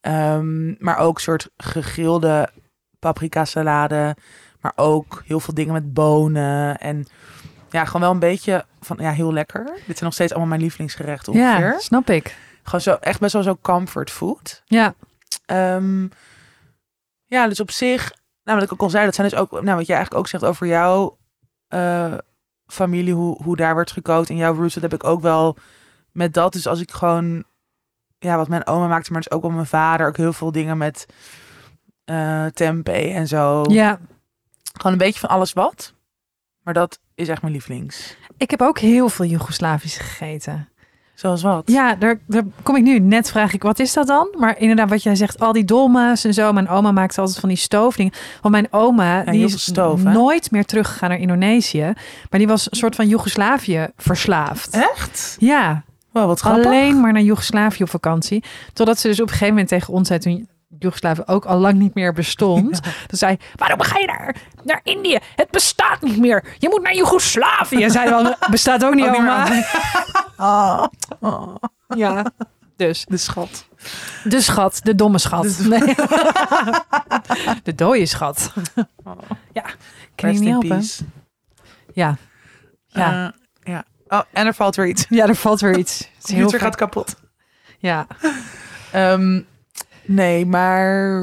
Ehm, 0.00 0.84
maar 0.84 0.98
ook 0.98 1.20
soort 1.20 1.48
gegrilde 1.56 2.48
paprika 2.98 3.44
salade. 3.44 4.16
Maar 4.60 4.72
ook 4.76 5.22
heel 5.26 5.40
veel 5.40 5.54
dingen 5.54 5.72
met 5.72 5.92
bonen. 5.94 6.78
En 6.78 7.06
ja, 7.70 7.84
gewoon 7.84 8.02
wel 8.02 8.10
een 8.10 8.18
beetje 8.18 8.64
van, 8.80 8.96
ja, 9.00 9.10
heel 9.10 9.32
lekker. 9.32 9.64
Dit 9.64 9.84
zijn 9.84 10.04
nog 10.04 10.12
steeds 10.12 10.30
allemaal 10.30 10.48
mijn 10.48 10.60
lievelingsgerechten 10.60 11.32
ongeveer. 11.32 11.72
ja, 11.72 11.78
snap 11.78 12.10
ik. 12.10 12.36
Gewoon 12.62 12.80
zo, 12.80 12.92
echt 12.92 13.20
best 13.20 13.32
wel 13.32 13.42
zo 13.42 13.58
comfort 13.62 14.10
food. 14.10 14.62
Ja. 14.64 14.94
Ehm, 15.46 16.08
ja, 17.24 17.48
dus 17.48 17.60
op 17.60 17.70
zich, 17.70 18.12
nou 18.44 18.58
wat 18.58 18.66
ik 18.66 18.72
ook 18.72 18.80
al 18.80 18.90
zei, 18.90 19.04
dat 19.04 19.14
zijn 19.14 19.28
dus 19.28 19.38
ook, 19.38 19.50
nou 19.50 19.76
wat 19.76 19.86
jij 19.86 19.96
eigenlijk 19.96 20.14
ook 20.14 20.28
zegt 20.28 20.44
over 20.44 20.66
jouw 20.66 21.18
eh, 21.68 22.14
familie, 22.66 23.14
hoe, 23.14 23.42
hoe 23.42 23.56
daar 23.56 23.74
wordt 23.74 23.92
gekookt 23.92 24.28
in 24.28 24.36
jouw 24.36 24.54
roots, 24.54 24.74
dat 24.74 24.82
heb 24.82 24.94
ik 24.94 25.04
ook 25.04 25.20
wel 25.20 25.56
met 26.12 26.34
dat. 26.34 26.52
Dus 26.52 26.66
als 26.66 26.80
ik 26.80 26.90
gewoon, 26.90 27.44
ja, 28.18 28.36
wat 28.36 28.48
mijn 28.48 28.66
oma 28.66 28.86
maakte, 28.86 29.12
maar 29.12 29.20
dus 29.20 29.30
ook 29.32 29.42
wel 29.42 29.50
mijn 29.50 29.66
vader, 29.66 30.06
ook 30.06 30.16
heel 30.16 30.32
veel 30.32 30.52
dingen 30.52 30.78
met 30.78 31.06
eh 32.04 32.46
tempeh 32.46 33.16
en 33.16 33.26
zo. 33.28 33.64
Ja. 33.68 33.98
Gewoon 34.72 34.92
een 34.92 34.98
beetje 34.98 35.20
van 35.20 35.28
alles 35.28 35.52
wat. 35.52 35.94
Maar 36.62 36.74
dat 36.74 36.98
is 37.14 37.28
echt 37.28 37.40
mijn 37.40 37.52
lievelings. 37.52 38.16
Ik 38.36 38.50
heb 38.50 38.62
ook 38.62 38.78
heel 38.78 39.08
veel 39.08 39.24
Joegoslavisch 39.24 39.96
gegeten. 39.96 40.68
Zoals 41.14 41.42
wat? 41.42 41.62
Ja, 41.66 41.94
daar, 41.94 42.20
daar 42.26 42.42
kom 42.62 42.76
ik 42.76 42.82
nu. 42.82 42.98
Net 42.98 43.30
vraag 43.30 43.52
ik, 43.54 43.62
wat 43.62 43.78
is 43.78 43.92
dat 43.92 44.06
dan? 44.06 44.28
Maar 44.38 44.58
inderdaad, 44.58 44.88
wat 44.88 45.02
jij 45.02 45.14
zegt, 45.14 45.40
al 45.40 45.52
die 45.52 45.64
dolma's 45.64 46.24
en 46.24 46.34
zo. 46.34 46.52
Mijn 46.52 46.68
oma 46.68 46.92
maakt 46.92 47.18
altijd 47.18 47.38
van 47.38 47.48
die 47.48 47.58
stoofdingen. 47.58 48.12
Want 48.40 48.54
mijn 48.54 48.66
oma, 48.70 49.22
die 49.24 49.44
is 49.44 49.62
stoof, 49.64 50.02
nooit 50.02 50.50
meer 50.50 50.64
teruggegaan 50.64 51.08
naar 51.10 51.18
Indonesië. 51.18 51.92
Maar 52.30 52.38
die 52.38 52.46
was 52.48 52.70
een 52.70 52.76
soort 52.76 52.94
van 52.94 53.08
Joegoslavië 53.08 53.88
verslaafd. 53.96 54.74
Echt? 54.94 55.36
Ja, 55.38 55.82
Wow, 56.10 56.26
wat 56.26 56.40
grappig. 56.40 56.64
alleen 56.66 57.00
maar 57.00 57.12
naar 57.12 57.22
Joegoslavië 57.22 57.82
op 57.82 57.90
vakantie. 57.90 58.44
Totdat 58.72 58.98
ze 58.98 59.08
dus 59.08 59.16
op 59.20 59.26
een 59.26 59.30
gegeven 59.32 59.48
moment 59.54 59.68
tegen 59.68 59.92
ons 59.92 60.08
zei, 60.08 60.20
toen 60.20 60.48
Joegoslavië 60.82 61.22
ook 61.26 61.44
al 61.44 61.58
lang 61.58 61.74
niet 61.78 61.94
meer 61.94 62.12
bestond. 62.12 62.82
Toen 63.08 63.18
zei, 63.18 63.36
waarom 63.56 63.80
ga 63.82 63.98
je 63.98 64.06
naar, 64.06 64.36
naar 64.64 64.80
Indië? 64.82 65.18
Het 65.36 65.50
bestaat 65.50 66.00
niet 66.00 66.18
meer. 66.18 66.44
Je 66.58 66.68
moet 66.68 66.82
naar 66.82 66.94
Joegoslavië. 66.94 67.90
Zei 67.90 68.08
wel, 68.10 68.34
bestaat 68.50 68.84
ook 68.84 68.94
niet, 68.94 69.06
oma. 69.16 69.64
Ah. 70.36 70.84
Oh, 71.20 71.54
Ja, 71.88 72.24
dus. 72.76 73.04
de 73.08 73.16
schat. 73.16 73.66
De 74.24 74.40
schat, 74.40 74.80
de 74.82 74.94
domme 74.94 75.18
schat. 75.18 75.42
De- 75.56 75.68
Nee. 75.68 75.94
de 77.62 77.74
dode 77.74 78.06
schat. 78.06 78.52
Ja, 79.52 79.62
kan 79.62 79.72
je 80.14 80.26
Rest 80.26 80.38
niet 80.40 80.42
in 80.42 80.48
helpen. 80.50 80.68
peace. 80.68 81.04
Ja. 81.92 82.16
Ja. 82.86 83.32
Eh, 83.64 83.72
ja. 83.74 83.84
Oh, 84.08 84.20
en 84.32 84.46
er 84.46 84.54
valt 84.54 84.76
weer 84.76 84.86
iets. 84.86 85.06
ja, 85.08 85.26
er 85.26 85.34
valt 85.36 85.60
weer 85.60 85.78
iets. 85.78 85.98
Het 85.98 86.26
De 86.26 86.32
computer 86.32 86.60
gaat 86.60 86.76
kapot. 86.76 87.14
Ja. 87.78 88.06
Ehm, 88.92 89.40
nee, 90.04 90.46
maar... 90.46 91.22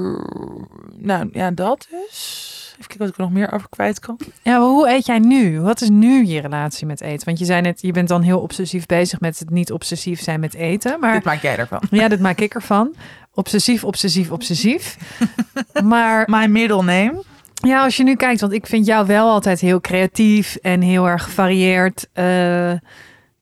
Nou, 0.98 1.30
ja, 1.32 1.52
dat 1.52 1.88
dus. 1.90 2.58
Even 2.72 2.88
kijken 2.88 2.98
wat 2.98 3.08
ik 3.08 3.16
er 3.16 3.22
nog 3.22 3.32
meer 3.32 3.52
over 3.54 3.70
kwijt 3.70 4.00
kan. 4.00 4.20
ja, 4.42 4.52
maar 4.58 4.68
hoe 4.68 4.90
eet 4.90 5.06
jij 5.06 5.20
nu? 5.20 5.62
Wat 5.62 5.82
is 5.82 5.90
nu 5.90 6.26
je 6.26 6.42
relatie 6.42 6.86
met 6.88 7.02
eten? 7.02 7.26
Want 7.26 7.40
je 7.40 7.46
zei 7.46 7.62
net, 7.62 7.82
je 7.82 7.92
bent 7.92 8.08
dan 8.08 8.22
heel 8.22 8.40
obsessief 8.40 8.86
bezig 8.86 9.20
met 9.20 9.40
het 9.40 9.50
niet 9.50 9.72
obsessief 9.72 10.22
zijn 10.22 10.40
met 10.40 10.54
eten. 10.54 11.00
Maar 11.00 11.14
Dit 11.14 11.24
maak 11.24 11.42
jij 11.42 11.58
ervan. 11.58 11.82
ja, 11.92 12.08
dat 12.08 12.20
maak 12.20 12.40
ik 12.40 12.54
ervan. 12.54 12.96
Obsessief, 13.34 13.84
obsessief, 13.84 14.32
obsessief. 14.32 14.98
maar 15.84 16.24
My 16.30 16.46
middle 16.46 16.84
name. 16.84 17.24
Ja, 17.54 17.84
als 17.84 17.98
je 17.98 18.04
nu 18.04 18.16
kijkt, 18.16 18.42
want 18.42 18.54
ik 18.54 18.68
vind 18.68 18.86
jou 18.86 19.06
wel 19.08 19.30
altijd 19.30 19.60
heel 19.60 19.82
creatief 19.82 20.56
en 20.56 20.82
heel 20.82 21.08
erg 21.08 21.24
gevarieerd 21.24 22.08
eh, 22.14 22.72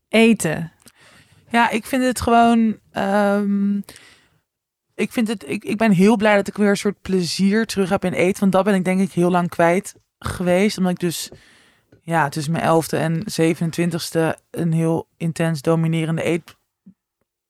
eten. 0.09 0.71
Ja, 1.49 1.69
ik 1.69 1.85
vind 1.85 2.03
het 2.03 2.21
gewoon... 2.21 2.77
ehm, 2.91 3.79
ik, 4.97 5.11
vind 5.11 5.27
het, 5.27 5.49
ik, 5.49 5.63
ik 5.63 5.77
ben 5.77 5.91
heel 5.91 6.15
blij 6.15 6.35
dat 6.35 6.47
ik 6.47 6.57
weer 6.57 6.69
een 6.69 6.77
soort 6.77 7.01
plezier 7.01 7.65
terug 7.65 7.89
heb 7.89 8.05
in 8.05 8.13
eten. 8.13 8.39
Want 8.39 8.51
dat 8.51 8.63
ben 8.63 8.73
ik 8.73 8.85
denk 8.85 8.99
ik 8.99 9.11
heel 9.11 9.29
lang 9.29 9.49
kwijt 9.49 9.95
geweest. 10.19 10.77
Omdat 10.77 10.91
ik 10.91 10.99
dus 10.99 11.31
ja, 12.01 12.29
tussen 12.29 12.53
mijn 12.53 12.83
11e 12.83 12.97
en 12.97 13.23
27e 13.41 14.39
een 14.51 14.73
heel 14.73 15.07
intens 15.17 15.61
dominerende 15.61 16.25
eet, 16.25 16.55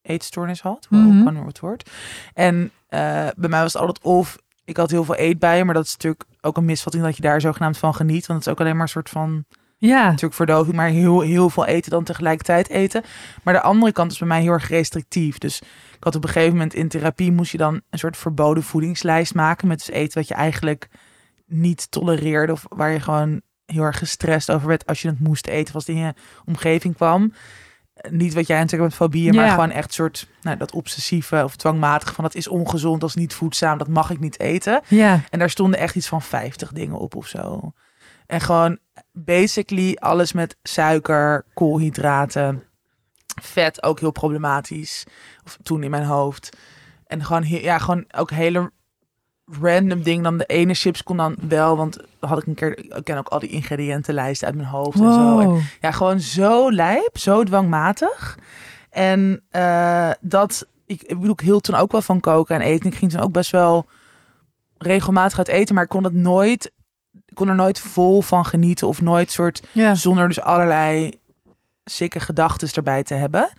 eetstoornis 0.01 0.62
had. 0.62 0.88
Kan 0.89 1.15
niet 1.15 1.33
meer 1.33 1.45
het 1.45 1.60
woord. 1.60 1.89
En 2.33 2.71
eh, 2.88 3.27
bij 3.36 3.49
mij 3.49 3.62
was 3.62 3.73
het 3.73 3.81
altijd 3.81 4.03
of 4.03 4.38
ik 4.65 4.77
had 4.77 4.91
heel 4.91 5.03
veel 5.03 5.15
eetbuien. 5.15 5.65
Maar 5.65 5.75
dat 5.75 5.86
is 5.86 5.91
natuurlijk 5.91 6.23
ook 6.41 6.57
een 6.57 6.65
misvatting 6.65 7.03
dat 7.03 7.15
je 7.15 7.21
daar 7.21 7.41
zogenaamd 7.41 7.77
van 7.77 7.95
geniet. 7.95 8.25
Want 8.25 8.39
het 8.39 8.47
is 8.47 8.53
ook 8.53 8.60
alleen 8.60 8.73
maar 8.73 8.81
een 8.81 8.88
soort 8.88 9.10
van 9.10 9.45
Ja, 9.79 10.03
natuurlijk 10.03 10.33
verdoving, 10.33 10.75
maar 10.75 10.87
heel, 10.87 11.21
heel 11.21 11.49
veel 11.49 11.65
eten 11.65 11.91
dan 11.91 12.03
tegelijkertijd 12.03 12.69
eten. 12.69 13.03
Maar 13.43 13.53
de 13.53 13.61
andere 13.61 13.91
kant 13.91 14.11
is 14.11 14.17
bij 14.17 14.27
mij 14.27 14.41
heel 14.41 14.51
erg 14.51 14.69
restrictief. 14.69 15.37
Dus 15.37 15.61
ik 15.95 16.03
had 16.03 16.15
op 16.15 16.23
een 16.23 16.29
gegeven 16.29 16.53
moment 16.53 16.73
in 16.73 16.87
therapie 16.87 17.31
moest 17.31 17.51
je 17.51 17.57
dan 17.57 17.81
een 17.89 17.99
soort 17.99 18.17
verboden 18.17 18.63
voedingslijst 18.63 19.33
maken 19.33 19.67
met 19.67 19.77
dus 19.77 19.89
eten 19.89 20.17
wat 20.17 20.27
je 20.27 20.33
eigenlijk 20.33 20.87
niet 21.45 21.91
tolereerde 21.91 22.51
of 22.51 22.65
waar 22.69 22.91
je 22.91 22.99
gewoon 22.99 23.41
heel 23.65 23.83
erg 23.83 23.97
gestrest 23.97 24.51
over 24.51 24.67
werd 24.67 24.85
als 24.85 25.01
je 25.01 25.07
het 25.07 25.19
moest 25.19 25.47
eten 25.47 25.73
als 25.73 25.87
het 25.87 25.95
in 25.95 26.01
je 26.01 26.13
omgeving 26.45 26.95
kwam. 26.95 27.33
Niet 28.09 28.33
wat 28.33 28.47
jij 28.47 28.57
natuurlijk 28.57 28.89
met 28.89 28.99
fobieën, 28.99 29.35
maar 29.35 29.49
gewoon 29.49 29.71
echt 29.71 29.93
soort 29.93 30.27
nou, 30.41 30.57
dat 30.57 30.71
obsessieve 30.71 31.43
of 31.43 31.55
dwangmatige 31.55 32.13
van 32.13 32.23
dat 32.23 32.35
is 32.35 32.47
ongezond, 32.47 33.01
dat 33.01 33.09
is 33.09 33.15
niet 33.15 33.33
voedzaam, 33.33 33.77
dat 33.77 33.87
mag 33.87 34.09
ik 34.09 34.19
niet 34.19 34.39
eten. 34.39 34.81
ja, 34.87 35.21
En 35.29 35.39
daar 35.39 35.49
stonden 35.49 35.79
echt 35.79 35.95
iets 35.95 36.07
van 36.07 36.21
50 36.21 36.71
dingen 36.71 36.97
op 36.97 37.15
of 37.15 37.27
zo. 37.27 37.71
En 38.25 38.41
gewoon 38.41 38.79
basically 39.25 39.95
alles 39.95 40.34
met 40.34 40.58
suiker, 40.63 41.45
koolhydraten, 41.53 42.63
vet 43.41 43.84
ook 43.84 43.99
heel 43.99 44.12
problematisch. 44.12 45.06
Of 45.45 45.58
toen 45.63 45.84
in 45.84 45.89
mijn 45.89 46.06
hoofd. 46.06 46.58
En 47.06 47.25
gewoon, 47.25 47.43
ja, 47.47 47.77
gewoon 47.77 48.06
ook 48.15 48.32
hele 48.32 48.71
random 49.62 50.03
dingen. 50.03 50.23
Dan 50.23 50.38
de 50.38 50.45
ene 50.45 50.73
chips 50.73 51.03
kon 51.03 51.17
dan 51.17 51.36
wel, 51.47 51.77
want 51.77 51.97
had 52.19 52.38
ik 52.38 52.47
een 52.47 52.56
keer, 52.56 52.95
ik 52.95 53.03
ken 53.03 53.17
ook 53.17 53.27
al 53.27 53.39
die 53.39 53.49
ingrediëntenlijsten 53.49 54.47
uit 54.47 54.56
mijn 54.56 54.67
hoofd 54.67 54.99
en 54.99 55.13
zo. 55.13 55.39
En 55.39 55.62
ja, 55.82 55.91
gewoon 55.91 56.19
zo 56.19 56.71
lijp, 56.71 57.17
zo 57.17 57.43
dwangmatig. 57.43 58.38
En 58.89 59.43
eh, 59.49 60.12
dat, 60.19 60.67
ik, 60.86 61.01
ik 61.01 61.19
bedoel, 61.19 61.34
ik 61.34 61.39
hield 61.39 61.63
toen 61.63 61.75
ook 61.75 61.91
wel 61.91 62.01
van 62.01 62.19
koken 62.19 62.56
en 62.56 62.62
eten. 62.62 62.89
Ik 62.89 62.95
ging 62.95 63.12
toen 63.12 63.21
ook 63.21 63.32
best 63.32 63.51
wel 63.51 63.86
regelmatig 64.77 65.38
uit 65.38 65.47
eten, 65.47 65.75
maar 65.75 65.84
ik 65.84 65.89
kon 65.89 66.03
het 66.03 66.13
nooit, 66.13 66.71
kon 67.38 67.47
er 67.47 67.56
nooit 67.56 67.80
vol 67.80 68.21
van 68.21 68.45
genieten 68.45 68.88
of 68.88 69.02
nooit 69.02 69.32
soort 69.32 69.63
Ja, 69.71 69.95
zonder 69.95 70.28
dus 70.28 70.41
allerlei 70.41 71.19
sikke 71.86 72.19
gedachten 72.19 72.69
erbij 72.73 73.04
te 73.04 73.13
hebben. 73.13 73.50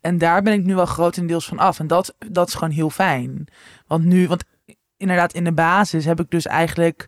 En 0.00 0.18
daar 0.18 0.42
ben 0.42 0.52
ik 0.52 0.64
nu 0.64 0.74
wel 0.74 0.86
grotendeels 0.86 1.46
van 1.46 1.58
af. 1.58 1.78
En 1.78 1.86
dat, 1.86 2.14
dat 2.18 2.48
is 2.48 2.54
gewoon 2.54 2.70
heel 2.74 2.90
fijn. 2.90 3.48
Want 3.86 4.04
nu, 4.04 4.28
want 4.28 4.44
inderdaad, 4.96 5.32
in 5.32 5.44
de 5.44 5.52
basis 5.52 6.04
heb 6.04 6.20
ik 6.20 6.30
dus 6.30 6.46
eigenlijk 6.46 7.06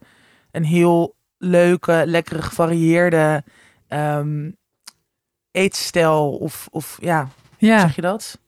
een 0.51 0.64
heel 0.64 1.17
leuke, 1.38 2.03
lekkere, 2.07 2.43
gevarieerde 2.43 3.45
ehm, 3.87 4.51
eetstijl. 5.51 6.37
Of, 6.37 6.69
of 6.71 6.99
ja, 7.01 7.29
ja. 7.59 7.81
zeg 7.81 7.95
je 7.95 8.03
dat? 8.03 8.38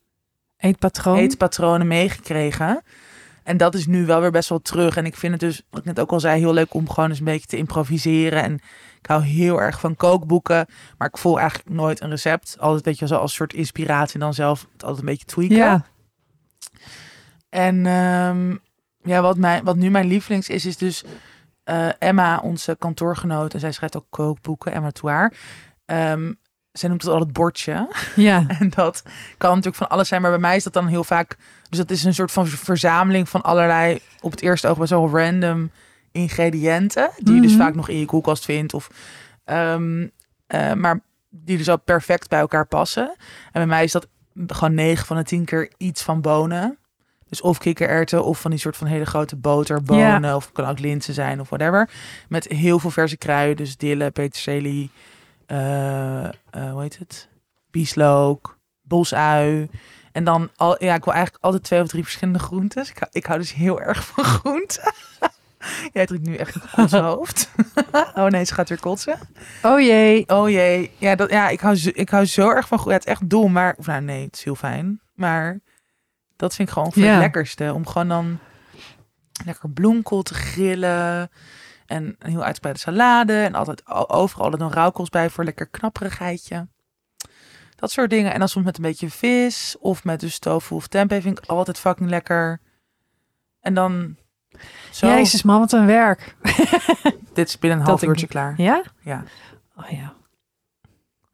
eetpatroon. 0.61 1.17
eetpatronen 1.17 1.87
meegekregen. 1.87 2.83
En 3.43 3.57
dat 3.57 3.75
is 3.75 3.87
nu 3.87 4.07
wel 4.07 4.21
weer 4.21 4.31
best 4.31 4.49
wel 4.49 4.61
terug. 4.61 4.97
En 4.97 5.05
ik 5.05 5.17
vind 5.17 5.33
het 5.33 5.41
dus, 5.41 5.63
wat 5.71 5.81
ik 5.81 5.87
net 5.87 6.01
ook 6.01 6.11
al 6.11 6.21
zei, 6.21 6.41
heel 6.41 6.53
leuk 6.53 6.75
om 6.75 6.91
gewoon 6.91 7.09
eens 7.09 7.19
een 7.19 7.25
beetje 7.25 7.47
te 7.47 7.57
improviseren. 7.57 8.43
En 8.43 8.55
ik 9.01 9.07
hou 9.07 9.23
heel 9.23 9.61
erg 9.61 9.81
van 9.81 9.97
kookboeken. 9.97 10.67
Maar 10.99 11.09
ik 11.09 11.19
volg 11.19 11.39
eigenlijk 11.39 11.71
nooit 11.71 12.01
een 12.01 12.11
recept. 12.11 12.57
Altijd 12.59 12.85
weet 12.85 12.99
je 12.99 13.07
wel, 13.07 13.17
zo 13.17 13.23
als 13.23 13.35
soort 13.35 13.53
inspiratie 13.53 14.15
en 14.15 14.21
dan 14.21 14.35
zelf 14.35 14.67
het 14.73 14.83
altijd 14.83 15.01
een 15.01 15.11
beetje 15.11 15.27
tweaken. 15.27 15.57
ja, 15.57 15.85
En 17.49 17.87
ehm, 17.87 18.57
ja, 19.03 19.21
wat, 19.23 19.37
mijn, 19.37 19.65
wat 19.65 19.77
nu 19.77 19.91
mijn 19.91 20.07
lievelings 20.07 20.49
is, 20.49 20.67
is 20.67 20.77
dus 20.77 21.05
eh, 21.65 21.89
Emma, 21.99 22.39
onze 22.39 22.77
kantoorgenoot. 22.79 23.55
En 23.55 23.61
zij 23.61 23.73
schrijft 23.73 23.97
ook 23.97 24.07
kookboeken, 24.11 24.73
Emma 24.73 24.91
Touaar. 24.91 25.33
Ehm 25.85 26.33
zij 26.73 26.89
noemt 26.89 27.03
het 27.03 27.11
al 27.13 27.21
het 27.21 27.33
bordje. 27.33 27.89
ja, 28.17 28.45
En 28.59 28.71
dat 28.71 29.03
kan 29.39 29.51
natuurlijk 29.51 29.77
van 29.77 29.89
alles 29.89 30.09
zijn, 30.09 30.23
maar 30.23 30.31
bij 30.31 30.41
mij 30.41 30.57
is 30.57 30.65
dat 30.65 30.73
dan 30.73 30.87
heel 30.87 31.05
vaak. 31.05 31.37
Dus 31.71 31.79
dat 31.79 31.91
is 31.91 32.05
een 32.05 32.15
soort 32.15 32.33
van 32.33 32.47
verzameling 32.47 33.29
van 33.29 33.43
allerlei, 33.43 34.01
op 34.21 34.31
het 34.31 34.41
eerste 34.41 34.69
oog 34.69 34.79
best 34.79 34.91
wel 34.91 35.11
random 35.11 35.71
ingrediënten. 36.13 37.11
Die 37.19 37.35
je 37.35 37.41
dus 37.41 37.53
Mhm. 37.53 37.61
vaak 37.61 37.75
nog 37.75 37.89
in 37.89 37.99
je 37.99 38.05
koelkast 38.07 38.45
vindt. 38.45 38.75
Of, 38.75 38.91
ehm, 39.45 40.07
eh, 40.47 40.73
maar 40.73 41.01
die 41.29 41.57
dus 41.57 41.69
al 41.69 41.79
perfect 41.81 42.29
bij 42.29 42.41
elkaar 42.41 42.67
passen. 42.67 43.09
En 43.45 43.51
bij 43.53 43.67
mij 43.67 43.85
is 43.85 43.93
dat 43.93 44.09
gewoon 44.47 44.75
9 44.75 45.07
van 45.07 45.17
de 45.17 45.23
10 45.23 45.45
keer 45.45 45.71
iets 45.77 46.03
van 46.03 46.21
bonen. 46.21 46.79
Dus 47.29 47.41
of 47.41 47.59
kikkererwten 47.59 48.25
of 48.25 48.41
van 48.41 48.51
die 48.51 48.61
soort 48.61 48.77
van 48.77 48.87
hele 48.87 49.05
grote 49.07 49.37
boterbonen. 49.37 50.37
Of 50.37 50.53
kan 50.53 50.65
ook 50.69 50.79
linzen 50.79 51.15
zijn 51.15 51.41
of 51.41 51.49
whatever. 51.49 51.91
Met 52.29 52.49
heel 52.49 52.79
veel 52.79 52.91
verse 52.91 53.17
kruiden. 53.17 53.57
Dus 53.57 53.77
dille, 53.77 54.11
peterselie, 54.11 54.91
eh, 55.47 56.25
eh, 56.25 56.31
hoe 56.51 56.81
heet 56.83 56.99
het? 56.99 57.29
Bieslook, 57.71 58.59
bosui. 58.83 59.69
En 60.13 60.25
dan, 60.25 60.51
al, 60.57 60.85
ja, 60.85 60.95
ik 60.95 61.05
wil 61.05 61.15
eigenlijk 61.15 61.45
altijd 61.45 61.63
twee 61.63 61.81
of 61.83 61.89
drie 61.89 62.03
verschillende 62.03 62.39
groentes. 62.39 62.91
Ik, 62.91 62.99
hou- 62.99 63.11
ik 63.13 63.27
hou 63.27 63.39
dus 63.39 63.53
heel 63.53 63.81
erg 63.81 64.07
van 64.07 64.25
groenten. 64.39 64.93
Jij 65.93 66.07
drinkt 66.07 66.27
nu 66.27 66.35
echt 66.37 66.57
op 66.77 66.89
zijn 66.89 67.05
hoofd. 67.15 67.51
oh 68.15 68.27
nee, 68.27 68.45
ze 68.45 68.55
gaat 68.55 68.69
weer 68.69 68.81
kotsen. 68.81 69.19
Oh 69.63 69.81
jee. 69.81 70.29
Oh 70.29 70.49
jee. 70.51 70.91
Ja, 70.99 71.15
dat, 71.15 71.31
ja 71.31 71.49
ik, 71.49 71.61
hou 71.61 71.77
zo, 71.77 71.91
ik 71.93 72.09
hou 72.11 72.25
zo 72.27 72.49
erg 72.51 72.69
van... 72.69 72.81
Ja, 72.85 72.91
het 72.93 73.05
is 73.07 73.11
echt 73.13 73.31
dom, 73.31 73.53
maar... 73.53 73.75
Of 73.79 73.87
nou, 73.87 74.03
nee, 74.03 74.25
het 74.25 74.37
is 74.37 74.45
heel 74.45 74.55
fijn. 74.55 75.01
Maar 75.15 75.61
dat 76.37 76.55
vind 76.55 76.69
ik 76.69 76.75
gewoon 76.75 76.93
voor 76.93 77.03
Ja. 77.03 77.11
het 77.13 77.21
lekkerste. 77.21 77.73
Om 77.75 77.87
gewoon 77.87 78.09
dan 78.09 78.39
lekker 79.45 79.71
bloemkool 79.71 80.23
te 80.23 80.35
grillen. 80.35 81.31
En 81.87 82.17
een 82.19 82.31
heel 82.31 82.43
uitgebreide 82.45 82.81
salade. 82.81 83.43
En 83.43 83.55
altijd 83.55 83.87
overal 84.11 84.51
dan 84.51 84.73
rauwkols 84.73 85.09
bij 85.09 85.31
voor 85.31 85.45
lekker 85.45 85.67
knapperigheidje. 85.67 86.69
Dat 87.81 87.91
soort 87.91 88.11
dingen. 88.11 88.33
En 88.33 88.39
dan 88.39 88.49
soms 88.49 88.65
met 88.65 88.77
een 88.77 88.83
beetje 88.83 89.11
vis. 89.11 89.77
Of 89.79 90.05
met 90.05 90.21
dus 90.21 90.39
tofu 90.39 90.75
of 90.75 90.87
tempeh 90.87 91.23
vind 91.23 91.39
ik 91.39 91.47
altijd 91.47 91.79
fucking 91.79 92.11
lekker. 92.11 92.61
En 93.61 93.75
dan... 93.75 94.17
Zo, 94.91 95.07
Jezus 95.07 95.43
man, 95.43 95.59
wat 95.59 95.73
een 95.73 95.87
werk. 95.87 96.37
dit 97.35 97.49
is 97.49 97.59
binnen 97.59 97.79
een 97.79 97.85
Dat 97.85 97.87
half 97.87 98.03
ik- 98.03 98.09
uurtje 98.09 98.27
klaar. 98.27 98.55
Ja? 98.57 98.83
Ja. 99.01 99.25
Oh 99.77 99.89
ja. 99.91 100.15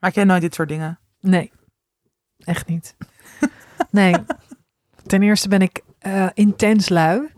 Maak 0.01 0.15
jij 0.15 0.25
nooit 0.25 0.41
dit 0.41 0.55
soort 0.55 0.69
dingen? 0.69 0.99
Nee, 1.21 1.53
echt 2.39 2.67
niet. 2.67 2.97
Nee. 3.91 4.15
Ten 5.07 5.23
eerste 5.23 5.49
ben 5.49 5.63
ik 5.63 5.81
eh, 5.99 6.27
intens 6.35 6.89
lui. 6.89 7.29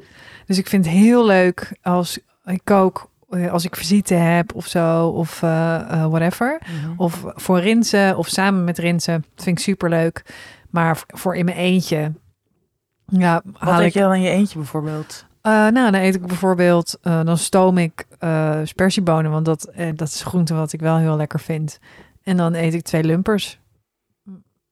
Dus 0.46 0.58
ik 0.58 0.66
vind 0.68 0.84
het 0.84 0.94
heel 0.94 1.26
leuk 1.26 1.78
als 1.82 2.18
ik 2.44 2.60
kook, 2.64 3.07
als 3.50 3.64
ik 3.64 3.76
visite 3.76 4.14
heb 4.14 4.54
of 4.54 4.66
zo, 4.66 5.06
of 5.08 5.42
eh, 5.42 5.74
eh, 5.74 6.06
whatever. 6.10 6.60
Of 6.96 7.24
voor 7.26 7.60
Rinsen 7.60 8.16
of 8.16 8.28
samen 8.28 8.64
met 8.64 8.78
Rinsen. 8.78 9.24
Dat 9.34 9.44
vind 9.44 9.58
ik 9.58 9.64
super 9.64 9.88
leuk. 9.88 10.22
Maar 10.70 11.02
voor 11.06 11.36
in 11.36 11.44
mijn 11.44 11.56
eentje. 11.56 12.12
Ja, 13.06 13.42
Wat 13.44 13.60
haal 13.60 13.80
eet 13.80 13.86
ik. 13.86 13.92
je 13.92 14.00
dan 14.00 14.14
in 14.14 14.20
je 14.20 14.30
eentje 14.30 14.58
bijvoorbeeld? 14.58 15.26
Eh, 15.40 15.52
nou, 15.52 15.90
dan 15.90 15.94
eet 15.94 16.14
ik 16.14 16.26
bijvoorbeeld, 16.26 16.98
eh, 17.02 17.24
dan 17.24 17.38
stoom 17.38 17.78
ik 17.78 18.06
eh 18.18 18.60
spersiebonen, 18.64 19.30
want 19.30 19.44
dat, 19.44 19.64
eh, 19.64 19.90
dat 19.94 20.08
is 20.08 20.22
groente 20.22 20.54
wat 20.54 20.72
ik 20.72 20.80
wel 20.80 20.96
heel 20.96 21.16
lekker 21.16 21.40
vind. 21.40 21.78
En 22.22 22.36
dan 22.36 22.54
eet 22.54 22.74
ik 22.74 22.82
twee 22.82 23.04
lumpers. 23.04 23.58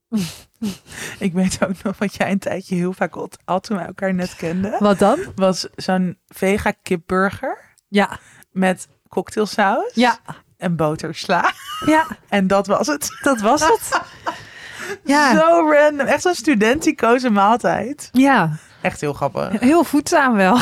Ik 1.18 1.32
weet 1.32 1.64
ook 1.64 1.82
nog 1.82 1.98
wat 1.98 2.14
jij 2.14 2.30
een 2.30 2.38
tijdje 2.38 2.74
heel 2.74 2.92
vaak 2.92 3.16
at, 3.44 3.62
toen 3.62 3.76
we 3.76 3.82
elkaar 3.82 4.14
net 4.14 4.36
kenden. 4.36 4.76
Wat 4.78 4.98
dan? 4.98 5.18
Was 5.34 5.68
zo'n 5.74 6.18
vega 6.28 6.72
kipburger 6.82 7.58
Ja, 7.88 8.18
met 8.56 8.88
cocktailsaus 9.08 9.90
ja, 9.94 10.18
en 10.58 10.76
botersla. 10.76 11.52
ja, 11.86 12.06
En 12.28 12.46
dat 12.46 12.66
was 12.66 12.86
het. 12.86 13.18
dat 13.22 13.40
was 13.40 13.60
het. 13.60 13.90
Ja, 15.04 15.34
Zo 15.34 15.70
random. 15.72 16.06
Echt 16.06 16.22
zo'n 16.22 16.34
studenticoze 16.34 17.30
maaltijd. 17.30 18.08
ja, 18.12 18.50
Echt 18.82 19.00
heel 19.00 19.12
grappig. 19.12 19.60
heel 19.60 19.84
voedzaam 19.84 20.34
wel. 20.34 20.58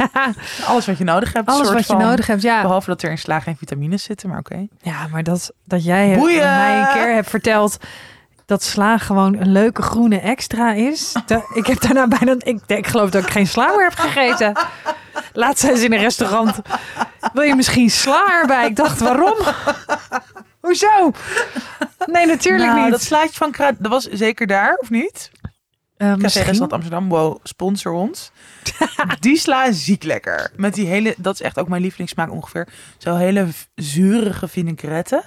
Alles 0.66 0.86
wat 0.86 0.98
je 0.98 1.04
nodig 1.04 1.32
hebt. 1.32 1.48
Alles 1.48 1.66
soort 1.66 1.78
wat 1.78 1.86
je 1.86 1.92
van. 1.92 2.02
nodig 2.02 2.26
hebt, 2.26 2.42
ja. 2.42 2.62
Behalve 2.62 2.86
dat 2.90 3.02
er 3.02 3.10
in 3.10 3.18
sla 3.18 3.40
geen 3.40 3.56
vitamines 3.56 4.02
zitten, 4.02 4.28
maar 4.28 4.38
oké. 4.38 4.66
Ja, 4.82 5.06
maar 5.12 5.22
dat, 5.22 5.52
dat 5.64 5.84
jij 5.84 6.14
Boeien! 6.18 6.38
mij 6.42 6.80
een 6.80 6.92
keer 6.92 7.14
hebt 7.14 7.30
verteld 7.30 7.76
dat 8.46 8.62
sla 8.62 8.98
gewoon 8.98 9.34
een 9.34 9.52
leuke 9.52 9.82
groene 9.82 10.20
extra 10.20 10.72
is. 10.72 11.12
Ik 11.54 11.66
heb 11.66 11.80
daarna 11.80 12.06
bijna, 12.08 12.34
ik, 12.38 12.60
ik 12.66 12.86
geloof 12.86 13.10
dat 13.10 13.22
ik 13.22 13.30
geen 13.30 13.46
sla 13.46 13.66
meer 13.66 13.84
heb 13.84 13.94
gegeten. 13.94 14.52
Laatst 15.32 15.64
zijn 15.64 15.76
ze 15.76 15.84
in 15.84 15.92
een 15.92 15.98
restaurant. 15.98 16.58
Wil 17.32 17.42
je 17.42 17.54
misschien 17.54 17.90
sla 17.90 18.40
erbij? 18.40 18.66
Ik 18.66 18.76
dacht, 18.76 19.00
waarom? 19.00 19.36
Hoezo? 20.60 21.12
Nee, 22.06 22.26
natuurlijk 22.26 22.68
Nou, 22.70 22.82
niet. 22.82 22.90
dat 22.90 23.02
slaatje 23.02 23.36
van 23.36 23.50
kruid, 23.50 23.76
dat 23.78 23.90
was 23.90 24.04
zeker 24.04 24.46
daar, 24.46 24.74
of 24.80 24.90
niet? 24.90 25.30
Café 25.98 26.16
misschien. 26.16 26.42
Restaurant 26.42 26.72
Amsterdam, 26.72 27.08
wow, 27.08 27.38
sponsor 27.42 27.92
ons. 27.92 28.30
die 29.20 29.36
sla 29.38 29.64
is 29.64 29.84
ziek 29.84 30.02
lekker. 30.02 30.50
Met 30.56 30.74
die 30.74 30.86
hele, 30.86 31.14
dat 31.18 31.34
is 31.34 31.40
echt 31.40 31.58
ook 31.58 31.68
mijn 31.68 31.82
lievelingssmaak 31.82 32.30
ongeveer. 32.30 32.68
Zo 32.98 33.14
hele 33.16 33.46
zurige 33.74 34.48
vinaigrette, 34.48 35.22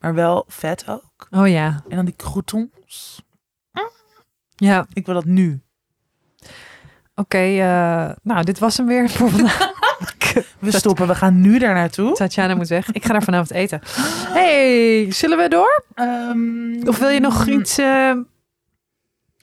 maar 0.00 0.14
wel 0.14 0.44
vet 0.48 0.84
ook. 0.88 1.26
Oh 1.30 1.48
ja, 1.48 1.82
En 1.88 1.96
dan 1.96 2.04
die 2.04 2.16
croutons. 2.16 3.22
ja. 4.56 4.86
Ik 4.92 5.06
wil 5.06 5.14
dat 5.14 5.24
nu. 5.24 5.60
Oké, 7.14 7.38
eh, 7.38 8.10
nou, 8.22 8.44
dit 8.44 8.58
was 8.58 8.76
hem 8.76 8.86
weer 8.86 9.10
voor 9.16 9.30
vandaag. 9.30 9.76
We 10.58 10.70
stoppen, 10.72 11.06
we 11.06 11.14
gaan 11.14 11.40
nu 11.40 11.58
daar 11.58 11.74
naartoe. 11.74 12.12
Tatjana 12.12 12.54
moet 12.54 12.68
weg. 12.68 12.92
Ik 12.92 13.04
ga 13.04 13.12
daar 13.12 13.22
vanavond 13.22 13.50
eten. 13.50 13.80
Hey, 14.32 15.06
zullen 15.12 15.38
we 15.38 15.48
door? 15.48 15.84
Ehm, 15.94 16.88
Of 16.88 16.98
wil 16.98 17.08
je 17.08 17.20
nog 17.20 17.46
iets... 17.46 17.78
eh, 17.78 18.12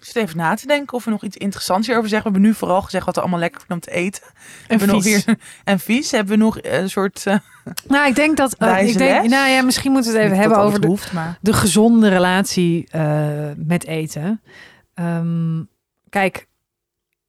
zit 0.06 0.16
even 0.16 0.38
na 0.38 0.56
te 0.56 0.68
denken 0.68 0.98
of 0.98 1.06
we 1.06 1.12
nog 1.12 1.24
iets 1.24 1.38
interessants 1.38 1.88
hierover 1.88 2.10
zeggen. 2.10 2.28
We 2.28 2.34
hebben 2.34 2.52
nu 2.52 2.58
vooral 2.58 2.82
gezegd 2.82 3.06
wat 3.06 3.16
we 3.16 3.22
allemaal 3.22 3.40
lekker 3.40 3.60
vinden 3.60 3.78
om 3.78 3.94
te 3.94 4.00
eten. 4.00 4.24
een 4.26 4.34
Hebben 4.68 4.88
nog 4.88 5.04
vies? 5.04 5.26
hier, 5.26 5.38
en 5.64 5.80
vies 5.80 6.12
hebben 6.12 6.38
we 6.38 6.44
nog 6.44 6.58
een 6.62 6.90
soort... 6.90 7.26
eh 7.26 7.36
Nou, 7.88 8.08
ik 8.08 8.16
denk 8.16 8.38
dat. 8.38 8.54
eh, 8.54 8.68
Wijze 8.68 8.92
ik 8.92 8.98
denk, 8.98 9.30
nou 9.30 9.50
ja, 9.50 9.62
misschien 9.62 9.92
moeten 9.92 10.12
we 10.12 10.18
het 10.18 10.28
even 10.28 10.40
hebben 10.40 10.58
over 10.58 10.82
de, 10.82 10.98
maar... 11.14 11.38
de 11.42 11.54
gezonde 11.54 12.10
relatie 12.10 12.88
eh, 12.90 13.50
met 13.56 13.86
eten. 13.86 14.42
Ehm, 14.94 15.64
kijk, 16.10 16.48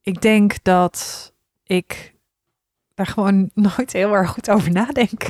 ik 0.02 0.20
denk 0.22 0.54
dat 0.62 1.32
ik 1.64 2.14
daar 2.96 3.06
gewoon 3.06 3.50
nooit 3.54 3.92
heel 3.92 4.14
erg 4.14 4.30
goed 4.30 4.50
over 4.50 4.72
nadenk. 4.72 5.22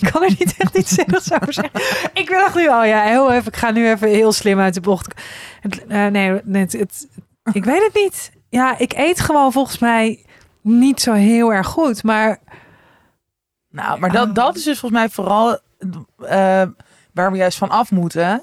ik 0.00 0.08
kan 0.12 0.22
er 0.22 0.34
niet 0.38 0.54
echt 0.58 0.76
iets 0.76 0.94
zinnigs 0.94 1.32
over 1.32 1.52
zeggen. 1.52 1.80
Ik 2.12 2.28
dacht 2.28 2.54
nu 2.54 2.68
al, 2.68 2.84
ja, 2.84 3.02
heel 3.02 3.32
even, 3.32 3.46
ik 3.46 3.56
ga 3.56 3.70
nu 3.70 3.88
even 3.88 4.08
heel 4.08 4.32
slim 4.32 4.58
uit 4.58 4.74
de 4.74 4.80
bocht. 4.80 5.14
Eh, 5.88 6.06
nee, 6.06 6.40
het, 6.52 6.72
het, 6.72 7.08
ik 7.52 7.64
weet 7.64 7.82
het 7.82 7.94
niet. 7.94 8.32
Ja, 8.48 8.78
ik 8.78 8.92
eet 8.92 9.20
gewoon 9.20 9.52
volgens 9.52 9.78
mij 9.78 10.24
niet 10.60 11.00
zo 11.00 11.12
heel 11.12 11.52
erg 11.52 11.66
goed, 11.66 12.02
maar 12.02 12.38
Nou, 13.70 13.98
maar 13.98 14.12
dat, 14.12 14.34
dat 14.34 14.56
is 14.56 14.64
dus 14.64 14.78
volgens 14.78 15.00
mij 15.00 15.10
vooral 15.10 15.58
eh, 16.18 16.62
waar 17.12 17.30
we 17.30 17.36
juist 17.36 17.58
van 17.58 17.70
af 17.70 17.90
moeten. 17.90 18.42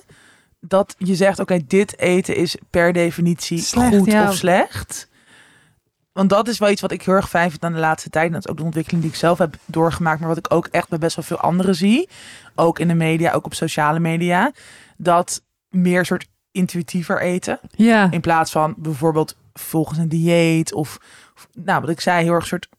Dat 0.60 0.96
je 0.98 1.16
zegt, 1.16 1.40
oké, 1.40 1.60
dit 1.68 2.00
eten 2.00 2.36
is 2.36 2.58
per 2.70 2.94
definitie 2.94 3.60
Slecht, 3.60 3.98
goed 3.98 4.12
ja. 4.12 4.28
of 4.28 4.36
slecht. 4.36 5.10
Want 6.12 6.30
dat 6.30 6.48
is 6.48 6.58
wel 6.58 6.70
iets 6.70 6.82
wat 6.82 6.92
ik 6.92 7.02
heel 7.02 7.14
erg 7.14 7.30
fijn 7.30 7.50
vind 7.50 7.64
aan 7.64 7.74
de 7.74 7.80
laatste 7.80 8.10
tijd. 8.10 8.32
Dat 8.32 8.46
is 8.46 8.52
ook 8.52 8.58
de 8.58 8.64
ontwikkeling 8.64 9.04
die 9.04 9.12
ik 9.12 9.18
zelf 9.18 9.38
heb 9.38 9.56
doorgemaakt. 9.66 10.20
Maar 10.20 10.30
wat 10.30 10.38
ik 10.38 10.54
ook 10.54 10.68
echt 10.68 10.90
bij 10.90 10.98
best 10.98 11.16
wel 11.16 11.26
veel 11.26 11.40
anderen 11.40 11.76
zie. 11.76 12.10
Ook 12.56 12.80
in 12.80 12.88
de 12.88 12.94
media, 12.94 13.32
ook 13.32 13.46
op 13.46 13.54
sociale 13.54 14.00
media. 14.00 14.52
Dat 14.98 15.44
meer 15.70 16.06
soort 16.06 16.28
intuïtiever 16.52 17.22
eten. 17.22 17.60
ja. 17.76 18.12
In 18.12 18.22
plaats 18.22 18.52
van 18.52 18.74
bijvoorbeeld 18.78 19.36
volgens 19.54 20.00
een 20.00 20.10
dieet 20.10 20.74
of, 20.74 20.98
nou 21.54 21.82
wat 21.82 21.90
ik 21.90 22.02
zei, 22.02 22.24
heel 22.24 22.34
erg 22.34 22.46
soort 22.46 22.70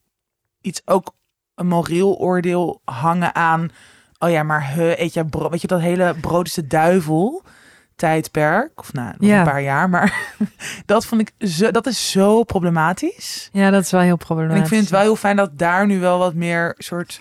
iets 0.61 0.83
ook 0.85 1.15
een 1.55 1.67
moreel 1.67 2.17
oordeel 2.17 2.81
hangen 2.85 3.35
aan. 3.35 3.71
Oh 4.19 4.31
ja, 4.31 4.43
maar 4.43 4.75
he, 4.75 5.01
eet 5.01 5.15
jij 5.15 5.25
brood? 5.25 5.51
Weet 5.51 5.61
je 5.61 5.67
dat 5.67 5.81
hele 5.81 6.15
brood 6.21 6.47
is 6.47 6.55
de 6.55 6.67
duivel 6.67 7.43
tijdperk 8.03 8.71
of 8.81 8.93
nou 8.93 9.15
Ja. 9.19 9.39
een 9.39 9.45
paar 9.45 9.63
jaar, 9.63 9.89
maar 9.91 10.35
dat 10.87 11.07
vond 11.07 11.21
ik 11.21 11.49
zo, 11.49 11.71
dat 11.71 11.87
is 11.87 12.11
zo 12.11 12.43
problematisch. 12.43 13.49
ja, 13.53 13.71
dat 13.71 13.83
is 13.85 13.91
wel 13.91 14.01
heel 14.01 14.17
problematisch. 14.17 14.57
En 14.59 14.63
ik 14.63 14.69
vind 14.69 14.81
het 14.81 14.91
wel 14.91 15.01
heel 15.01 15.17
fijn 15.17 15.37
dat 15.37 15.59
daar 15.59 15.87
nu 15.87 16.01
wel 16.01 16.19
wat 16.19 16.35
meer 16.35 16.75
soort 16.79 17.21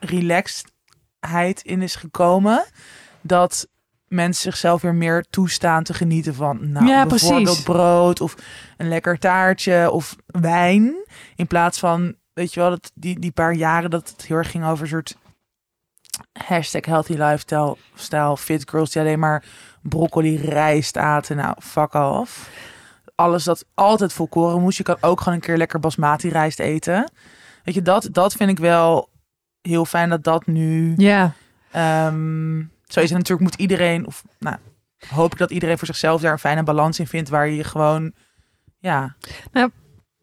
relaxedheid 0.00 1.62
in 1.62 1.82
is 1.82 1.94
gekomen. 1.96 2.64
Dat 3.20 3.68
mensen 4.08 4.42
zichzelf 4.42 4.82
weer 4.82 4.94
meer 4.94 5.24
toestaan 5.30 5.82
te 5.82 5.94
genieten 5.94 6.34
van 6.34 6.70
nou, 6.72 6.86
Ja, 6.86 7.06
bijvoorbeeld 7.06 7.44
precies. 7.44 7.62
brood 7.62 8.20
of 8.20 8.34
een 8.76 8.88
lekker 8.88 9.18
taartje 9.18 9.90
of 9.90 10.16
wijn. 10.26 10.94
In 11.36 11.46
plaats 11.46 11.78
van, 11.78 12.14
weet 12.32 12.54
je 12.54 12.60
wel, 12.60 12.70
dat 12.70 12.90
die, 12.94 13.18
die 13.18 13.30
paar 13.32 13.52
jaren 13.52 13.90
dat 13.90 14.08
het 14.08 14.26
heel 14.26 14.36
erg 14.36 14.50
ging 14.50 14.64
over 14.64 14.82
een 14.82 14.88
soort 14.88 15.16
hashtag 16.32 16.84
healthy 16.84 17.12
lifestyle, 17.12 17.76
style, 17.94 18.36
fit 18.36 18.70
girls 18.70 18.90
die 18.90 19.02
alleen 19.02 19.18
maar 19.18 19.44
broccoli 19.82 20.36
rijst 20.36 20.96
aten. 20.96 21.36
Nou, 21.36 21.54
fuck 21.62 21.94
off. 21.94 22.50
Alles 23.14 23.44
dat 23.44 23.64
altijd 23.74 24.12
volkoren 24.12 24.60
moest. 24.60 24.78
Je 24.78 24.82
kan 24.84 24.96
ook 25.00 25.18
gewoon 25.20 25.34
een 25.34 25.40
keer 25.44 25.56
lekker 25.56 25.80
basmati 25.80 26.28
rijst 26.28 26.58
eten. 26.58 27.10
Weet 27.64 27.74
je, 27.74 27.82
dat, 27.82 28.08
dat 28.12 28.32
vind 28.32 28.50
ik 28.50 28.58
wel 28.58 29.08
heel 29.60 29.84
fijn 29.84 30.08
dat 30.08 30.24
dat 30.24 30.46
nu 30.46 30.94
Ja, 30.96 31.32
Ehm 31.70 32.58
zo 32.84 33.00
is 33.00 33.08
het 33.08 33.18
natuurlijk, 33.18 33.50
moet 33.50 33.60
iedereen, 33.60 34.06
of 34.06 34.24
nou, 34.38 34.56
hoop 35.08 35.32
ik 35.32 35.38
dat 35.38 35.50
iedereen 35.50 35.78
voor 35.78 35.86
zichzelf 35.86 36.20
daar 36.20 36.32
een 36.32 36.38
fijne 36.38 36.62
balans 36.62 36.98
in 36.98 37.06
vindt, 37.06 37.28
waar 37.28 37.48
je 37.48 37.64
gewoon, 37.64 38.12
ja, 38.78 39.14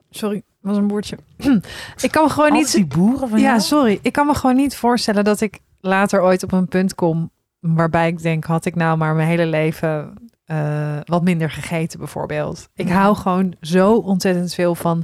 sorry, 0.09 0.43
was 0.61 0.77
een 0.77 0.87
woordje. 0.87 1.17
ik 2.01 2.11
kan 2.11 2.23
me 2.23 2.29
gewoon 2.29 2.51
niet 2.51 2.61
niet. 2.63 2.71
die 2.73 2.85
boeren 2.85 3.29
van 3.29 3.39
Ja, 3.39 3.45
jou. 3.45 3.59
sorry. 3.59 3.99
Ik 4.01 4.13
kan 4.13 4.25
me 4.25 4.33
gewoon 4.33 4.55
niet 4.55 4.75
voorstellen 4.75 5.23
dat 5.23 5.41
ik 5.41 5.59
later 5.79 6.21
ooit 6.21 6.43
op 6.43 6.51
een 6.51 6.67
punt 6.67 6.95
kom 6.95 7.31
waarbij 7.59 8.07
ik 8.07 8.21
denk, 8.21 8.43
had 8.45 8.65
ik 8.65 8.75
nou 8.75 8.97
maar 8.97 9.15
mijn 9.15 9.27
hele 9.27 9.45
leven 9.45 10.13
eh, 10.45 10.97
wat 11.03 11.23
minder 11.23 11.51
gegeten, 11.51 11.99
bijvoorbeeld. 11.99 12.69
Ik 12.73 12.87
Ja. 12.87 12.93
hou 12.93 13.15
gewoon 13.15 13.55
zo 13.61 13.93
ontzettend 13.95 14.53
veel 14.53 14.75
van 14.75 15.03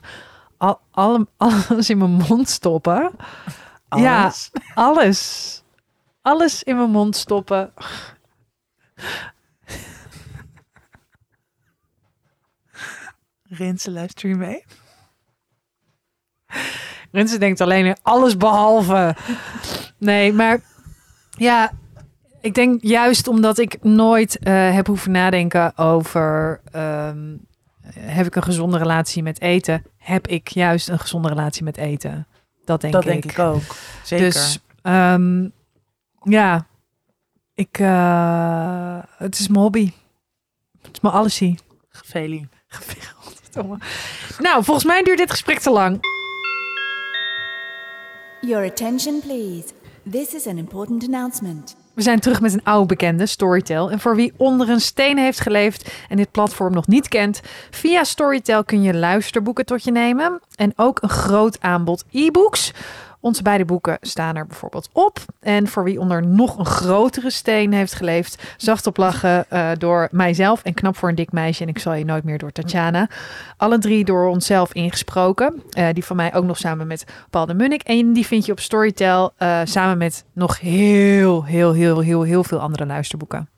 al, 0.58 0.80
alle- 0.92 1.28
alles 1.38 1.90
in 1.90 1.98
mijn 1.98 2.12
mond 2.12 2.50
stoppen. 2.50 3.12
Ja. 3.90 4.22
Alles. 4.22 4.52
Alles. 4.74 5.64
Alles 6.22 6.64
in 6.64 6.78
mijn 6.78 6.90
mond 6.90 7.16
stoppen. 7.16 7.74
Rinse, 13.44 13.92
luister 13.92 14.30
je 14.30 14.36
mee? 14.36 14.64
Mensen 17.12 17.40
denkt 17.40 17.62
alleen 17.62 17.98
alles 18.02 18.38
behalve. 18.38 19.16
Nee, 19.98 20.34
maar 20.34 20.60
ja, 21.30 21.72
ik 22.44 22.54
denk 22.54 22.82
juist 22.82 23.28
omdat 23.28 23.58
ik 23.58 23.84
nooit 23.84 24.40
eh, 24.40 24.74
heb 24.74 24.88
hoeven 24.88 25.12
nadenken 25.12 25.78
over... 25.78 26.62
ehm, 26.72 27.36
heb 28.00 28.26
ik 28.26 28.36
een 28.36 28.44
gezonde 28.44 28.78
relatie 28.78 29.24
met 29.24 29.42
eten? 29.42 29.84
Heb 29.98 30.28
ik 30.28 30.48
juist 30.48 30.90
een 30.90 31.00
gezonde 31.00 31.28
relatie 31.28 31.64
met 31.64 31.78
eten? 31.78 32.28
Dat 32.66 32.82
denk 32.82 32.94
dat 32.94 33.06
ik. 33.06 33.10
denk 33.10 33.26
ik 33.26 33.40
ook. 33.40 33.62
Zeker. 34.04 34.26
Dus 34.26 34.60
ehm, 34.82 35.50
ja, 36.24 36.68
ik, 37.54 37.80
eh, 37.80 38.98
het 39.18 39.40
is 39.40 39.48
mijn 39.48 39.62
hobby. 39.62 39.92
Het 40.82 40.92
is 40.94 41.00
mijn 41.00 41.14
allesie. 41.14 41.60
Gefelie. 41.90 42.48
Godverdomme. 43.16 43.78
Nou, 44.40 44.64
volgens 44.64 44.86
mij 44.86 45.04
duurt 45.04 45.18
dit 45.18 45.32
gesprek 45.32 45.60
te 45.60 45.70
lang. 45.72 46.00
Your 48.42 48.66
attention, 48.66 49.20
please. 49.20 49.68
This 50.12 50.34
is 50.34 50.48
an 50.48 50.58
important 50.58 51.04
announcement. 51.04 51.76
We 51.94 52.02
zijn 52.02 52.20
terug 52.20 52.42
met 52.42 52.54
een 52.54 52.64
oude 52.64 52.86
bekende, 52.86 53.26
Storytel. 53.26 53.92
En 53.92 54.00
voor 54.00 54.16
wie 54.16 54.34
onder 54.38 54.70
een 54.70 54.82
steen 54.82 55.18
heeft 55.18 55.40
geleefd 55.40 55.94
en 56.10 56.18
dit 56.18 56.32
platform 56.32 56.74
nog 56.74 56.88
niet 56.88 57.08
kent, 57.08 57.42
via 57.72 58.04
Storytel 58.04 58.64
kun 58.64 58.82
je 58.82 58.94
luisterboeken 58.94 59.66
tot 59.66 59.84
je 59.84 59.92
nemen. 59.92 60.42
En 60.56 60.74
ook 60.76 61.02
een 61.02 61.10
groot 61.10 61.62
aanbod 61.62 62.04
e-books. 62.12 62.72
Onze 63.24 63.44
beide 63.44 63.66
boeken 63.66 63.98
staan 64.02 64.36
er 64.36 64.48
bijvoorbeeld 64.48 64.90
op. 64.92 65.20
En 65.40 65.68
voor 65.68 65.84
wie 65.84 66.00
onder 66.00 66.28
nog 66.28 66.58
een 66.58 66.66
grotere 66.66 67.30
steen 67.30 67.74
heeft 67.74 67.94
geleefd, 67.94 68.44
zacht 68.58 68.88
op 68.88 68.98
lachen 68.98 69.50
eh, 69.50 69.72
door 69.78 70.08
mijzelf 70.12 70.64
en 70.64 70.74
knap 70.74 70.98
voor 70.98 71.10
een 71.10 71.16
dik 71.16 71.32
meisje. 71.32 71.64
En 71.64 71.70
ik 71.70 71.80
zal 71.80 71.94
je 71.94 72.06
nooit 72.06 72.24
meer 72.24 72.38
door 72.38 72.52
Tatjana. 72.52 73.10
Alle 73.58 73.78
drie 73.78 74.06
door 74.06 74.28
onszelf 74.28 74.74
ingesproken. 74.74 75.64
Eh, 75.70 75.88
die 75.94 76.06
van 76.06 76.16
mij 76.16 76.34
ook 76.34 76.44
nog 76.44 76.58
samen 76.58 76.88
met 76.88 77.06
Paul 77.30 77.46
de 77.46 77.54
Munnik. 77.54 77.82
En 77.82 78.14
die 78.14 78.26
vind 78.26 78.46
je 78.46 78.52
op 78.52 78.60
Storytel 78.60 79.34
eh, 79.38 79.62
samen 79.64 79.98
met 79.98 80.26
nog 80.34 80.60
heel, 80.60 81.46
heel, 81.46 81.74
heel, 81.74 82.00
heel, 82.00 82.22
heel 82.22 82.44
veel 82.44 82.60
andere 82.60 82.86
luisterboeken. 82.86 83.50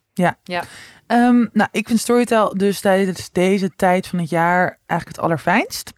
Ehm, 1.07 1.45
nou, 1.53 1.69
ik 1.71 1.87
vind 1.87 1.99
Storytel 1.99 2.57
dus 2.57 2.79
tijdens 2.79 3.31
deze 3.31 3.71
tijd 3.75 4.07
van 4.07 4.19
het 4.19 4.29
jaar 4.29 4.77
eigenlijk 4.85 5.17
het 5.17 5.25
allerfijnst. 5.25 5.93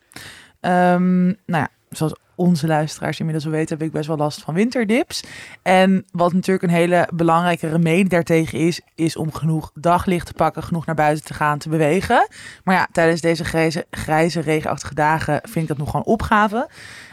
Ehm, 0.60 1.26
nou 1.26 1.36
ja, 1.46 1.68
zoals 1.90 2.14
onze 2.38 2.68
luisteraars 2.68 3.20
inmiddels 3.20 3.46
wel 3.46 3.56
weten, 3.56 3.78
heb 3.78 3.88
ik 3.88 3.94
best 3.94 4.08
wel 4.08 4.18
last 4.18 4.42
van 4.42 4.54
winterdips. 4.54 5.24
En 5.62 6.06
wat 6.12 6.34
natuurlijk 6.34 6.64
een 6.64 6.78
hele 6.78 7.08
belangrijke 7.14 7.70
remedie 7.70 8.10
daartegen 8.10 8.60
is, 8.60 8.82
is 8.96 9.16
om 9.16 9.34
genoeg 9.34 9.72
daglicht 9.74 10.26
te 10.26 10.34
pakken, 10.34 10.64
genoeg 10.64 10.86
naar 10.86 10.96
buiten 10.96 11.26
te 11.26 11.34
gaan, 11.34 11.58
te 11.58 11.70
bewegen. 11.70 12.28
Maar 12.64 12.76
ja, 12.76 12.88
tijdens 12.92 13.22
deze 13.22 13.44
grijze, 13.90 14.42
regenachtige 14.42 14.94
dagen 14.94 15.40
vind 15.44 15.56
ik 15.56 15.68
dat 15.68 15.78
nog 15.78 15.90
gewoon 15.90 16.06
opgave. 16.06 16.70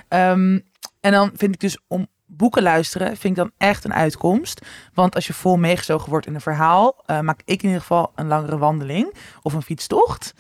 Ehm, 0.09 0.59
en 1.01 1.13
dan 1.13 1.31
vind 1.35 1.55
ik 1.55 1.61
dus 1.61 1.79
om 1.89 2.07
boeken 2.27 2.63
luisteren, 2.63 3.07
vind 3.07 3.25
ik 3.25 3.37
dan 3.37 3.51
echt 3.59 3.85
een 3.85 3.95
uitkomst. 3.95 4.67
Want 4.95 5.15
als 5.15 5.27
je 5.27 5.33
vol 5.33 5.57
meegezogen 5.57 6.11
wordt 6.11 6.27
in 6.27 6.35
een 6.35 6.41
verhaal, 6.41 7.03
eh, 7.07 7.21
maak 7.21 7.41
ik 7.45 7.63
in 7.63 7.69
ieder 7.69 7.81
geval 7.81 8.13
een 8.15 8.27
langere 8.27 8.59
wandeling 8.59 9.15
of 9.43 9.53
een 9.53 9.63
fietstocht. 9.63 10.35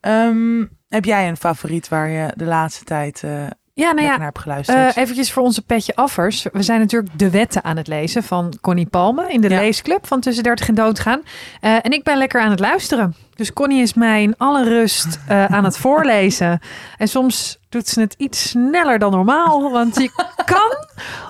Ehm, 0.00 0.64
heb 0.88 1.04
jij 1.04 1.28
een 1.28 1.36
favoriet 1.36 1.88
waar 1.88 2.08
je 2.08 2.32
de 2.36 2.44
laatste 2.44 2.84
tijd 2.84 3.22
eh 3.22 3.46
Ja, 3.78 3.92
nou 3.92 4.06
ja, 4.06 4.16
naar 4.16 4.32
geluisterd? 4.34 4.96
Eh 4.96 5.02
eventjes 5.02 5.32
voor 5.32 5.42
onze 5.42 5.62
petje 5.62 5.94
affers. 5.94 6.46
We 6.52 6.62
zijn 6.62 6.80
natuurlijk 6.80 7.18
de 7.18 7.30
wetten 7.30 7.64
aan 7.64 7.76
het 7.76 7.86
lezen 7.86 8.22
van 8.22 8.52
Connie 8.60 8.86
Palme 8.86 9.32
in 9.32 9.40
de 9.40 9.48
Ja. 9.48 9.58
leesclub 9.60 10.06
van 10.06 10.20
Tussen 10.20 10.42
30 10.44 10.68
en 10.68 10.74
Doodgaan. 10.74 11.20
Eh, 11.60 11.72
en 11.74 11.90
ik 11.90 12.02
ben 12.02 12.18
lekker 12.18 12.40
aan 12.40 12.50
het 12.50 12.60
luisteren. 12.60 13.14
Dus 13.34 13.52
Connie 13.52 13.82
is 13.82 13.94
mij 13.94 14.22
in 14.22 14.34
alle 14.36 14.64
rust 14.64 15.18
eh, 15.28 15.44
aan 15.44 15.64
het 15.64 15.76
voorlezen. 15.86 16.60
En 16.96 17.08
soms 17.08 17.58
doet 17.68 17.88
ze 17.88 18.00
het 18.00 18.14
iets 18.18 18.48
sneller 18.48 18.98
dan 18.98 19.10
normaal. 19.10 19.70
Want 19.70 19.96
je 19.96 20.10
kan 20.44 20.76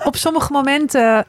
op 0.07 0.15
sommige 0.15 0.51
momenten 0.51 1.25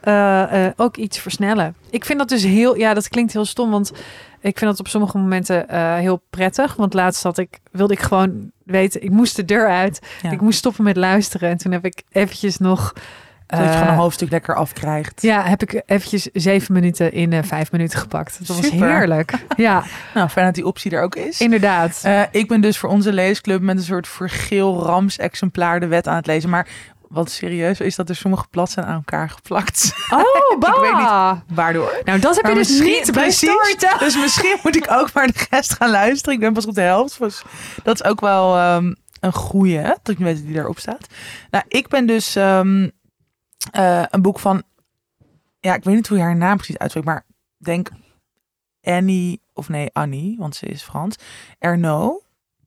ook 0.77 0.97
iets 0.97 1.19
versnellen. 1.19 1.75
Ik 1.91 2.05
vind 2.05 2.19
dat 2.19 2.29
dus 2.29 2.43
heel... 2.43 2.77
Ja, 2.77 2.95
dat 2.95 3.09
klinkt 3.09 3.33
heel 3.33 3.45
stom, 3.45 3.71
want... 3.71 3.93
Ik 4.41 4.59
vind 4.59 4.71
dat 4.71 4.81
op 4.81 4.89
sommige 4.89 5.19
momenten 5.19 5.69
eh, 5.69 5.95
heel 5.97 6.23
prettig. 6.31 6.75
Want 6.77 6.95
laatst 6.95 7.23
had 7.23 7.39
ik, 7.39 7.59
wilde 7.71 7.93
ik 7.93 8.01
gewoon 8.01 8.51
weten, 8.65 9.03
ik 9.03 9.11
moest 9.11 9.37
de 9.37 9.45
deur 9.45 9.69
uit. 9.69 10.01
Ja. 10.23 10.31
Ik 10.31 10.41
moest 10.41 10.59
stoppen 10.59 10.85
met 10.85 10.97
luisteren. 10.97 11.51
En 11.51 11.57
toen 11.57 11.73
heb 11.73 11.85
ik 11.85 12.03
eventjes 12.13 12.59
nog. 12.59 12.93
Zodat 13.47 13.65
je 13.65 13.71
eh, 13.71 13.79
gewoon 13.79 13.93
een 13.95 14.01
hoofdstuk 14.01 14.31
lekker 14.31 14.55
afkrijgt. 14.55 15.23
ja, 15.23 15.43
heb 15.43 15.63
ik 15.63 15.83
eventjes 15.87 16.23
zeven 16.33 16.75
minuten 16.75 17.13
in 17.13 17.33
eh, 17.33 17.43
vijf 17.43 17.73
minuten 17.73 17.99
gepakt. 17.99 18.39
Dat 18.39 18.57
was 18.57 18.67
Super. 18.67 18.89
heerlijk. 18.89 19.33
Ja, 19.57 19.83
Nou, 20.15 20.29
fijn 20.29 20.47
dat 20.47 20.55
die 20.55 20.67
optie 20.67 20.91
er 20.91 21.03
ook 21.03 21.17
is. 21.17 21.41
inderdaad. 21.41 22.01
Eh, 22.03 22.23
ik 22.31 22.49
ben 22.49 22.61
dus 22.61 22.79
voor 22.79 22.89
onze 22.89 23.13
leesclub 23.13 23.61
met 23.61 23.77
een 23.77 23.83
soort 23.83 24.09
vergeel 24.09 24.83
rams-exemplaar 24.83 25.81
de 25.81 25.87
wet 25.87 26.07
aan 26.09 26.17
het 26.17 26.27
lezen. 26.27 26.51
Maar 26.51 26.67
wat 27.11 27.31
serieus 27.31 27.81
is 27.81 27.97
dat 27.97 28.09
er 28.09 28.17
sommige 28.17 28.47
bladzijden 28.51 28.93
aan 28.93 28.97
elkaar 28.97 29.31
geplakt. 29.31 29.93
Oh, 30.11 30.59
bah. 30.59 30.81
weet 30.81 30.97
niet 30.97 31.57
Waardoor? 31.57 32.01
Nou, 32.05 32.19
dat 32.19 32.37
heb 32.37 32.47
je 32.47 32.55
dus 32.55 32.81
niet 32.81 33.13
precies. 33.13 33.77
Dus 33.99 34.17
misschien 34.17 34.57
moet 34.63 34.77
ik 34.77 34.87
ook 34.91 35.13
maar 35.13 35.27
de 35.27 35.47
rest 35.51 35.73
gaan 35.73 35.91
luisteren. 35.91 36.35
Ik 36.35 36.41
ben 36.41 36.53
pas 36.53 36.67
op 36.67 36.75
de 36.75 36.81
helft. 36.81 37.19
Dus 37.19 37.43
dat 37.83 37.95
is 37.95 38.05
ook 38.05 38.21
wel 38.21 38.57
ehm, 38.57 38.95
een 39.21 39.33
goeie, 39.33 39.77
hè, 39.77 39.89
dat 40.03 40.09
ik 40.09 40.19
weet 40.19 40.45
die 40.45 40.55
daarop 40.55 40.79
staat. 40.79 41.07
Nou, 41.51 41.65
ik 41.69 41.89
ben 41.89 42.07
dus 42.07 42.37
ehm, 42.37 42.89
eh, 43.71 44.05
een 44.11 44.23
boek 44.23 44.39
van... 44.39 44.63
Ja, 45.61 45.75
ik 45.75 45.85
weet 45.85 45.95
niet 45.95 46.09
hoe 46.09 46.19
je 46.19 46.23
haar 46.23 46.37
naam 46.37 46.57
precies 46.57 46.79
uitspreekt, 46.79 47.09
maar 47.09 47.25
ik 47.59 47.65
denk 47.65 47.91
Annie, 48.83 49.41
of 49.53 49.69
nee, 49.69 49.91
Annie, 49.93 50.39
want 50.39 50.57
ze 50.57 50.67
is 50.67 50.83
Frans. 50.83 51.17
Erno. 51.59 52.23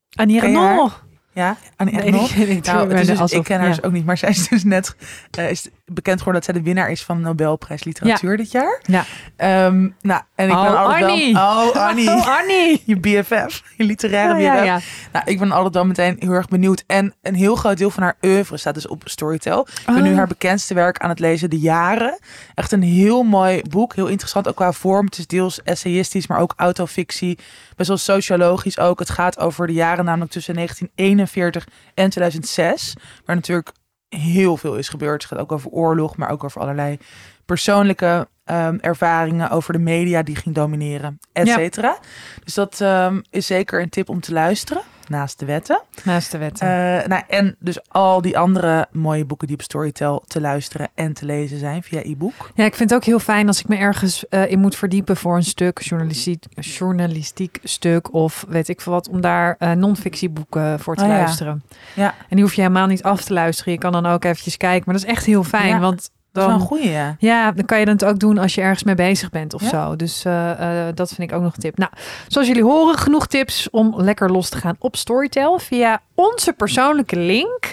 Annie? 0.09 0.39
Renault. 0.39 0.93
Ja, 1.33 1.57
Annie 1.75 1.95
Nee, 1.95 2.47
ik 2.57 2.65
Nou, 2.65 2.89
dus- 2.89 3.09
Alsof- 3.19 3.39
ik 3.39 3.43
ken 3.43 3.59
haar 3.59 3.69
dus 3.69 3.83
ook 3.83 3.91
niet, 3.91 4.05
maar 4.05 4.17
zij 4.17 4.29
is 4.29 4.47
dus 4.47 4.63
net 4.63 4.95
eh, 5.31 5.49
is 5.49 5.69
bekend 5.85 6.17
geworden 6.17 6.41
dat 6.41 6.51
zij 6.51 6.53
de 6.61 6.67
winnaar 6.69 6.91
is 6.91 7.03
van 7.03 7.17
de 7.17 7.23
Nobelprijs 7.23 7.83
Literatuur 7.83 8.37
dit 8.37 8.51
jaar. 8.51 8.79
Ja. 8.81 9.05
Ehm, 9.35 9.89
nou, 10.01 10.21
en 10.35 10.49
ik 10.49 10.55
Oh, 10.55 10.61
ben 10.63 10.77
altijd 10.77 11.03
Annie. 11.03 11.33
wel... 11.33 11.67
Oh, 11.69 11.75
Annie. 11.89 12.09
Oh, 12.09 12.37
Annie. 12.39 12.81
Je 12.85 12.99
BFF, 12.99 13.63
je 13.77 13.83
literaire 13.83 14.41
Ja, 14.41 14.53
BFF. 14.53 14.57
ja, 14.59 14.63
ja. 14.63 14.79
Nou, 15.11 15.25
ik 15.25 15.39
ben 15.39 15.51
altijd 15.51 15.73
wel 15.73 15.85
meteen 15.85 16.15
heel 16.19 16.31
erg 16.31 16.47
benieuwd. 16.47 16.83
En 16.87 17.13
een 17.21 17.35
heel 17.35 17.55
groot 17.55 17.77
deel 17.77 17.89
van 17.89 18.03
haar 18.03 18.17
oeuvre 18.21 18.57
staat 18.57 18.73
dus 18.73 18.87
op 18.87 19.01
Storytel. 19.05 19.67
Ik 19.87 19.93
ben 19.93 20.03
nu 20.03 20.09
Oh. 20.11 20.17
haar 20.17 20.27
bekendste 20.27 20.73
werk 20.73 20.97
aan 20.97 21.09
het 21.09 21.19
lezen, 21.19 21.49
De 21.49 21.59
Jaren. 21.59 22.19
Echt 22.55 22.71
een 22.71 22.83
heel 22.83 23.23
mooi 23.23 23.61
boek. 23.69 23.95
Heel 23.95 24.07
interessant, 24.07 24.47
ook 24.47 24.55
qua 24.55 24.71
vorm. 24.71 25.05
Het 25.05 25.17
is 25.17 25.27
deels 25.27 25.63
essayistisch, 25.63 26.27
maar 26.27 26.39
ook 26.39 26.53
autofictie. 26.57 27.37
Best 27.75 27.87
wel 27.87 27.97
sociologisch 27.97 28.79
ook. 28.79 28.99
Het 28.99 29.09
gaat 29.09 29.39
over 29.39 29.67
de 29.67 29.73
jaren 29.73 30.05
namelijk 30.05 30.31
tussen 30.31 30.53
1941 30.55 31.67
en 31.93 32.09
2006. 32.09 32.93
Waar 33.25 33.35
natuurlijk 33.35 33.71
heel 34.15 34.57
veel 34.57 34.75
is 34.77 34.89
gebeurd. 34.89 35.21
Het 35.21 35.31
gaat 35.31 35.39
ook 35.41 35.51
over 35.51 35.69
oorlog, 35.69 36.17
maar 36.17 36.29
ook 36.29 36.43
over 36.43 36.61
allerlei 36.61 36.97
persoonlijke 37.45 38.27
ehm, 38.45 38.77
ervaringen 38.81 39.49
over 39.49 39.73
de 39.73 39.79
media 39.79 40.23
die 40.23 40.35
ging 40.35 40.55
domineren, 40.55 41.19
et 41.31 41.47
Ja. 41.47 41.53
cetera. 41.55 41.97
Dus 42.43 42.53
dat 42.53 42.81
ehm, 42.81 43.21
is 43.29 43.45
zeker 43.45 43.81
een 43.81 43.89
tip 43.89 44.09
om 44.09 44.19
te 44.19 44.33
luisteren, 44.33 44.81
naast 45.09 45.39
de 45.39 45.45
wetten. 45.45 45.81
Naast 46.03 46.31
de 46.31 46.37
wetten. 46.37 46.67
Eh, 46.67 47.07
nou, 47.07 47.23
en 47.27 47.55
dus 47.59 47.89
al 47.89 48.21
die 48.21 48.37
andere 48.37 48.87
mooie 48.91 49.25
boeken 49.25 49.47
die 49.47 49.55
op 49.55 49.61
Storytel 49.61 50.23
te 50.27 50.41
luisteren 50.41 50.89
en 50.95 51.13
te 51.13 51.25
lezen 51.25 51.59
zijn 51.59 51.83
via 51.83 52.01
e-book. 52.03 52.51
Ja, 52.55 52.65
ik 52.65 52.75
vind 52.75 52.89
het 52.89 52.99
ook 52.99 53.05
heel 53.05 53.19
fijn 53.19 53.47
als 53.47 53.59
ik 53.59 53.67
me 53.67 53.75
ergens 53.75 54.27
eh, 54.29 54.51
in 54.51 54.59
moet 54.59 54.75
verdiepen 54.75 55.17
voor 55.17 55.35
een 55.35 55.43
stuk, 55.43 55.81
journalistiek, 55.81 56.45
journalistiek 56.59 57.59
stuk 57.63 58.13
of 58.13 58.45
weet 58.49 58.69
ik 58.69 58.81
veel 58.81 58.93
wat, 58.93 59.09
om 59.09 59.21
daar 59.21 59.55
eh 59.59 59.71
non-fictieboeken 59.71 60.79
voor 60.79 60.95
te 60.95 61.03
Oh 61.03 61.09
ja. 61.09 61.17
luisteren. 61.17 61.63
Ja. 61.95 62.15
En 62.29 62.35
die 62.35 62.41
hoef 62.41 62.53
je 62.53 62.61
helemaal 62.61 62.87
niet 62.87 63.03
af 63.03 63.23
te 63.23 63.33
luisteren. 63.33 63.73
Je 63.73 63.79
kan 63.79 63.91
dan 63.91 64.05
ook 64.05 64.23
eventjes 64.23 64.57
kijken, 64.57 64.83
maar 64.85 64.95
dat 64.95 65.03
is 65.03 65.09
echt 65.09 65.25
heel 65.25 65.43
fijn, 65.43 65.67
Ja, 65.67 65.79
want 65.79 66.09
Dat 66.33 66.43
is 66.43 66.49
wel 66.49 66.59
een 66.59 66.65
goeie, 66.67 66.89
ja. 66.89 67.15
ja, 67.19 67.51
dan 67.51 67.65
kan 67.65 67.79
je 67.79 67.89
het 67.89 68.05
ook 68.05 68.19
doen 68.19 68.37
als 68.37 68.55
je 68.55 68.61
ergens 68.61 68.83
mee 68.83 68.95
bezig 68.95 69.29
bent 69.29 69.53
of 69.53 69.61
Ja. 69.61 69.67
zo. 69.69 69.95
Dus 69.95 70.25
eh, 70.25 70.87
eh, 70.87 70.95
dat 70.95 71.13
vind 71.13 71.31
ik 71.31 71.35
ook 71.37 71.43
nog 71.43 71.53
een 71.53 71.59
tip. 71.61 71.77
Nou, 71.77 71.91
zoals 72.27 72.47
jullie 72.47 72.63
horen, 72.63 72.97
genoeg 72.97 73.27
tips 73.27 73.69
om 73.69 73.93
lekker 73.97 74.31
los 74.31 74.49
te 74.49 74.57
gaan 74.57 74.75
op 74.79 74.95
Storytel. 74.95 75.59
Via 75.59 76.01
onze 76.15 76.53
persoonlijke 76.53 77.15
link 77.19 77.71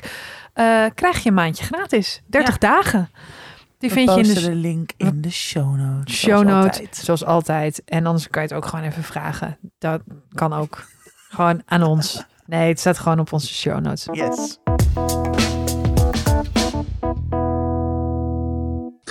eh, 0.52 0.84
krijg 0.94 1.22
je 1.22 1.28
een 1.28 1.34
maandje 1.34 1.64
gratis. 1.64 2.22
30 2.26 2.58
dagen. 2.58 3.10
Die 3.78 3.88
We 3.88 3.94
vind 3.94 4.14
je 4.14 4.20
in 4.20 4.34
de 4.50 4.54
link 4.54 4.90
in 4.96 5.20
de 5.20 5.30
show 5.30 5.76
notes. 5.76 6.14
show 6.14 6.28
zoals 6.30 6.44
notes, 6.44 6.64
altijd. 6.80 6.96
zoals 6.96 7.24
altijd. 7.24 7.82
En 7.84 8.06
anders 8.06 8.28
kan 8.28 8.42
je 8.42 8.48
het 8.48 8.56
ook 8.56 8.66
gewoon 8.66 8.84
even 8.84 9.02
vragen. 9.02 9.58
Dat 9.78 10.00
kan 10.34 10.52
ook. 10.52 10.84
gewoon 11.28 11.62
aan 11.66 11.82
ons. 11.82 12.24
Nee, 12.46 12.68
het 12.68 12.80
staat 12.80 12.98
gewoon 12.98 13.18
op 13.20 13.32
onze 13.32 13.54
show 13.54 13.80
notes. 13.80 14.06
Yes. 14.12 14.58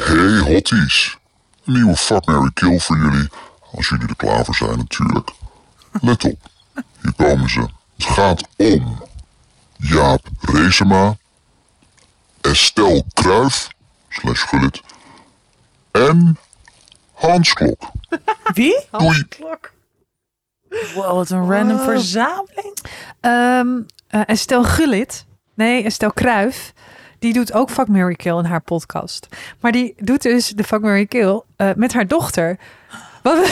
Hey 0.09 0.37
hotties, 0.39 1.17
een 1.65 1.73
nieuwe 1.73 1.95
Fuck, 1.95 2.25
Mary 2.25 2.49
Kill 2.53 2.79
voor 2.79 2.97
jullie, 2.97 3.27
als 3.71 3.87
jullie 3.89 4.07
er 4.07 4.15
klaar 4.15 4.45
voor 4.45 4.55
zijn 4.55 4.77
natuurlijk. 4.77 5.29
Let 6.01 6.23
op, 6.23 6.39
hier 7.01 7.13
komen 7.17 7.49
ze. 7.49 7.59
Het 7.97 8.05
gaat 8.05 8.47
om 8.55 9.03
Jaap 9.77 10.27
Reesema, 10.39 11.17
Estelle 12.41 13.03
Kruif, 13.13 13.67
slash 14.09 14.43
Gullit, 14.47 14.81
en 15.91 16.37
Hans 17.13 17.53
Klok. 17.53 17.91
Wie? 18.53 18.85
Doei! 18.91 19.25
Wow, 20.95 21.15
wat 21.15 21.29
een 21.29 21.51
random 21.51 21.77
Wow. 21.77 21.85
verzameling. 21.89 22.77
Ehm 23.19 23.67
eh, 24.07 24.21
Estelle 24.25 24.63
Gullit. 24.63 25.25
Nee, 25.53 25.83
Estelle 25.83 26.13
Kruif. 26.13 26.73
Die 27.19 27.33
doet 27.33 27.53
ook 27.53 27.69
Fuck, 27.69 27.87
Mary 27.87 28.15
Kill 28.15 28.37
in 28.37 28.45
haar 28.45 28.61
podcast. 28.61 29.27
Maar 29.59 29.71
die 29.71 29.93
doet 29.97 30.21
dus 30.21 30.47
de 30.49 30.63
Fuck, 30.63 30.81
Mary 30.81 31.05
Kill 31.05 31.41
eh, 31.55 31.69
met 31.75 31.93
haar 31.93 32.07
dochter. 32.07 32.57
Wat... 33.23 33.37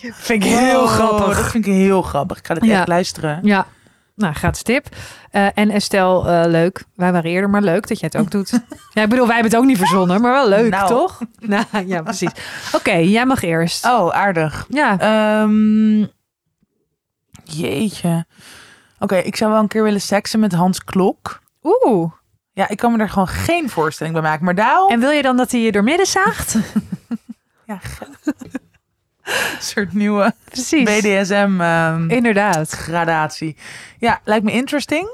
vind 0.00 0.44
ik 0.44 0.50
heel 0.50 0.80
Wow, 0.80 0.88
grappig. 0.88 1.36
Dat 1.36 1.50
vind 1.50 1.66
ik 1.66 1.72
heel 1.72 2.02
grappig. 2.02 2.38
Ik 2.38 2.46
ga 2.46 2.54
het 2.54 2.64
Ja. 2.64 2.78
echt 2.78 2.88
luisteren. 2.88 3.38
Ja, 3.42 3.66
nou, 4.14 4.34
gratis 4.34 4.62
tip. 4.62 4.86
Eh, 5.30 5.46
en 5.54 5.70
Estelle, 5.70 6.28
eh, 6.42 6.50
leuk. 6.50 6.84
Wij 6.94 7.12
waren 7.12 7.30
eerder, 7.30 7.50
maar 7.50 7.62
leuk 7.62 7.88
dat 7.88 8.00
jij 8.00 8.08
het 8.12 8.20
ook 8.22 8.30
doet. 8.30 8.50
ja, 8.94 9.02
ik 9.02 9.08
bedoel, 9.08 9.26
wij 9.26 9.34
hebben 9.34 9.52
het 9.52 9.60
ook 9.60 9.66
niet 9.66 9.78
verzonnen, 9.78 10.20
maar 10.20 10.32
wel 10.32 10.48
leuk, 10.48 10.70
Nou. 10.70 10.88
toch? 10.88 11.18
Nou, 11.40 11.64
ja, 11.86 12.02
precies. 12.02 12.30
Oké, 12.72 12.92
jij 12.94 13.26
mag 13.26 13.42
eerst. 13.42 13.84
Oh, 13.86 14.08
aardig. 14.10 14.66
Ja, 14.68 14.98
Ehm, 14.98 16.04
jeetje. 17.44 18.26
Oké, 18.98 19.16
ik 19.16 19.36
zou 19.36 19.50
wel 19.52 19.60
een 19.60 19.68
keer 19.68 19.82
willen 19.82 20.00
seksen 20.00 20.40
met 20.40 20.52
Hans 20.52 20.84
Klok. 20.84 21.40
oeh. 21.62 22.12
Ja, 22.52 22.68
ik 22.68 22.76
kan 22.76 22.92
me 22.92 22.98
er 22.98 23.08
gewoon 23.08 23.28
geen 23.28 23.70
voorstelling 23.70 24.14
bij 24.14 24.24
maken. 24.24 24.44
Maar 24.44 24.54
daarom... 24.54 24.90
En 24.90 25.00
wil 25.00 25.10
je 25.10 25.22
dan 25.22 25.36
dat 25.36 25.50
hij 25.50 25.60
je 25.60 25.72
doormidden 25.72 26.06
zaagt? 26.06 26.56
Ja, 27.64 27.78
een 29.24 29.62
soort 29.62 29.92
nieuwe 29.92 30.34
Precies. 30.44 30.84
BDSM 31.00 31.60
ehm, 31.60 32.10
Inderdaad. 32.10 32.70
gradatie. 32.70 33.56
Ja, 33.98 34.20
lijkt 34.24 34.44
me 34.44 34.52
interesting. 34.52 35.08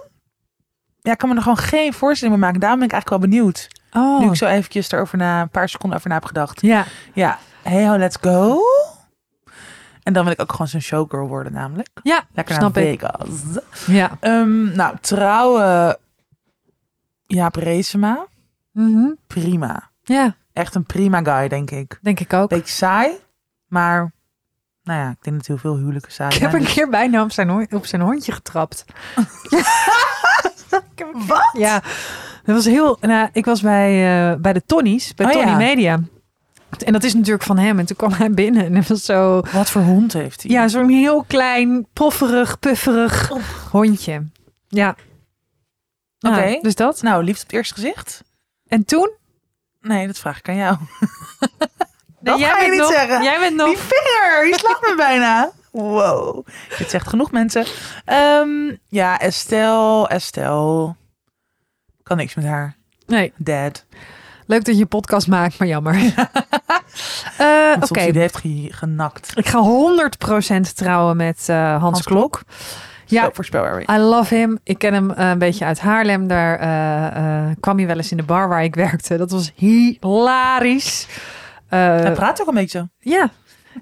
Ja, 1.03 1.12
ik 1.12 1.18
kan 1.18 1.28
me 1.28 1.35
er 1.35 1.43
gewoon 1.43 1.57
geen 1.57 1.93
voorstelling 1.93 2.37
bij 2.39 2.47
maken. 2.47 2.61
Daarom 2.61 2.78
ben 2.78 2.89
ik 2.89 2.95
eigenlijk 2.95 3.22
wel 3.22 3.30
benieuwd. 3.30 3.68
Oh, 3.93 4.20
Nu 4.20 4.28
ik 4.28 4.35
zo 4.37 4.47
eventjes 4.47 4.91
erover 4.93 5.18
na, 5.18 5.41
een 5.41 5.49
paar 5.49 5.68
seconden 5.68 5.99
over 5.99 6.09
na 6.11 6.14
heb 6.14 6.24
gedacht. 6.24 6.61
ja. 6.61 6.85
Ja, 7.12 7.39
hey 7.62 7.87
ho, 7.89 7.97
let's 7.97 8.16
go. 8.20 8.59
En 10.05 10.12
dan 10.12 10.24
wil 10.24 10.32
ik 10.32 10.40
ook 10.40 10.50
gewoon 10.50 10.68
zo'n 10.68 10.80
showgirl 10.80 11.28
worden 11.28 11.52
namelijk. 11.52 11.88
Ja, 12.02 12.24
Lekker 12.32 12.55
snap 12.55 12.74
naar 12.74 12.84
ik. 12.84 13.00
Vegas. 13.00 13.28
Ja. 13.86 14.11
Ehm, 14.20 14.76
nou, 14.76 14.96
trouwen 15.00 15.96
Jaap 17.26 17.55
Reesema. 17.57 18.26
Mhm. 18.72 19.07
Prima. 19.26 19.90
Ja, 20.02 20.36
Echt 20.52 20.74
een 20.74 20.84
prima 20.84 21.20
guy, 21.22 21.48
denk 21.48 21.70
ik. 21.70 21.98
denk 22.02 22.20
ik 22.20 22.32
ook. 22.32 22.48
Beetje 22.48 22.74
saai, 22.74 23.11
maar 23.68 24.12
nou 24.82 24.98
ja, 25.00 25.11
ik 25.11 25.16
denk 25.22 25.36
dat 25.36 25.46
heel 25.46 25.59
veel 25.59 25.76
huwelijken 25.76 26.12
saai 26.12 26.34
Ik 26.34 26.40
heb 26.40 26.50
zijn. 26.50 26.62
een 26.62 26.68
keer 26.68 26.88
bijna 26.88 27.22
op 27.22 27.32
zijn, 27.32 27.72
op 27.74 27.86
zijn 27.86 28.02
hondje 28.02 28.32
getrapt. 28.32 28.84
Wat? 31.26 31.50
Ja, 31.52 31.82
dat 32.44 32.55
was 32.55 32.64
heel. 32.64 32.96
Nou, 33.00 33.28
ik 33.32 33.44
was 33.44 33.61
bij, 33.61 33.90
eh, 34.32 34.38
bij 34.40 34.52
de 34.52 34.62
Tonnies, 34.66 35.14
bij 35.14 35.26
Oh, 35.26 35.32
Tony 35.32 35.50
ja. 35.50 35.57
Media. 35.57 36.00
En 36.83 36.93
dat 36.93 37.03
is 37.05 37.14
natuurlijk 37.14 37.45
van 37.45 37.59
hem. 37.59 37.79
En 37.79 37.87
toen 37.87 37.97
kwam 37.97 38.12
hij 38.12 38.31
binnen 38.31 38.64
en 38.64 38.75
het 38.75 38.89
was 38.89 39.05
zo. 39.05 39.41
Wat 39.53 39.70
voor 39.70 39.83
hond 39.83 40.12
heeft 40.12 40.43
hij? 40.43 40.51
Ja, 40.51 40.68
zo'n 40.68 40.89
heel 40.89 41.25
klein, 41.27 41.87
pofferig, 41.93 42.59
pufferig 42.59 43.33
hondje. 43.70 44.27
Ja. 44.68 44.89
Oké. 46.20 46.35
Nou, 46.35 46.59
dus 46.62 46.75
dat. 46.75 47.03
Nou, 47.03 47.25
liefst 47.25 47.43
op 47.43 47.49
het 47.49 47.57
eerste 47.57 47.75
gezicht? 47.75 48.25
En 48.68 48.85
toen? 48.85 49.11
Nee, 49.81 50.07
dat 50.07 50.18
vraag 50.18 50.39
ik 50.39 50.49
aan 50.49 50.57
jou. 50.57 50.77
Nee, 52.20 52.39
Dat 52.39 52.49
ga 52.49 52.62
je 52.62 52.70
niet 52.70 52.81
nog, 52.81 52.93
zeggen. 52.93 53.22
Jij 53.22 53.39
bent 53.39 53.57
nog. 53.57 53.68
Die 53.68 53.79
vinger, 53.79 54.47
je 54.49 54.59
slaat 54.59 54.81
me 54.81 54.95
bijna. 54.97 55.51
Wow. 55.70 56.47
Dit 56.79 56.91
zegt 56.91 57.09
genoeg 57.09 57.31
mensen. 57.33 57.64
Ehm, 58.05 58.77
ja, 58.89 59.18
Estelle, 59.18 60.09
Estelle. 60.09 60.95
Kan 62.03 62.16
niks 62.16 62.35
met 62.35 62.45
haar. 62.45 62.77
Nee, 63.07 63.33
Dead. 63.37 63.85
leuk 64.47 64.64
dat 64.64 64.75
je 64.75 64.81
een 64.81 64.89
podcast 64.89 65.27
maakt, 65.27 65.59
maar 65.59 65.68
jammer. 65.68 65.95
Want 67.39 67.91
Oké, 67.91 68.11
die 68.12 68.20
heeft 68.20 68.37
ge- 68.37 68.68
genakt. 68.70 69.32
ik 69.35 69.47
ga 69.49 69.59
100% 69.62 70.74
trouwen 70.74 71.16
met 71.16 71.49
eh, 71.49 71.70
Hans, 71.70 71.82
Hans 71.82 72.03
Klok. 72.03 72.43
Ja, 73.07 73.30
voorspelbaar. 73.32 73.80
I 73.80 73.99
love 73.99 74.35
him. 74.35 74.59
Ik 74.62 74.78
ken 74.78 74.93
hem 74.95 75.11
eh, 75.11 75.28
een 75.28 75.39
beetje 75.39 75.64
uit 75.64 75.80
Haarlem. 75.80 76.26
Daar 76.26 76.59
kwam 77.61 77.76
hij 77.78 77.87
wel 77.87 77.97
eens 77.97 78.11
in 78.11 78.16
de 78.16 78.22
bar 78.22 78.49
waar 78.49 78.64
ik 78.64 78.74
werkte. 78.74 79.16
Dat 79.16 79.30
was 79.30 79.53
hilarisch. 79.55 81.07
Hij 81.68 82.12
praat 82.12 82.41
ook 82.41 82.49
een 82.49 82.55
beetje 82.55 82.89
ja. 82.99 83.30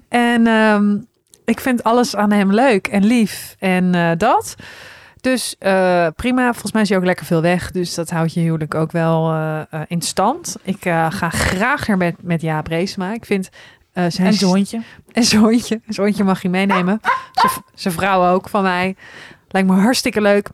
En 0.09 0.47
ehm, 0.47 0.97
ik 1.45 1.59
vind 1.59 1.83
alles 1.83 2.15
aan 2.15 2.31
hem 2.31 2.51
leuk 2.53 2.87
en 2.87 3.03
lief 3.05 3.55
en 3.59 4.15
dat. 4.17 4.55
Dus 5.23 5.55
eh, 5.59 6.07
prima. 6.15 6.51
Volgens 6.51 6.71
mij 6.71 6.81
is 6.81 6.89
hij 6.89 6.97
ook 6.97 7.03
lekker 7.03 7.25
veel 7.25 7.41
weg. 7.41 7.71
Dus 7.71 7.93
dat 7.93 8.09
houdt 8.09 8.33
je 8.33 8.39
huwelijk 8.39 8.75
ook 8.75 8.91
wel 8.91 9.31
eh, 9.31 9.59
eh, 9.69 9.81
in 9.87 10.01
stand. 10.01 10.55
Ik 10.63 10.77
ga 11.09 11.29
graag 11.29 11.87
naar 11.87 11.97
met, 11.97 12.15
met 12.21 12.41
Jaap 12.41 12.67
Reesema. 12.67 13.13
Ik 13.13 13.25
vind 13.25 13.49
zijn 13.93 14.27
En 14.27 14.33
zijn 14.33 14.51
hondje. 14.51 14.81
en 15.11 15.23
zijn 15.23 15.41
hondje. 15.41 15.81
Zijn 15.87 16.07
hondje 16.07 16.23
mag 16.23 16.41
je 16.41 16.49
meenemen. 16.49 16.99
Zijn 17.73 17.93
vrouw 17.93 18.33
ook 18.33 18.49
van 18.49 18.63
mij. 18.63 18.95
Lijkt 19.47 19.67
me 19.69 19.75
hartstikke 19.75 20.21
leuk. 20.21 20.49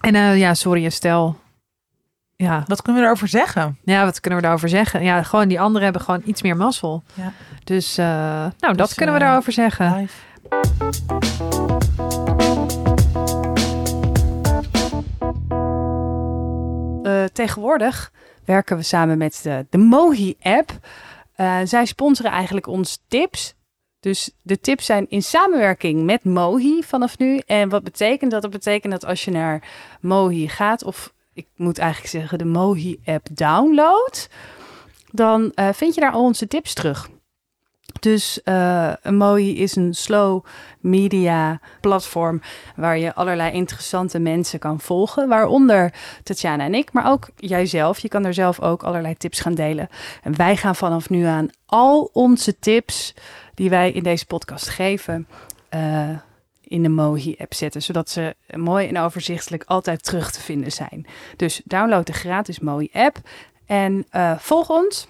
En 0.00 0.36
ja, 0.38 0.54
sorry 0.54 0.84
Estelle. 0.84 1.34
Ja. 2.36 2.64
Wat 2.66 2.82
kunnen 2.82 3.02
we 3.02 3.08
erover 3.08 3.28
zeggen? 3.28 3.78
ja, 3.82 4.04
wat 4.04 4.20
kunnen 4.20 4.38
we 4.38 4.44
daarover 4.44 4.68
zeggen? 4.68 5.02
Ja, 5.02 5.22
gewoon 5.22 5.48
die 5.48 5.60
anderen 5.60 5.82
hebben 5.82 6.02
gewoon 6.02 6.22
iets 6.24 6.42
meer 6.42 6.56
mazzel. 6.56 7.02
Ja. 7.14 7.32
Dus, 7.64 7.96
nou, 7.96 8.52
dat 8.58 8.76
Dus, 8.76 8.94
kunnen 8.94 9.14
we 9.14 9.20
daarover 9.20 9.52
zeggen. 9.52 9.96
Live. 9.96 11.49
Tegenwoordig 17.24 18.12
werken 18.44 18.76
we 18.76 18.82
samen 18.82 19.18
met 19.18 19.40
de, 19.42 19.66
de 19.70 19.78
Mohi-app. 19.78 20.70
Eh, 21.34 21.58
zij 21.64 21.84
sponsoren 21.84 22.30
eigenlijk 22.30 22.66
ons 22.66 23.02
tips. 23.08 23.54
Dus 24.00 24.30
de 24.42 24.60
tips 24.60 24.84
zijn 24.84 25.06
in 25.08 25.22
samenwerking 25.22 26.04
met 26.04 26.24
Mohi 26.24 26.82
vanaf 26.82 27.18
nu. 27.18 27.40
En 27.46 27.68
wat 27.68 27.84
betekent 27.84 28.30
dat? 28.30 28.42
Dat 28.42 28.50
betekent 28.50 28.92
dat 28.92 29.04
als 29.04 29.24
je 29.24 29.30
naar 29.30 29.68
Mohi 30.00 30.48
gaat, 30.48 30.84
of 30.84 31.12
ik 31.32 31.46
moet 31.56 31.78
eigenlijk 31.78 32.10
zeggen 32.10 32.38
de 32.38 32.44
Mohi-app 32.44 33.26
downloadt, 33.30 34.28
dan 35.10 35.52
eh, 35.54 35.68
vind 35.72 35.94
je 35.94 36.00
daar 36.00 36.12
al 36.12 36.24
onze 36.24 36.46
tips 36.46 36.74
terug. 36.74 37.08
Dus 38.00 38.42
eh 38.42 38.92
Mohi 39.02 39.58
is 39.58 39.76
een 39.76 39.94
slow 39.94 40.44
media 40.80 41.60
platform 41.80 42.40
waar 42.76 42.98
je 42.98 43.14
allerlei 43.14 43.52
interessante 43.52 44.18
mensen 44.18 44.58
kan 44.58 44.80
volgen, 44.80 45.28
waaronder 45.28 45.94
Tatjana 46.22 46.64
en 46.64 46.74
ik, 46.74 46.92
maar 46.92 47.10
ook 47.10 47.28
jijzelf. 47.36 47.98
Je 47.98 48.08
kan 48.08 48.24
er 48.24 48.34
zelf 48.34 48.60
ook 48.60 48.82
allerlei 48.82 49.16
tips 49.16 49.40
gaan 49.40 49.54
delen. 49.54 49.88
En 50.22 50.36
wij 50.36 50.56
gaan 50.56 50.76
vanaf 50.76 51.10
nu 51.10 51.24
aan 51.24 51.48
al 51.66 52.10
onze 52.12 52.58
tips 52.58 53.14
die 53.54 53.70
wij 53.70 53.92
in 53.92 54.02
deze 54.02 54.26
podcast 54.26 54.68
geven, 54.68 55.28
eh, 55.68 56.08
in 56.62 56.82
de 56.82 56.88
Mohi-app 56.88 57.54
zetten, 57.54 57.82
zodat 57.82 58.10
ze 58.10 58.34
mooi 58.56 58.88
en 58.88 58.98
overzichtelijk 58.98 59.64
altijd 59.66 60.04
terug 60.04 60.30
te 60.30 60.40
vinden 60.40 60.72
zijn. 60.72 61.06
Dus 61.36 61.60
download 61.64 62.06
de 62.06 62.12
gratis 62.12 62.58
Mohi-app 62.58 63.18
en 63.66 64.06
eh, 64.10 64.38
volg 64.38 64.70
ons. 64.70 65.08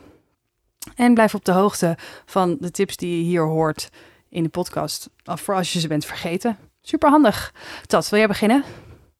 En 1.00 1.14
blijf 1.14 1.34
op 1.34 1.44
de 1.44 1.52
hoogte 1.52 1.96
van 2.26 2.56
de 2.60 2.70
tips 2.70 2.96
die 2.96 3.16
je 3.18 3.22
hier 3.24 3.42
hoort 3.42 3.88
in 4.28 4.42
de 4.42 4.48
podcast. 4.48 5.08
Voor 5.24 5.54
als 5.54 5.72
je 5.72 5.80
ze 5.80 5.88
bent 5.88 6.04
vergeten. 6.04 6.56
Super 6.82 7.10
handig. 7.10 7.52
Tat, 7.86 8.08
wil 8.08 8.18
jij 8.18 8.28
beginnen? 8.28 8.64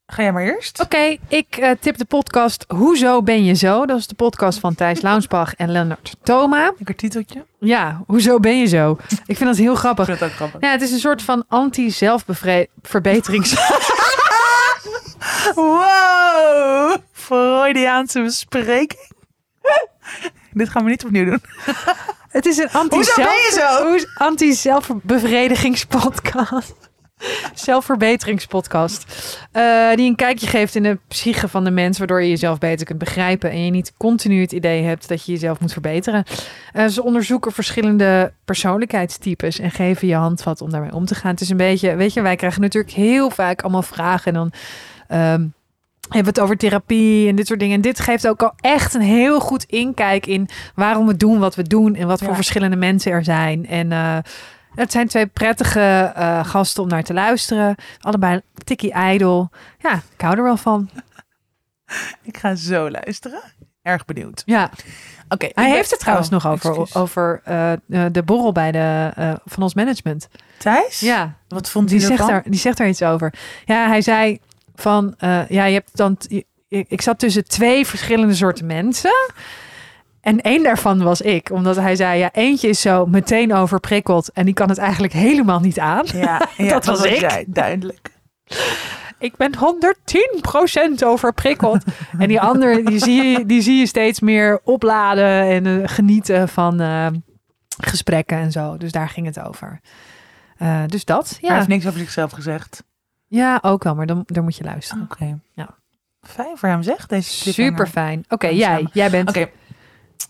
Ga 0.06 0.22
jij 0.22 0.32
maar 0.32 0.42
eerst? 0.42 0.80
Oké, 0.80 1.16
ik 1.28 1.56
eh, 1.56 1.70
tip 1.80 1.96
de 1.96 2.04
podcast 2.04 2.64
Hoezo 2.68 3.22
ben 3.22 3.44
je 3.44 3.54
zo? 3.54 3.86
Dat 3.86 3.98
is 3.98 4.06
de 4.06 4.14
podcast 4.14 4.58
van 4.58 4.74
Thijs 4.74 5.00
Launsbach 5.06 5.54
en 5.54 5.70
Lennart 5.72 6.16
Thoma. 6.22 6.72
Lekker 6.76 6.96
titeltje. 6.96 7.44
Ja, 7.58 8.02
Hoezo 8.06 8.40
ben 8.40 8.58
je 8.58 8.66
zo? 8.66 8.98
Ik 9.26 9.36
vind 9.36 9.48
dat 9.48 9.56
heel 9.56 9.72
Ik 9.72 9.78
grappig. 9.78 10.06
vind 10.06 10.22
ook 10.22 10.30
grappig. 10.32 10.60
Ja, 10.60 10.70
het 10.70 10.82
is 10.82 10.92
een 10.92 10.98
soort 10.98 11.22
van 11.22 11.44
anti-zelfverbeterings... 11.48 13.54
Wow! 15.54 16.96
Freudiaanse 17.12 18.22
bespreking. 18.22 19.08
Dit 20.52 20.68
gaan 20.68 20.84
we 20.84 20.90
niet 20.90 21.04
opnieuw 21.04 21.24
doen. 21.24 21.42
Het 22.30 22.46
is 22.46 22.58
een 22.58 22.68
Hoezo 22.88 23.14
ben 23.14 23.24
je 23.24 23.50
zo? 23.54 23.60
anti-zelf... 23.66 24.04
anti-zelfbevredigingspodcast. 24.14 26.90
Zelfverbeteringspodcast. 27.54 29.04
Eh, 29.52 29.94
die 29.94 30.08
een 30.08 30.16
kijkje 30.16 30.46
geeft 30.46 30.74
in 30.74 30.82
de 30.82 30.98
psyche 31.08 31.48
van 31.48 31.64
de 31.64 31.70
mens, 31.70 31.98
waardoor 31.98 32.22
je 32.22 32.28
jezelf 32.28 32.58
beter 32.58 32.86
kunt 32.86 32.98
begrijpen 32.98 33.50
en 33.50 33.64
je 33.64 33.70
niet 33.70 33.92
continu 33.96 34.40
het 34.40 34.52
idee 34.52 34.82
hebt 34.82 35.08
dat 35.08 35.24
je 35.24 35.32
jezelf 35.32 35.60
moet 35.60 35.72
verbeteren. 35.72 36.24
Eh, 36.72 36.86
ze 36.86 37.02
onderzoeken 37.02 37.52
verschillende 37.52 38.32
persoonlijkheidstypes 38.44 39.58
en 39.58 39.70
geven 39.70 40.08
je 40.08 40.14
handvat 40.14 40.60
om 40.60 40.70
daarmee 40.70 40.94
om 40.94 41.04
te 41.04 41.14
gaan. 41.14 41.30
Het 41.30 41.40
is 41.40 41.50
een 41.50 41.56
beetje, 41.56 41.94
weet 41.94 42.12
je, 42.12 42.20
wij 42.20 42.36
krijgen 42.36 42.60
natuurlijk 42.60 42.94
heel 42.94 43.30
vaak 43.30 43.62
allemaal 43.62 43.82
vragen 43.82 44.26
en 44.26 44.34
dan. 44.34 44.52
ehm, 45.08 45.46
hebben 46.12 46.32
we 46.34 46.40
het 46.40 46.40
over 46.40 46.56
therapie 46.56 47.28
en 47.28 47.36
dit 47.36 47.46
soort 47.46 47.60
dingen. 47.60 47.74
En 47.74 47.80
dit 47.80 48.00
geeft 48.00 48.28
ook 48.28 48.42
al 48.42 48.52
echt 48.60 48.94
een 48.94 49.00
heel 49.00 49.40
goed 49.40 49.64
inkijk 49.64 50.26
in 50.26 50.48
waarom 50.74 51.06
we 51.06 51.16
doen 51.16 51.38
wat 51.38 51.54
we 51.54 51.62
doen 51.62 51.94
en 51.94 52.06
wat 52.06 52.18
voor 52.18 52.28
Ja. 52.28 52.34
verschillende 52.34 52.76
mensen 52.76 53.12
er 53.12 53.24
zijn. 53.24 53.66
En 53.66 53.92
eh, 53.92 54.18
het 54.74 54.92
zijn 54.92 55.08
twee 55.08 55.26
prettige 55.26 56.12
eh, 56.14 56.44
gasten 56.44 56.82
om 56.82 56.88
naar 56.88 57.02
te 57.02 57.12
luisteren. 57.14 57.74
Allebei 58.00 58.40
tikkie 58.64 58.92
ijdel. 58.92 59.50
Ja, 59.78 59.92
ik 60.14 60.20
hou 60.20 60.36
er 60.36 60.42
wel 60.42 60.56
van. 60.56 60.90
Ik 62.22 62.36
ga 62.36 62.54
zo 62.54 62.90
luisteren. 62.90 63.40
Erg 63.82 64.04
benieuwd. 64.04 64.42
Ja, 64.46 64.70
Oké. 65.28 65.48
hij 65.54 65.70
heeft 65.70 65.90
het 65.90 66.00
trouwens 66.00 66.28
Oh, 66.28 66.32
nog 66.32 66.46
over, 66.46 67.00
over 67.00 67.40
eh, 67.44 67.72
de 68.12 68.22
borrel 68.24 68.52
bij 68.52 68.72
de, 68.72 69.10
van 69.44 69.62
ons 69.62 69.74
management. 69.74 70.28
Thijs? 70.58 71.00
Ja, 71.00 71.34
Wat 71.48 71.70
vond 71.70 71.88
die 71.88 71.98
hij 71.98 72.06
zegt, 72.06 72.20
ervan? 72.20 72.34
daar, 72.34 72.44
die 72.50 72.60
zegt 72.60 72.76
daar 72.76 72.88
iets 72.88 73.02
over. 73.02 73.34
Ja, 73.64 73.86
hij 73.88 74.02
zei 74.02 74.38
van, 74.80 75.14
eh, 75.18 75.48
ja, 75.48 75.64
je 75.64 75.74
hebt 75.74 75.96
dan, 75.96 76.16
ik 76.68 77.00
zat 77.00 77.18
tussen 77.18 77.44
twee 77.44 77.86
verschillende 77.86 78.34
soorten 78.34 78.66
mensen. 78.66 79.30
En 80.20 80.40
één 80.40 80.62
daarvan 80.62 81.02
was 81.02 81.20
ik, 81.20 81.50
omdat 81.50 81.76
hij 81.76 81.96
zei, 81.96 82.18
ja, 82.18 82.32
eentje 82.32 82.68
is 82.68 82.80
zo 82.80 83.06
meteen 83.06 83.54
overprikkeld 83.54 84.32
en 84.32 84.44
die 84.44 84.54
kan 84.54 84.68
het 84.68 84.78
eigenlijk 84.78 85.12
helemaal 85.12 85.60
niet 85.60 85.78
aan. 85.78 86.04
Ja, 86.14 86.48
ja 86.56 86.68
Dat 86.68 86.84
was 86.84 87.04
ik. 87.04 87.20
jij, 87.20 87.44
duidelijk. 87.46 88.10
Ik 89.18 89.36
ben 89.36 89.52
110% 91.00 91.04
overprikkeld. 91.04 91.84
en 92.18 92.28
die 92.28 92.40
andere, 92.40 92.82
die 92.82 92.98
zie, 92.98 93.22
je, 93.22 93.46
die 93.46 93.62
zie 93.62 93.78
je 93.78 93.86
steeds 93.86 94.20
meer 94.20 94.60
opladen 94.64 95.42
en 95.42 95.66
eh, 95.66 95.88
genieten 95.88 96.48
van 96.48 96.80
eh, 96.80 97.06
gesprekken 97.82 98.38
en 98.38 98.52
zo. 98.52 98.76
Dus 98.76 98.92
daar 98.92 99.08
ging 99.08 99.26
het 99.26 99.40
over. 99.40 99.80
Dus 100.86 101.04
dat, 101.04 101.38
Hij 101.40 101.48
ja. 101.48 101.54
heeft 101.54 101.68
niks 101.68 101.86
over 101.86 101.98
zichzelf 101.98 102.30
gezegd. 102.30 102.82
Ja, 103.30 103.58
ook 103.62 103.84
wel, 103.84 103.94
maar 103.94 104.06
dan, 104.06 104.22
dan 104.26 104.44
moet 104.44 104.56
je 104.56 104.64
luisteren. 104.64 105.02
Oké. 105.10 105.38
Ja. 105.52 105.68
Fijn 106.22 106.56
voor 106.58 106.68
hem 106.68 106.82
zeg, 106.82 107.06
deze. 107.06 107.52
Super 107.52 107.86
fijn. 107.86 108.24
Oké, 108.28 108.46
jij, 108.48 108.86
jij 108.92 109.10
bent 109.10 109.28
Oké. 109.28 109.48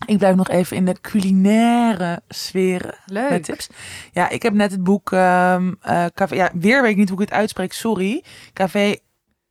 Ik 0.05 0.17
blijf 0.17 0.35
nog 0.35 0.49
even 0.49 0.77
in 0.77 0.85
de 0.85 1.01
culinaire 1.01 2.21
sferen. 2.27 2.95
leuk. 3.05 3.29
Met 3.29 3.43
tips. 3.43 3.69
Ja, 4.11 4.29
ik 4.29 4.41
heb 4.43 4.53
net 4.53 4.71
het 4.71 4.83
boek 4.83 5.11
ehm 5.11 5.73
eh, 5.81 6.05
Café. 6.13 6.35
Ja, 6.35 6.49
weer 6.53 6.81
weet 6.81 6.91
ik 6.91 6.97
niet 6.97 7.09
hoe 7.09 7.21
ik 7.21 7.29
het 7.29 7.37
uitspreek. 7.37 7.73
Sorry. 7.73 8.23
Café 8.53 8.95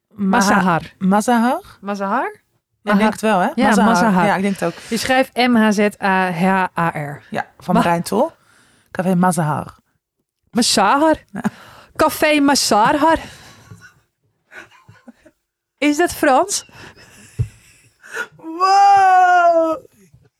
Mazahar. 0.08 0.94
Mazahar. 0.98 1.62
Mazahar? 1.80 2.40
Ik 2.82 2.96
denk 2.96 3.12
het 3.12 3.20
wel, 3.20 3.38
hè? 3.38 3.48
Ja, 3.54 3.68
Mazahar. 3.84 4.26
Ja, 4.26 4.36
ik 4.36 4.42
denk 4.42 4.58
het 4.58 4.64
ook. 4.64 4.74
Je 4.88 4.96
schrijft 4.96 5.36
M-H-Z-A-H-A-R. 5.36 7.22
Ja, 7.30 7.46
van 7.58 7.74
Ma- 7.74 7.80
Marijn 7.80 8.02
Tol. 8.02 8.30
Café 8.90 9.14
Mazahar. 9.14 9.74
Mazahar. 10.50 11.16
Café 11.96 12.40
Mazahar. 12.40 13.18
Is 15.80 15.96
dat 15.96 16.12
Frans? 16.14 16.66
Wow! 18.36 19.76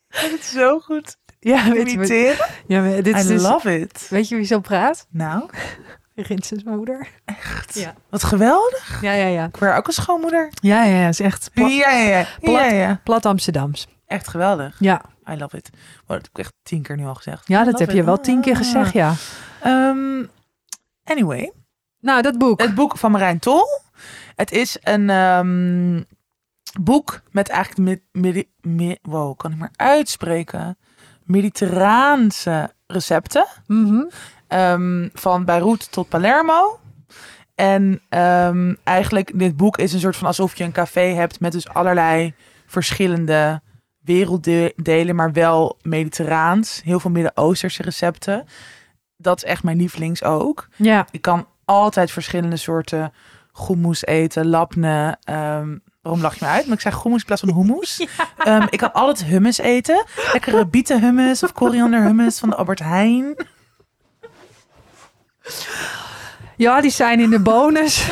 Dat 0.09 0.31
is 0.39 0.51
zo 0.51 0.79
goed 0.79 1.17
Ja, 1.39 1.73
imiteren. 1.75 2.47
ja, 2.67 2.81
maar 2.81 3.03
dit 3.03 3.15
is 3.15 3.23
I 3.25 3.27
dus- 3.27 3.41
love 3.41 3.79
it. 3.79 4.07
Weet 4.09 4.27
je 4.29 4.35
wie 4.35 4.45
zo 4.45 4.59
praat? 4.59 5.07
Nou, 5.09 5.49
Rinses 6.15 6.63
moeder. 6.63 7.07
echt. 7.25 7.73
Ja. 7.79 7.93
Wat 8.09 8.23
geweldig. 8.23 9.01
Ja, 9.01 9.11
ja, 9.13 9.25
ja. 9.27 9.45
Ik 9.45 9.57
word 9.57 9.75
ook 9.77 9.87
een 9.87 9.93
schoonmoeder. 9.93 10.49
Ja, 10.61 10.83
ja, 10.83 10.99
ja. 11.01 11.07
is 11.07 11.19
echt 11.19 11.49
pla- 11.53 11.67
Ja, 11.67 11.91
ja, 11.91 12.17
ja. 12.17 12.25
plat. 12.39 12.53
ja, 12.53 12.65
ja. 12.71 12.99
plat 13.03 13.25
Amsterdams. 13.25 13.87
Echt 14.05 14.27
geweldig. 14.27 14.75
Ja, 14.79 15.01
I 15.31 15.37
love 15.37 15.57
it. 15.57 15.69
Oh, 15.73 16.07
dat 16.07 16.17
heb 16.17 16.27
ik 16.31 16.37
echt 16.37 16.53
tien 16.63 16.81
keer 16.81 16.95
nu 16.95 17.05
al 17.05 17.15
gezegd. 17.15 17.47
ja 17.47 17.61
I 17.61 17.65
dat 17.65 17.79
heb 17.79 17.91
je 17.91 18.03
wel 18.03 18.19
tien 18.19 18.41
keer 18.41 18.55
gezegd, 18.55 18.93
ja. 18.93 19.13
Ehm, 19.61 20.23
anyway, 21.03 21.51
Nou, 21.99 22.21
dat 22.21 22.37
boek. 22.37 22.61
het 22.61 22.75
boek 22.75 22.97
van 22.97 23.11
Marijn 23.11 23.39
Tol. 23.39 23.63
Het 24.41 24.51
is 24.51 24.77
een 24.81 25.09
ehm, 25.09 26.01
boek 26.79 27.21
met 27.31 27.49
eigenlijk 27.49 28.01
mid, 28.61 28.99
wow, 29.01 29.37
kan 29.37 29.51
ik 29.51 29.57
maar 29.57 29.73
uitspreken. 29.75 30.77
Mediterraanse 31.23 32.73
recepten. 32.87 33.45
Mhm. 33.67 34.03
Ehm, 34.47 35.09
van 35.13 35.45
Beirut 35.45 35.91
tot 35.91 36.09
Palermo. 36.09 36.79
En 37.55 38.01
ehm, 38.09 38.73
eigenlijk, 38.83 39.39
dit 39.39 39.57
boek 39.57 39.77
is 39.77 39.93
een 39.93 39.99
soort 39.99 40.15
van 40.15 40.27
alsof 40.27 40.55
je 40.55 40.63
een 40.63 40.71
café 40.71 41.01
hebt 41.13 41.39
met 41.39 41.51
dus 41.51 41.67
allerlei 41.67 42.33
verschillende 42.65 43.61
werelddelen, 43.99 45.15
maar 45.15 45.31
wel 45.31 45.77
mediterraans. 45.81 46.81
Heel 46.83 46.99
veel 46.99 47.11
Midden-Oosterse 47.11 47.83
recepten. 47.83 48.45
Dat 49.17 49.37
is 49.37 49.43
echt 49.43 49.63
mijn 49.63 49.77
lievelings 49.77 50.23
ook. 50.23 50.67
Ja, 50.75 51.07
Ik 51.11 51.21
kan 51.21 51.47
altijd 51.65 52.11
verschillende 52.11 52.57
soorten 52.57 53.13
hummus 53.67 54.05
eten, 54.05 54.47
labne. 54.47 55.17
ehm, 55.23 55.77
waarom 56.01 56.21
lach 56.21 56.35
je 56.39 56.45
me 56.45 56.51
uit? 56.51 56.65
Maar 56.65 56.75
ik 56.75 56.81
zeg 56.81 57.03
hummus 57.03 57.19
in 57.19 57.25
plaats 57.25 57.41
van 57.41 57.53
hummus. 57.53 58.05
Ehm, 58.37 58.67
ik 58.69 58.77
kan 58.79 58.93
altijd 58.93 59.27
hummus 59.27 59.57
eten. 59.57 60.05
Lekkere 60.31 60.67
bieten 60.67 61.01
hummus 61.01 61.43
of 61.43 61.51
koriander 61.53 62.01
hummus 62.03 62.39
van 62.39 62.49
de 62.49 62.55
Albert 62.55 62.79
Heijn. 62.79 63.35
ja, 66.55 66.81
die 66.81 66.91
zijn 66.91 67.19
in 67.19 67.29
de 67.29 67.39
bonus. 67.39 68.07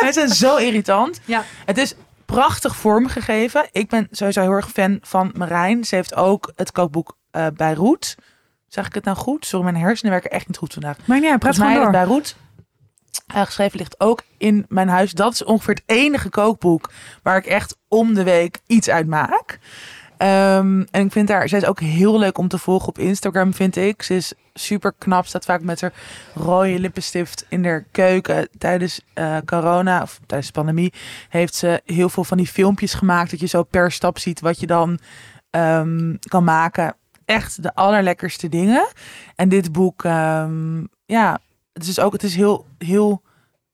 Hij 0.00 0.12
zijn 0.12 0.28
zo 0.28 0.56
irritant. 0.56 1.20
Ja. 1.24 1.44
Het 1.64 1.78
is 1.78 1.94
prachtig 2.24 2.76
vormgegeven. 2.76 3.68
Ik 3.72 3.88
ben 3.88 4.08
sowieso 4.10 4.40
heel 4.40 4.50
erg 4.50 4.70
fan 4.70 4.98
van 5.02 5.30
Marijn. 5.36 5.84
Ze 5.84 5.94
heeft 5.94 6.14
ook 6.14 6.52
het 6.56 6.72
kookboek 6.72 7.16
eh 7.30 7.46
Beirut. 7.56 8.16
Zeg 8.68 8.86
ik 8.86 8.94
het 8.94 9.04
nou 9.04 9.16
goed? 9.16 9.46
Sorry, 9.46 9.64
mijn 9.64 9.76
hersenen 9.84 10.12
werken 10.12 10.30
echt 10.30 10.48
niet 10.48 10.56
goed 10.56 10.72
vandaag. 10.72 10.96
Maar 11.04 11.20
ja, 11.20 11.36
praat 11.36 11.56
mij 11.56 11.66
gewoon 11.74 11.82
door. 11.92 12.06
Beirut 12.06 12.36
geschreven 13.26 13.78
ligt 13.78 14.00
ook 14.00 14.22
in 14.38 14.66
mijn 14.68 14.88
huis. 14.88 15.12
Dat 15.12 15.32
is 15.32 15.44
ongeveer 15.44 15.74
het 15.74 15.82
enige 15.86 16.28
kookboek 16.28 16.90
waar 17.22 17.36
ik 17.36 17.46
echt 17.46 17.76
om 17.88 18.14
de 18.14 18.22
week 18.22 18.58
iets 18.66 18.90
uit 18.90 19.06
maak. 19.06 19.58
Ehm, 20.20 20.84
en 20.90 21.04
ik 21.04 21.12
vind 21.12 21.28
haar, 21.28 21.48
zij 21.48 21.58
is 21.58 21.64
ook 21.64 21.80
heel 21.80 22.18
leuk 22.18 22.38
om 22.38 22.48
te 22.48 22.58
volgen 22.58 22.88
op 22.88 22.98
Instagram, 22.98 23.54
vind 23.54 23.76
ik. 23.76 24.02
Ze 24.02 24.14
is 24.14 24.32
super 24.54 24.92
knap, 24.98 25.26
staat 25.26 25.44
vaak 25.44 25.62
met 25.62 25.80
haar 25.80 25.92
rode 26.34 26.78
lippenstift 26.78 27.46
in 27.48 27.62
de 27.62 27.84
keuken. 27.90 28.48
Tijdens 28.58 29.00
eh, 29.14 29.36
corona, 29.44 30.02
of 30.02 30.20
tijdens 30.26 30.52
de 30.52 30.58
pandemie, 30.58 30.92
heeft 31.28 31.54
ze 31.54 31.80
heel 31.84 32.08
veel 32.08 32.24
van 32.24 32.36
die 32.36 32.46
filmpjes 32.46 32.94
gemaakt. 32.94 33.30
Dat 33.30 33.40
je 33.40 33.46
zo 33.46 33.62
per 33.62 33.92
stap 33.92 34.18
ziet 34.18 34.40
wat 34.40 34.60
je 34.60 34.66
dan 34.66 34.98
ehm, 35.50 36.14
kan 36.28 36.44
maken. 36.44 36.96
Echt 37.24 37.62
de 37.62 37.74
allerlekkerste 37.74 38.48
dingen. 38.48 38.88
En 39.36 39.48
dit 39.48 39.72
boek, 39.72 40.04
ehm, 40.04 40.84
ja, 41.06 41.38
het 41.80 41.88
is 41.88 42.00
ook, 42.00 42.12
het 42.12 42.22
is 42.22 42.34
heel, 42.34 42.66
heel 42.78 43.22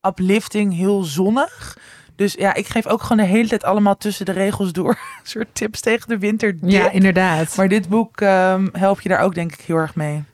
uplifting, 0.07 0.75
heel 0.75 1.03
zonnig. 1.03 1.79
Dus 2.17 2.33
ja, 2.33 2.55
ik 2.55 2.67
geef 2.67 2.87
ook 2.87 3.03
gewoon 3.03 3.25
de 3.27 3.33
hele 3.33 3.49
tijd 3.49 3.65
allemaal 3.65 3.97
tussen 3.97 4.27
de 4.27 4.33
regels 4.33 4.73
door 4.73 4.91
een 5.23 5.29
soort 5.29 5.49
tips 5.53 5.81
tegen 5.81 6.09
de 6.09 6.19
winter. 6.19 6.57
Ja, 6.63 6.91
inderdaad. 6.91 7.57
Maar 7.57 7.69
dit 7.69 7.89
boek 7.89 8.21
ehm, 8.21 8.69
helpt 8.73 9.03
je 9.03 9.09
daar 9.09 9.21
ook 9.21 9.35
denk 9.35 9.53
ik 9.53 9.61
heel 9.61 9.77
erg 9.77 9.95
mee. 9.95 10.25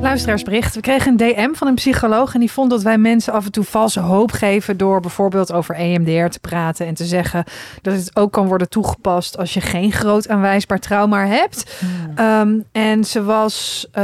Luisteraarsbericht. 0.00 0.74
We 0.74 0.80
kregen 0.80 1.10
een 1.10 1.16
DM 1.16 1.52
van 1.52 1.66
een 1.66 1.74
psycholoog 1.74 2.34
en 2.34 2.40
die 2.40 2.50
vond 2.50 2.70
dat 2.70 2.82
wij 2.82 2.98
mensen 2.98 3.32
af 3.32 3.44
en 3.44 3.52
toe 3.52 3.64
valse 3.64 4.00
hoop 4.00 4.32
geven 4.32 4.76
door 4.76 5.00
bijvoorbeeld 5.00 5.52
over 5.52 5.74
EMDR 5.74 6.28
te 6.28 6.40
praten 6.40 6.86
en 6.86 6.94
te 6.94 7.04
zeggen 7.04 7.44
dat 7.82 7.94
het 7.94 8.16
ook 8.16 8.32
kan 8.32 8.46
worden 8.46 8.68
toegepast 8.68 9.38
als 9.38 9.54
je 9.54 9.60
geen 9.60 9.92
groot 9.92 10.28
aanwijsbaar 10.28 10.78
trauma 10.78 11.26
hebt. 11.26 11.82
Ehm, 12.14 12.60
en 12.72 13.04
ze 13.04 13.22
was, 13.22 13.86
eh, 13.92 14.02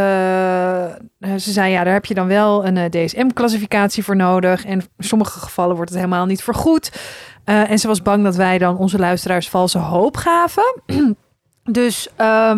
ze 1.20 1.52
zei 1.52 1.70
ja, 1.72 1.84
daar 1.84 1.92
heb 1.92 2.04
je 2.04 2.14
dan 2.14 2.26
wel 2.26 2.66
een 2.66 2.76
eh, 2.76 2.90
DSM-classificatie 2.90 4.04
voor 4.04 4.16
nodig 4.16 4.64
en 4.64 4.80
in 4.96 5.04
sommige 5.04 5.40
gevallen 5.40 5.76
wordt 5.76 5.90
het 5.90 6.00
helemaal 6.00 6.26
niet 6.26 6.42
vergoed. 6.42 6.92
Eh, 7.44 7.70
en 7.70 7.78
ze 7.78 7.86
was 7.86 8.02
bang 8.02 8.24
dat 8.24 8.36
wij 8.36 8.58
dan 8.58 8.76
onze 8.76 8.98
luisteraars 8.98 9.48
valse 9.48 9.78
hoop 9.78 10.16
gaven. 10.16 10.82
Dus 11.66 12.08
ehm, 12.16 12.56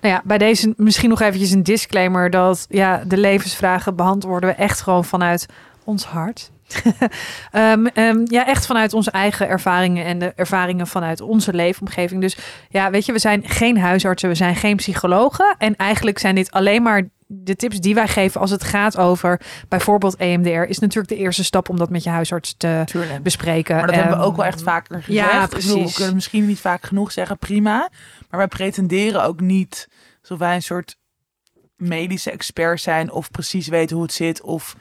nou 0.00 0.14
ja, 0.14 0.22
bij 0.24 0.38
deze 0.38 0.74
misschien 0.76 1.08
nog 1.08 1.20
eventjes 1.20 1.50
een 1.50 1.62
disclaimer 1.62 2.30
dat 2.30 2.66
ja, 2.68 3.02
de 3.06 3.16
levensvragen 3.16 3.96
beantwoorden 3.96 4.48
we 4.48 4.54
echt 4.54 4.80
gewoon 4.80 5.04
vanuit 5.04 5.46
ons 5.84 6.04
hart. 6.04 6.50
Ehm, 7.50 7.86
ehm, 7.86 8.20
ja, 8.24 8.46
echt 8.46 8.66
vanuit 8.66 8.92
onze 8.92 9.10
eigen 9.10 9.48
ervaringen 9.48 10.04
en 10.04 10.18
de 10.18 10.32
ervaringen 10.36 10.86
vanuit 10.86 11.20
onze 11.20 11.52
leefomgeving. 11.54 12.20
Dus 12.20 12.36
ja, 12.68 12.90
weet 12.90 13.06
je, 13.06 13.12
we 13.12 13.18
zijn 13.18 13.42
geen 13.48 13.78
huisartsen, 13.78 14.28
we 14.28 14.34
zijn 14.34 14.56
geen 14.56 14.76
psychologen. 14.76 15.54
En 15.58 15.76
eigenlijk 15.76 16.18
zijn 16.18 16.34
dit 16.34 16.50
alleen 16.50 16.82
maar 16.82 17.08
de 17.26 17.56
tips 17.56 17.80
die 17.80 17.94
wij 17.94 18.08
geven 18.08 18.40
als 18.40 18.50
het 18.50 18.64
gaat 18.64 18.96
over 18.96 19.40
bijvoorbeeld 19.68 20.16
EMDR. 20.16 20.48
Is 20.68 20.78
natuurlijk 20.78 21.08
de 21.14 21.18
eerste 21.18 21.44
stap 21.44 21.68
om 21.68 21.76
dat 21.78 21.90
met 21.90 22.02
je 22.02 22.10
huisarts 22.10 22.54
te 22.56 22.82
Tuurlijk. 22.84 23.22
bespreken. 23.22 23.76
Maar 23.76 23.86
dat 23.86 23.94
hebben 23.94 24.12
we 24.14 24.18
Ehm, 24.20 24.26
ook 24.30 24.36
wel 24.36 24.44
echt 24.46 24.62
vaker 24.62 25.02
gezegd. 25.02 25.30
ja, 25.30 25.40
bedoel, 25.46 25.48
precies. 25.48 25.88
We 25.90 25.94
kunnen 25.96 26.14
misschien 26.14 26.46
niet 26.46 26.60
vaak 26.60 26.84
genoeg 26.84 27.12
zeggen, 27.12 27.38
prima. 27.38 27.88
Maar 28.30 28.38
wij 28.38 28.48
pretenderen 28.48 29.24
ook 29.24 29.40
niet 29.40 29.88
alsof 30.20 30.38
wij 30.38 30.54
een 30.54 30.62
soort 30.62 30.96
medische 31.76 32.30
expert 32.30 32.80
zijn 32.80 33.10
of 33.10 33.30
precies 33.30 33.68
weten 33.68 33.96
hoe 33.96 34.04
het 34.04 34.14
zit. 34.14 34.42
Of, 34.42 34.76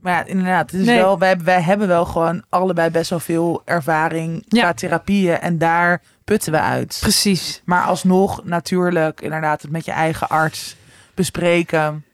maar 0.00 0.12
ja, 0.12 0.24
inderdaad, 0.24 0.70
het 0.70 0.80
is 0.80 0.86
Nee. 0.86 0.96
wel, 0.98 1.18
wij, 1.18 1.38
wij 1.38 1.60
hebben 1.62 1.88
wel 1.88 2.04
gewoon 2.04 2.44
allebei 2.48 2.90
best 2.90 3.10
wel 3.10 3.20
veel 3.20 3.62
ervaring 3.64 4.44
Ja. 4.48 4.60
qua 4.60 4.72
therapieën. 4.74 5.38
En 5.38 5.58
daar 5.58 6.02
putten 6.24 6.52
we 6.52 6.60
uit. 6.60 6.98
Precies. 7.00 7.62
Maar 7.64 7.82
alsnog 7.84 8.44
natuurlijk 8.44 9.20
inderdaad 9.20 9.62
het 9.62 9.70
met 9.70 9.84
je 9.84 9.92
eigen 9.92 10.28
arts 10.28 10.76
bespreken. 11.14 12.04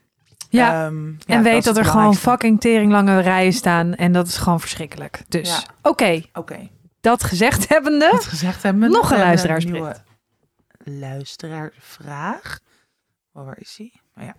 Ja. 0.51 0.85
Ehm, 0.87 1.07
ja, 1.09 1.17
en 1.27 1.43
weet 1.43 1.65
dat, 1.65 1.77
er 1.77 1.85
gewoon 1.85 2.15
fucking 2.15 2.61
teringlange 2.61 3.19
rijen 3.21 3.53
staan. 3.53 3.95
En 3.95 4.13
dat 4.13 4.27
is 4.27 4.37
gewoon 4.37 4.61
verschrikkelijk. 4.61 5.23
Dus 5.29 5.67
oké, 5.83 6.23
Oké. 6.33 6.69
dat 7.01 7.23
gezegd 7.25 7.69
hebbende. 7.69 8.09
Dat 8.13 8.25
gezegd 8.25 8.63
hebben. 8.63 8.91
Nog 8.91 9.11
een 9.11 9.19
luisteraarsbericht. 9.19 10.03
nieuwe 10.85 11.01
luisteraarsvraag. 11.07 12.59
Oh, 13.33 13.45
waar 13.45 13.59
is 13.59 13.75
hij? 13.79 13.93
Oh, 14.17 14.25
ja. 14.25 14.35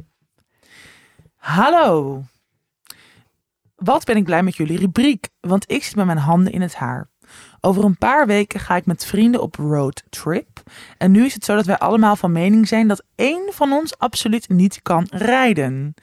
Hallo. 1.36 2.24
Wat 3.84 4.04
ben 4.06 4.16
ik 4.16 4.24
blij 4.24 4.44
met 4.44 4.56
jullie 4.56 4.80
rubriek, 4.80 5.30
want 5.40 5.72
ik 5.72 5.84
zit 5.84 5.96
met 5.96 6.06
mijn 6.06 6.18
handen 6.18 6.54
in 6.54 6.62
het 6.62 6.76
haar. 6.76 7.10
Over 7.62 7.84
een 7.84 7.98
paar 7.98 8.28
weken 8.28 8.60
ga 8.60 8.76
ik 8.76 8.86
met 8.86 9.06
vrienden 9.06 9.42
op 9.42 9.56
roadtrip. 9.56 10.64
En 10.98 11.12
nu 11.12 11.26
is 11.26 11.34
het 11.34 11.46
zo 11.46 11.56
dat 11.56 11.66
wij 11.66 11.78
allemaal 11.78 12.16
van 12.16 12.32
mening 12.32 12.68
zijn 12.68 12.88
dat 12.88 13.04
één 13.16 13.54
van 13.54 13.72
ons 13.72 13.98
absoluut 13.98 14.50
niet 14.50 14.80
kan 14.82 15.08
rijden. 15.10 15.94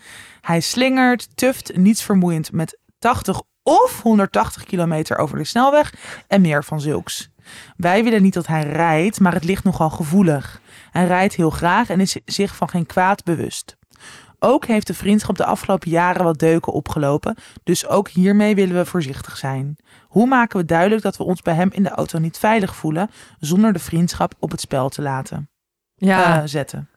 Hij 0.40 0.60
slingert, 0.60 1.36
tuft, 1.36 1.76
niets 1.76 2.02
vermoeiend 2.02 2.52
met 2.52 2.78
80 2.98 3.42
of 3.62 4.02
180 4.02 4.64
kilometer 4.64 5.18
over 5.18 5.38
de 5.38 5.44
snelweg 5.44 5.94
en 6.28 6.40
meer 6.40 6.64
van 6.64 6.80
zulks. 6.80 7.30
Wij 7.76 8.04
willen 8.04 8.22
niet 8.22 8.34
dat 8.34 8.46
hij 8.46 8.62
rijdt, 8.62 9.20
maar 9.20 9.32
het 9.32 9.44
ligt 9.44 9.64
nogal 9.64 9.90
gevoelig. 9.90 10.60
Hij 10.90 11.06
rijdt 11.06 11.34
heel 11.34 11.50
graag 11.50 11.88
en 11.88 12.00
is 12.00 12.16
zich 12.24 12.56
van 12.56 12.68
geen 12.68 12.86
kwaad 12.86 13.24
bewust. 13.24 13.76
Ook 14.38 14.64
heeft 14.66 14.86
de 14.86 14.94
vriendschap 14.94 15.36
de 15.36 15.44
afgelopen 15.44 15.90
jaren 15.90 16.24
wat 16.24 16.38
deuken 16.38 16.72
opgelopen, 16.72 17.36
dus 17.62 17.86
ook 17.86 18.08
hiermee 18.08 18.54
willen 18.54 18.76
we 18.76 18.84
voorzichtig 18.84 19.36
zijn. 19.36 19.76
Hoe 20.08 20.26
maken 20.26 20.58
we 20.58 20.64
duidelijk 20.64 21.02
dat 21.02 21.16
we 21.16 21.24
ons 21.24 21.42
bij 21.42 21.54
hem 21.54 21.68
in 21.72 21.82
de 21.82 21.90
auto 21.90 22.18
niet 22.18 22.38
veilig 22.38 22.76
voelen, 22.76 23.10
zonder 23.38 23.72
de 23.72 23.78
vriendschap 23.78 24.34
op 24.38 24.50
het 24.50 24.60
spel 24.60 24.88
te 24.88 25.02
laten 25.02 25.48
Ja, 25.94 26.40
eh, 26.40 26.42
zetten? 26.44 26.88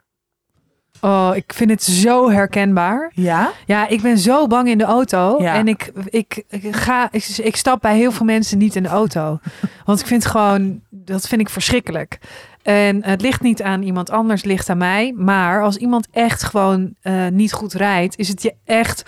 oh, 1.01 1.31
ik 1.33 1.53
vind 1.53 1.69
het 1.69 1.83
zo 1.83 2.29
herkenbaar. 2.29 3.11
Ja? 3.13 3.51
Ja, 3.65 3.87
ik 3.87 4.01
ben 4.01 4.17
zo 4.17 4.47
bang 4.47 4.67
in 4.67 4.77
de 4.77 4.83
auto. 4.83 5.35
Ja. 5.41 5.55
En 5.55 5.67
ik, 5.67 5.91
ik, 6.09 6.43
ik, 6.49 6.75
ga, 6.75 7.11
ik, 7.11 7.25
ik 7.27 7.55
stap 7.55 7.81
bij 7.81 7.97
heel 7.97 8.11
veel 8.11 8.25
mensen 8.25 8.57
niet 8.57 8.75
in 8.75 8.83
de 8.83 8.89
auto. 8.89 9.39
Want 9.85 9.99
ik 9.99 10.05
vind 10.05 10.25
gewoon, 10.25 10.81
dat 10.89 11.27
vind 11.27 11.41
ik 11.41 11.49
verschrikkelijk. 11.49 12.19
En 12.67 13.03
het 13.03 13.21
ligt 13.21 13.41
niet 13.41 13.61
aan 13.61 13.81
iemand 13.81 14.09
anders, 14.09 14.41
het 14.41 14.49
ligt 14.51 14.69
aan 14.69 14.77
mij. 14.77 15.13
Maar 15.15 15.63
als 15.63 15.77
iemand 15.77 16.07
echt 16.11 16.43
gewoon 16.43 16.95
eh, 17.01 17.27
niet 17.27 17.53
goed 17.53 17.73
rijdt, 17.73 18.17
is 18.17 18.27
het 18.27 18.41
je 18.41 18.53
echt 18.65 19.03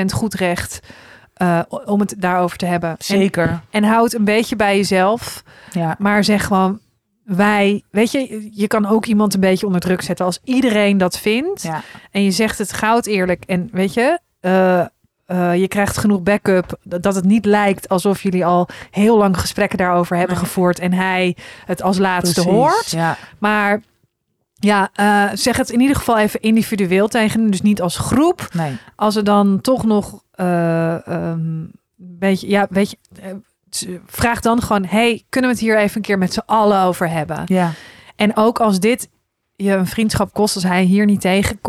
100% 0.00 0.04
goed 0.12 0.34
recht 0.34 0.80
eh, 1.34 1.60
om 1.84 2.00
het 2.00 2.14
daarover 2.18 2.56
te 2.56 2.66
hebben. 2.66 2.90
En, 2.90 2.96
Zeker. 2.98 3.60
en 3.70 3.84
houd 3.84 4.12
een 4.12 4.24
beetje 4.24 4.56
bij 4.56 4.76
jezelf. 4.76 5.42
Ja. 5.70 5.96
Maar 5.98 6.24
zeg 6.24 6.46
gewoon, 6.46 6.80
wij, 7.24 7.82
weet 7.90 8.10
je, 8.12 8.48
je 8.52 8.66
kan 8.66 8.86
ook 8.86 9.06
iemand 9.06 9.34
een 9.34 9.40
beetje 9.40 9.66
onder 9.66 9.80
druk 9.80 10.02
zetten. 10.02 10.26
Als 10.26 10.40
iedereen 10.44 10.98
dat 10.98 11.18
vindt 11.18 11.62
Ja. 11.62 11.82
en 12.10 12.22
je 12.22 12.30
zegt 12.30 12.58
het 12.58 12.72
goud 12.72 13.06
eerlijk 13.06 13.44
en 13.44 13.68
weet 13.72 13.94
je, 13.94 14.18
eh, 14.40 14.84
eh, 15.26 15.56
je 15.56 15.68
krijgt 15.68 15.96
genoeg 15.98 16.22
backup 16.22 16.78
dat 16.82 17.14
het 17.14 17.24
niet 17.24 17.44
lijkt 17.44 17.88
alsof 17.88 18.22
jullie 18.22 18.44
al 18.46 18.68
heel 18.90 19.16
lang 19.18 19.40
gesprekken 19.40 19.78
daarover 19.78 20.16
hebben 20.16 20.36
Nee. 20.36 20.44
gevoerd 20.44 20.78
en 20.78 20.92
hij 20.92 21.36
het 21.64 21.82
als 21.82 21.98
laatste 21.98 22.40
Precies. 22.42 22.52
hoort. 22.52 22.90
Ja. 22.90 23.16
Maar 23.38 23.80
ja, 24.54 24.90
eh, 24.92 25.24
zeg 25.36 25.56
het 25.56 25.70
in 25.70 25.80
ieder 25.80 25.96
geval 25.96 26.18
even 26.18 26.40
individueel 26.40 27.08
tegen, 27.08 27.40
hem, 27.40 27.50
dus 27.50 27.62
niet 27.62 27.82
als 27.82 27.98
groep. 27.98 28.48
Nee. 28.52 28.76
Als 28.96 29.16
er 29.16 29.24
dan 29.24 29.60
toch 29.60 29.84
nog 29.84 30.22
eh, 30.30 31.08
ehm, 31.08 31.38
een 31.38 31.72
beetje, 31.98 32.48
ja, 32.48 32.66
weet 32.70 32.90
je, 32.90 34.00
vraag 34.06 34.40
dan 34.40 34.62
gewoon, 34.62 34.84
hey, 34.84 35.24
kunnen 35.28 35.50
we 35.50 35.56
het 35.56 35.64
hier 35.66 35.78
even 35.78 35.96
een 35.96 36.02
keer 36.02 36.18
met 36.18 36.32
z'n 36.32 36.42
allen 36.46 36.80
over 36.82 37.10
hebben? 37.10 37.42
Ja. 37.46 37.70
En 38.16 38.36
ook 38.36 38.60
als 38.60 38.80
dit 38.80 39.08
je 39.56 39.72
een 39.72 39.86
vriendschap 39.86 40.32
kost, 40.32 40.54
als 40.54 40.64
hij 40.64 40.82
hier 40.82 41.04
niet 41.04 41.20
tegen 41.20 41.60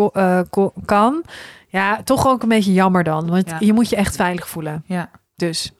kan, 0.86 1.24
ja, 1.76 2.04
toch 2.04 2.28
ook 2.28 2.44
een 2.44 2.50
beetje 2.50 2.74
jammer 2.74 3.04
dan, 3.04 3.30
want 3.30 3.50
Ja. 3.50 3.58
je 3.60 3.74
moet 3.74 3.90
je 3.90 3.96
echt 3.96 4.16
veilig 4.16 4.48
voelen. 4.48 4.84
Ja. 4.86 5.10
Dus 5.36 5.72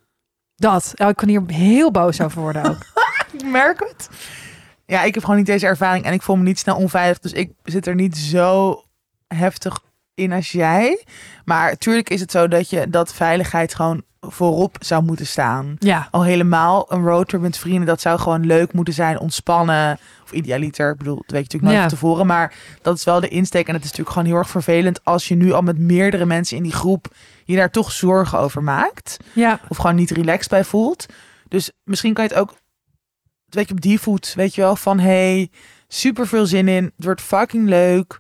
dat. 0.56 0.92
Ja, 0.96 1.08
ik 1.08 1.16
kan 1.16 1.28
hier 1.28 1.42
heel 1.48 1.92
boos 1.92 2.22
over 2.22 2.42
worden 2.42 2.64
ook. 2.70 2.78
Ik 3.34 3.46
merk 3.46 3.80
het. 3.80 4.10
Ja, 4.86 5.04
ik 5.04 5.14
heb 5.14 5.24
gewoon 5.24 5.38
niet 5.40 5.46
deze 5.48 5.66
ervaring 5.66 6.06
en 6.06 6.14
ik 6.14 6.22
voel 6.22 6.36
me 6.36 6.44
niet 6.44 6.60
snel 6.60 6.76
onveilig. 6.76 7.20
Dus 7.20 7.32
ik 7.32 7.52
zit 7.64 7.88
er 7.88 7.96
niet 7.96 8.18
zo 8.18 8.82
heftig 9.28 9.80
in 10.16 10.32
als 10.34 10.52
jij. 10.52 11.04
Maar 11.46 11.70
natuurlijk 11.70 12.10
is 12.10 12.20
het 12.22 12.32
zo 12.32 12.48
dat 12.48 12.70
je 12.70 12.90
dat 12.90 13.14
veiligheid 13.14 13.76
gewoon 13.76 14.04
voorop 14.20 14.78
zou 14.80 15.04
moeten 15.04 15.28
staan. 15.28 15.76
ja, 15.80 16.08
Al 16.12 16.24
helemaal 16.24 16.86
een 16.92 17.04
roadtrip 17.04 17.42
met 17.42 17.58
vrienden, 17.58 17.86
dat 17.86 18.02
zou 18.02 18.20
gewoon 18.20 18.46
leuk 18.46 18.74
moeten 18.74 18.94
zijn, 18.94 19.20
ontspannen. 19.20 20.00
Of 20.24 20.32
idealiter, 20.32 20.92
ik 20.92 20.98
bedoel, 20.98 21.16
dat 21.16 21.32
weet 21.32 21.52
je 21.52 21.58
natuurlijk 21.58 21.64
nooit 21.72 21.76
Ja. 21.84 21.90
van 21.90 21.98
tevoren. 22.00 22.28
Maar 22.28 22.54
dat 22.82 22.98
is 22.98 23.04
wel 23.04 23.20
de 23.20 23.28
insteek. 23.28 23.68
En 23.68 23.74
het 23.74 23.84
is 23.84 23.90
natuurlijk 23.90 24.16
gewoon 24.18 24.32
heel 24.32 24.38
erg 24.40 24.50
vervelend 24.50 25.04
als 25.04 25.28
je 25.28 25.36
nu 25.36 25.52
al 25.52 25.62
met 25.62 25.78
meerdere 25.78 26.26
mensen 26.26 26.58
in 26.58 26.64
die 26.64 26.72
groep 26.74 27.08
je 27.44 27.56
daar 27.56 27.72
toch 27.72 27.92
zorgen 27.92 28.40
over 28.40 28.64
maakt 28.64 29.18
ja, 29.34 29.60
of 29.68 29.78
gewoon 29.78 29.96
niet 29.96 30.12
relaxed 30.12 30.50
bij 30.50 30.64
voelt. 30.64 31.06
Dus 31.48 31.72
misschien 31.84 32.14
kan 32.14 32.24
je 32.24 32.30
het 32.30 32.40
ook, 32.40 32.54
weet 33.50 33.68
je, 33.68 33.74
op 33.74 33.82
die 33.82 34.00
voet, 34.00 34.34
weet 34.36 34.56
je 34.56 34.62
wel, 34.62 34.76
van 34.76 35.00
hey, 35.00 35.50
super 35.88 36.28
veel 36.28 36.46
zin 36.46 36.68
in, 36.68 36.84
het 36.84 37.06
wordt 37.06 37.22
fucking 37.22 37.68
leuk. 37.68 38.20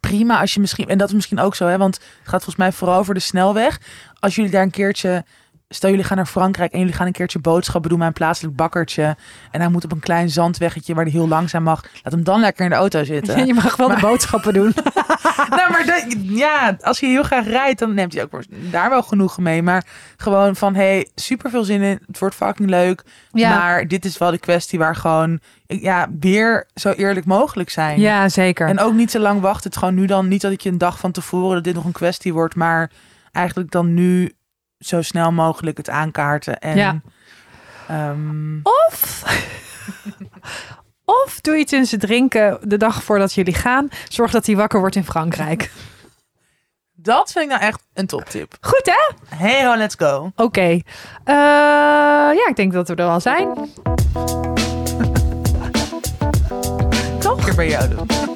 Prima 0.00 0.40
als 0.40 0.54
je 0.54 0.60
misschien, 0.60 0.88
en 0.88 0.98
dat 0.98 1.08
is 1.08 1.14
misschien 1.14 1.40
ook 1.40 1.54
zo, 1.54 1.66
hè, 1.66 1.78
want 1.78 1.94
het 1.94 2.04
gaat 2.22 2.30
volgens 2.44 2.56
mij 2.56 2.72
vooral 2.72 2.98
over 2.98 3.14
de 3.14 3.20
snelweg. 3.20 3.80
Als 4.20 4.34
jullie 4.34 4.50
daar 4.50 4.62
een 4.62 4.70
keertje, 4.70 5.24
stel 5.68 5.90
jullie 5.90 6.04
gaan 6.04 6.16
naar 6.16 6.26
Frankrijk 6.26 6.72
en 6.72 6.78
jullie 6.78 6.94
gaan 6.94 7.06
een 7.06 7.12
keertje 7.12 7.38
boodschappen 7.38 7.90
doen 7.90 7.98
bij 7.98 8.08
een 8.08 8.12
plaatselijk 8.12 8.56
bakkertje. 8.56 9.16
En 9.50 9.60
hij 9.60 9.68
moet 9.68 9.84
op 9.84 9.92
een 9.92 10.00
klein 10.00 10.30
zandweggetje 10.30 10.94
waar 10.94 11.04
hij 11.04 11.12
heel 11.12 11.28
langzaam 11.28 11.62
mag. 11.62 11.82
Laat 12.02 12.12
hem 12.12 12.24
dan 12.24 12.40
lekker 12.40 12.64
in 12.64 12.70
de 12.70 12.76
auto 12.76 13.04
zitten. 13.04 13.46
je 13.46 13.54
mag 13.54 13.76
wel 13.76 13.88
de 13.88 14.00
boodschappen 14.00 14.52
doen. 14.52 14.74
nou, 15.56 15.70
maar 15.70 15.84
dat- 15.86 16.04
ja, 16.20 16.76
als 16.80 17.00
je 17.00 17.06
heel 17.06 17.22
graag 17.22 17.46
rijdt, 17.46 17.78
dan 17.78 17.94
neemt 17.94 18.12
hij 18.12 18.22
ook 18.22 18.42
daar 18.48 18.90
wel 18.90 19.02
genoegen 19.02 19.42
mee. 19.42 19.62
Maar 19.62 19.84
gewoon 20.16 20.56
van, 20.56 20.74
hey, 20.74 21.08
super 21.14 21.50
veel 21.50 21.64
zin 21.64 21.82
in. 21.82 22.00
Het 22.06 22.18
wordt 22.18 22.34
fucking 22.34 22.68
leuk. 22.70 23.02
Ja. 23.32 23.58
Maar 23.58 23.86
dit 23.88 24.04
is 24.04 24.18
wel 24.18 24.30
de 24.30 24.38
kwestie 24.38 24.78
waar 24.78 24.96
gewoon, 24.96 25.40
ja, 25.66 26.06
weer 26.20 26.66
zo 26.74 26.90
eerlijk 26.90 27.26
mogelijk 27.26 27.70
zijn. 27.70 28.00
Ja, 28.00 28.28
zeker. 28.28 28.68
En 28.68 28.80
ook 28.80 28.92
niet 28.94 29.10
te 29.10 29.18
lang 29.20 29.40
wachten. 29.40 29.70
Het 29.70 29.78
gewoon 29.78 29.94
nu 29.94 30.06
dan, 30.06 30.28
niet 30.28 30.40
dat 30.40 30.52
ik 30.52 30.60
je 30.60 30.70
een 30.70 30.78
dag 30.78 30.98
van 30.98 31.12
tevoren 31.12 31.54
dat 31.54 31.64
dit 31.64 31.74
nog 31.74 31.84
een 31.84 31.92
kwestie 31.92 32.32
wordt, 32.32 32.54
maar 32.54 32.90
eigenlijk 33.32 33.70
dan 33.70 33.94
nu 33.94 34.32
zo 34.78 35.02
snel 35.02 35.32
mogelijk 35.32 35.76
het 35.76 35.90
aankaarten. 35.90 36.58
En, 36.58 36.76
Ja. 36.76 37.00
ehm, 37.88 38.58
Of, 38.62 39.22
of 41.08 41.40
doe 41.40 41.56
iets 41.56 41.72
in 41.72 41.86
zijn 41.86 42.00
drinken 42.00 42.58
de 42.62 42.76
dag 42.76 43.02
voordat 43.02 43.32
jullie 43.32 43.54
gaan. 43.54 43.88
Zorg 44.08 44.30
dat 44.30 44.46
hij 44.46 44.56
wakker 44.56 44.80
wordt 44.80 44.96
in 44.96 45.04
Frankrijk. 45.04 45.70
dat 46.92 47.32
vind 47.32 47.44
ik 47.44 47.50
nou 47.50 47.62
echt 47.62 47.82
een 47.94 48.06
toptip. 48.06 48.56
Goed 48.60 48.86
hè? 48.86 49.14
Hey 49.36 49.66
ho, 49.66 49.76
let's 49.76 49.94
go. 49.98 50.32
Oké. 50.36 50.60
Eh, 50.60 50.82
ja, 51.24 52.46
ik 52.48 52.56
denk 52.56 52.72
dat 52.72 52.88
we 52.88 52.94
er 52.94 53.08
al 53.08 53.20
zijn. 53.20 53.48
Toch? 57.18 57.44
Keer 57.44 57.54
bij 57.54 57.68
jou 57.68 57.88
doen. 57.88 58.27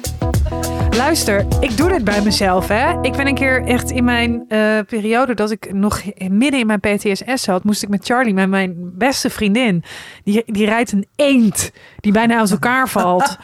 Luister, 0.97 1.45
ik 1.59 1.77
doe 1.77 1.89
dit 1.89 2.03
bij 2.03 2.21
mezelf. 2.21 2.67
Hè? 2.67 3.01
Ik 3.01 3.11
ben 3.15 3.27
een 3.27 3.35
keer 3.35 3.63
echt 3.65 3.91
in 3.91 4.03
mijn 4.03 4.45
eh, 4.49 4.79
periode 4.87 5.33
dat 5.33 5.51
ik 5.51 5.73
nog 5.73 6.01
midden 6.27 6.59
in 6.59 6.67
mijn 6.67 6.79
PTSS 6.79 7.43
zat, 7.43 7.63
moest 7.63 7.83
ik 7.83 7.89
met 7.89 8.05
Charlie, 8.05 8.33
met 8.33 8.49
mijn 8.49 8.75
beste 8.97 9.29
vriendin, 9.29 9.83
die, 10.23 10.43
die 10.45 10.65
rijdt 10.65 10.91
een 10.91 11.07
eend 11.15 11.71
die 11.99 12.11
bijna 12.11 12.37
uit 12.39 12.51
elkaar 12.51 12.89
valt. 12.89 13.37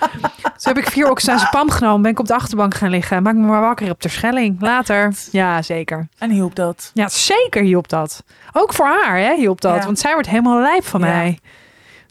Zo 0.57 0.69
heb 0.69 0.77
ik 0.77 0.89
vier 0.89 1.09
oxazepam 1.09 1.69
genomen, 1.69 2.01
ben 2.01 2.11
ik 2.11 2.19
op 2.19 2.27
de 2.27 2.33
achterbank 2.33 2.73
gaan 2.73 2.89
liggen. 2.89 3.23
Maak 3.23 3.35
me 3.35 3.47
maar 3.47 3.61
wakker 3.61 3.89
op 3.89 4.01
de 4.01 4.09
Schelling. 4.09 4.61
Later. 4.61 5.13
Ja, 5.31 5.61
zeker. 5.61 6.07
En 6.17 6.29
hielp 6.31 6.55
dat? 6.55 6.91
Ja, 6.93 7.07
zeker 7.09 7.63
hielp 7.63 7.87
dat. 7.89 8.23
Ook 8.53 8.73
voor 8.73 8.85
haar 8.85 9.17
hè, 9.17 9.35
hielp 9.35 9.61
dat. 9.61 9.75
Ja. 9.75 9.85
Want 9.85 9.99
zij 9.99 10.13
wordt 10.13 10.29
helemaal 10.29 10.61
lijp 10.61 10.83
van 10.85 10.99
Ja. 10.99 11.05
mij. 11.07 11.39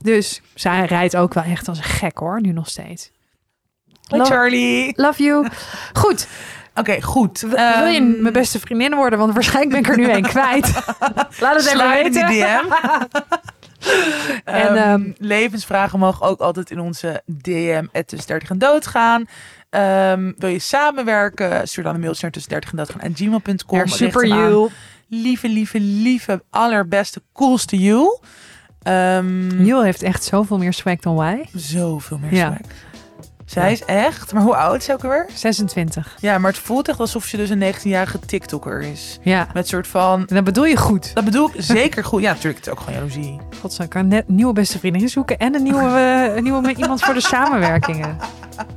Dus 0.02 0.42
zij 0.54 0.84
rijdt 0.84 1.16
ook 1.16 1.34
wel 1.34 1.44
echt 1.44 1.68
als 1.68 1.78
een 1.78 1.84
gek 1.84 2.18
hoor, 2.18 2.40
nu 2.40 2.52
nog 2.52 2.68
steeds. 2.68 3.10
Charlie. 4.08 4.92
Love 4.96 5.22
you. 5.22 5.46
Goed, 5.92 6.26
Oké, 6.74 7.02
goed. 7.02 7.40
wil 7.40 7.50
je 7.86 7.98
Ehm, 7.98 8.20
mijn 8.22 8.32
beste 8.32 8.60
vriendin 8.60 8.94
worden? 8.94 9.18
Want 9.18 9.32
waarschijnlijk 9.34 9.70
ben 9.70 9.80
ik 9.80 9.98
er 9.98 10.06
nu 10.06 10.12
een 10.12 10.22
kwijt. 10.28 10.72
Laat 11.40 11.56
het 11.56 11.66
even 11.66 11.88
weten. 11.88 12.26
DM. 12.26 12.72
En, 14.44 14.76
ehm, 14.76 15.10
levensvragen 15.18 15.98
mogen 15.98 16.26
ook 16.26 16.40
altijd 16.40 16.70
in 16.70 16.80
onze 16.80 17.22
DM 17.26 17.84
tussen 18.06 18.26
30 18.28 18.50
en 18.50 18.58
dood 18.58 18.86
gaan. 18.86 19.24
Wil 20.38 20.48
je 20.48 20.58
samenwerken? 20.58 21.68
Stuur 21.68 21.84
dan 21.84 21.94
een 21.94 22.00
mailtje 22.00 22.22
naar 22.22 22.30
tussen 22.30 22.50
30 22.50 22.70
en 22.70 22.76
dood 22.76 22.90
gaan 22.90 23.14
gmail.com. 23.14 23.78
Er 23.78 23.88
super 23.88 24.26
you. 24.26 24.68
Lieve, 25.08 25.48
lieve, 25.48 25.80
lieve, 25.80 26.42
allerbeste, 26.50 27.22
coolste 27.32 27.76
you. 27.78 28.18
Jul 29.64 29.82
heeft 29.82 30.02
echt 30.02 30.24
zoveel 30.24 30.58
meer 30.58 30.72
swag 30.72 30.96
dan 30.96 31.16
wij. 31.16 31.48
Zoveel 31.54 32.18
meer 32.18 32.34
Ja. 32.34 32.46
swag. 32.46 32.76
Zij 33.50 33.72
is 33.72 33.84
echt, 33.84 34.32
maar 34.32 34.42
hoe 34.42 34.56
oud 34.56 34.76
is 34.76 34.84
ze 34.84 34.92
ook 34.92 35.02
alweer? 35.04 35.26
26. 35.34 36.16
Ja, 36.20 36.38
maar 36.38 36.50
het 36.50 36.60
voelt 36.60 36.88
echt 36.88 37.00
alsof 37.00 37.24
ze 37.24 37.36
dus 37.36 37.50
een 37.50 37.74
19-jarige 37.74 38.18
TikToker 38.18 38.80
is. 38.82 39.18
Ja. 39.22 39.46
Met 39.54 39.68
soort 39.68 39.86
van, 39.86 40.20
En 40.26 40.34
dat 40.34 40.44
bedoel 40.44 40.64
je 40.64 40.76
goed. 40.76 41.14
dat 41.14 41.24
bedoel 41.24 41.48
ik 41.48 41.54
zeker 41.76 42.04
goed. 42.04 42.22
Ja, 42.22 42.28
natuurlijk, 42.32 42.56
het 42.56 42.66
is 42.66 42.72
ook 42.72 42.78
gewoon 42.80 42.94
jaloezie. 42.94 43.38
Godzijdank, 43.60 43.80
ik 43.94 44.00
kan 44.00 44.08
net 44.08 44.28
nieuwe 44.28 44.52
beste 44.52 44.78
vriendin 44.78 45.08
zoeken 45.08 45.38
en 45.38 45.54
een 45.54 45.62
nieuwe, 45.62 45.88
eh, 45.98 46.36
een 46.36 46.42
nieuwe 46.42 46.60
met 46.60 46.78
iemand 46.78 47.02
voor 47.02 47.14
de 47.14 47.20
samenwerkingen. 47.20 48.16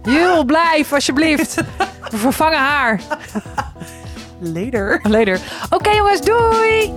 Jul, 0.03 0.43
blijf 0.45 0.93
alsjeblieft. 0.93 1.55
We 2.09 2.17
vervangen 2.17 2.59
haar. 2.59 3.01
Later. 4.39 4.99
Later. 5.03 5.39
Oké 5.69 5.89
jongens, 5.89 6.22
doei! 6.22 6.93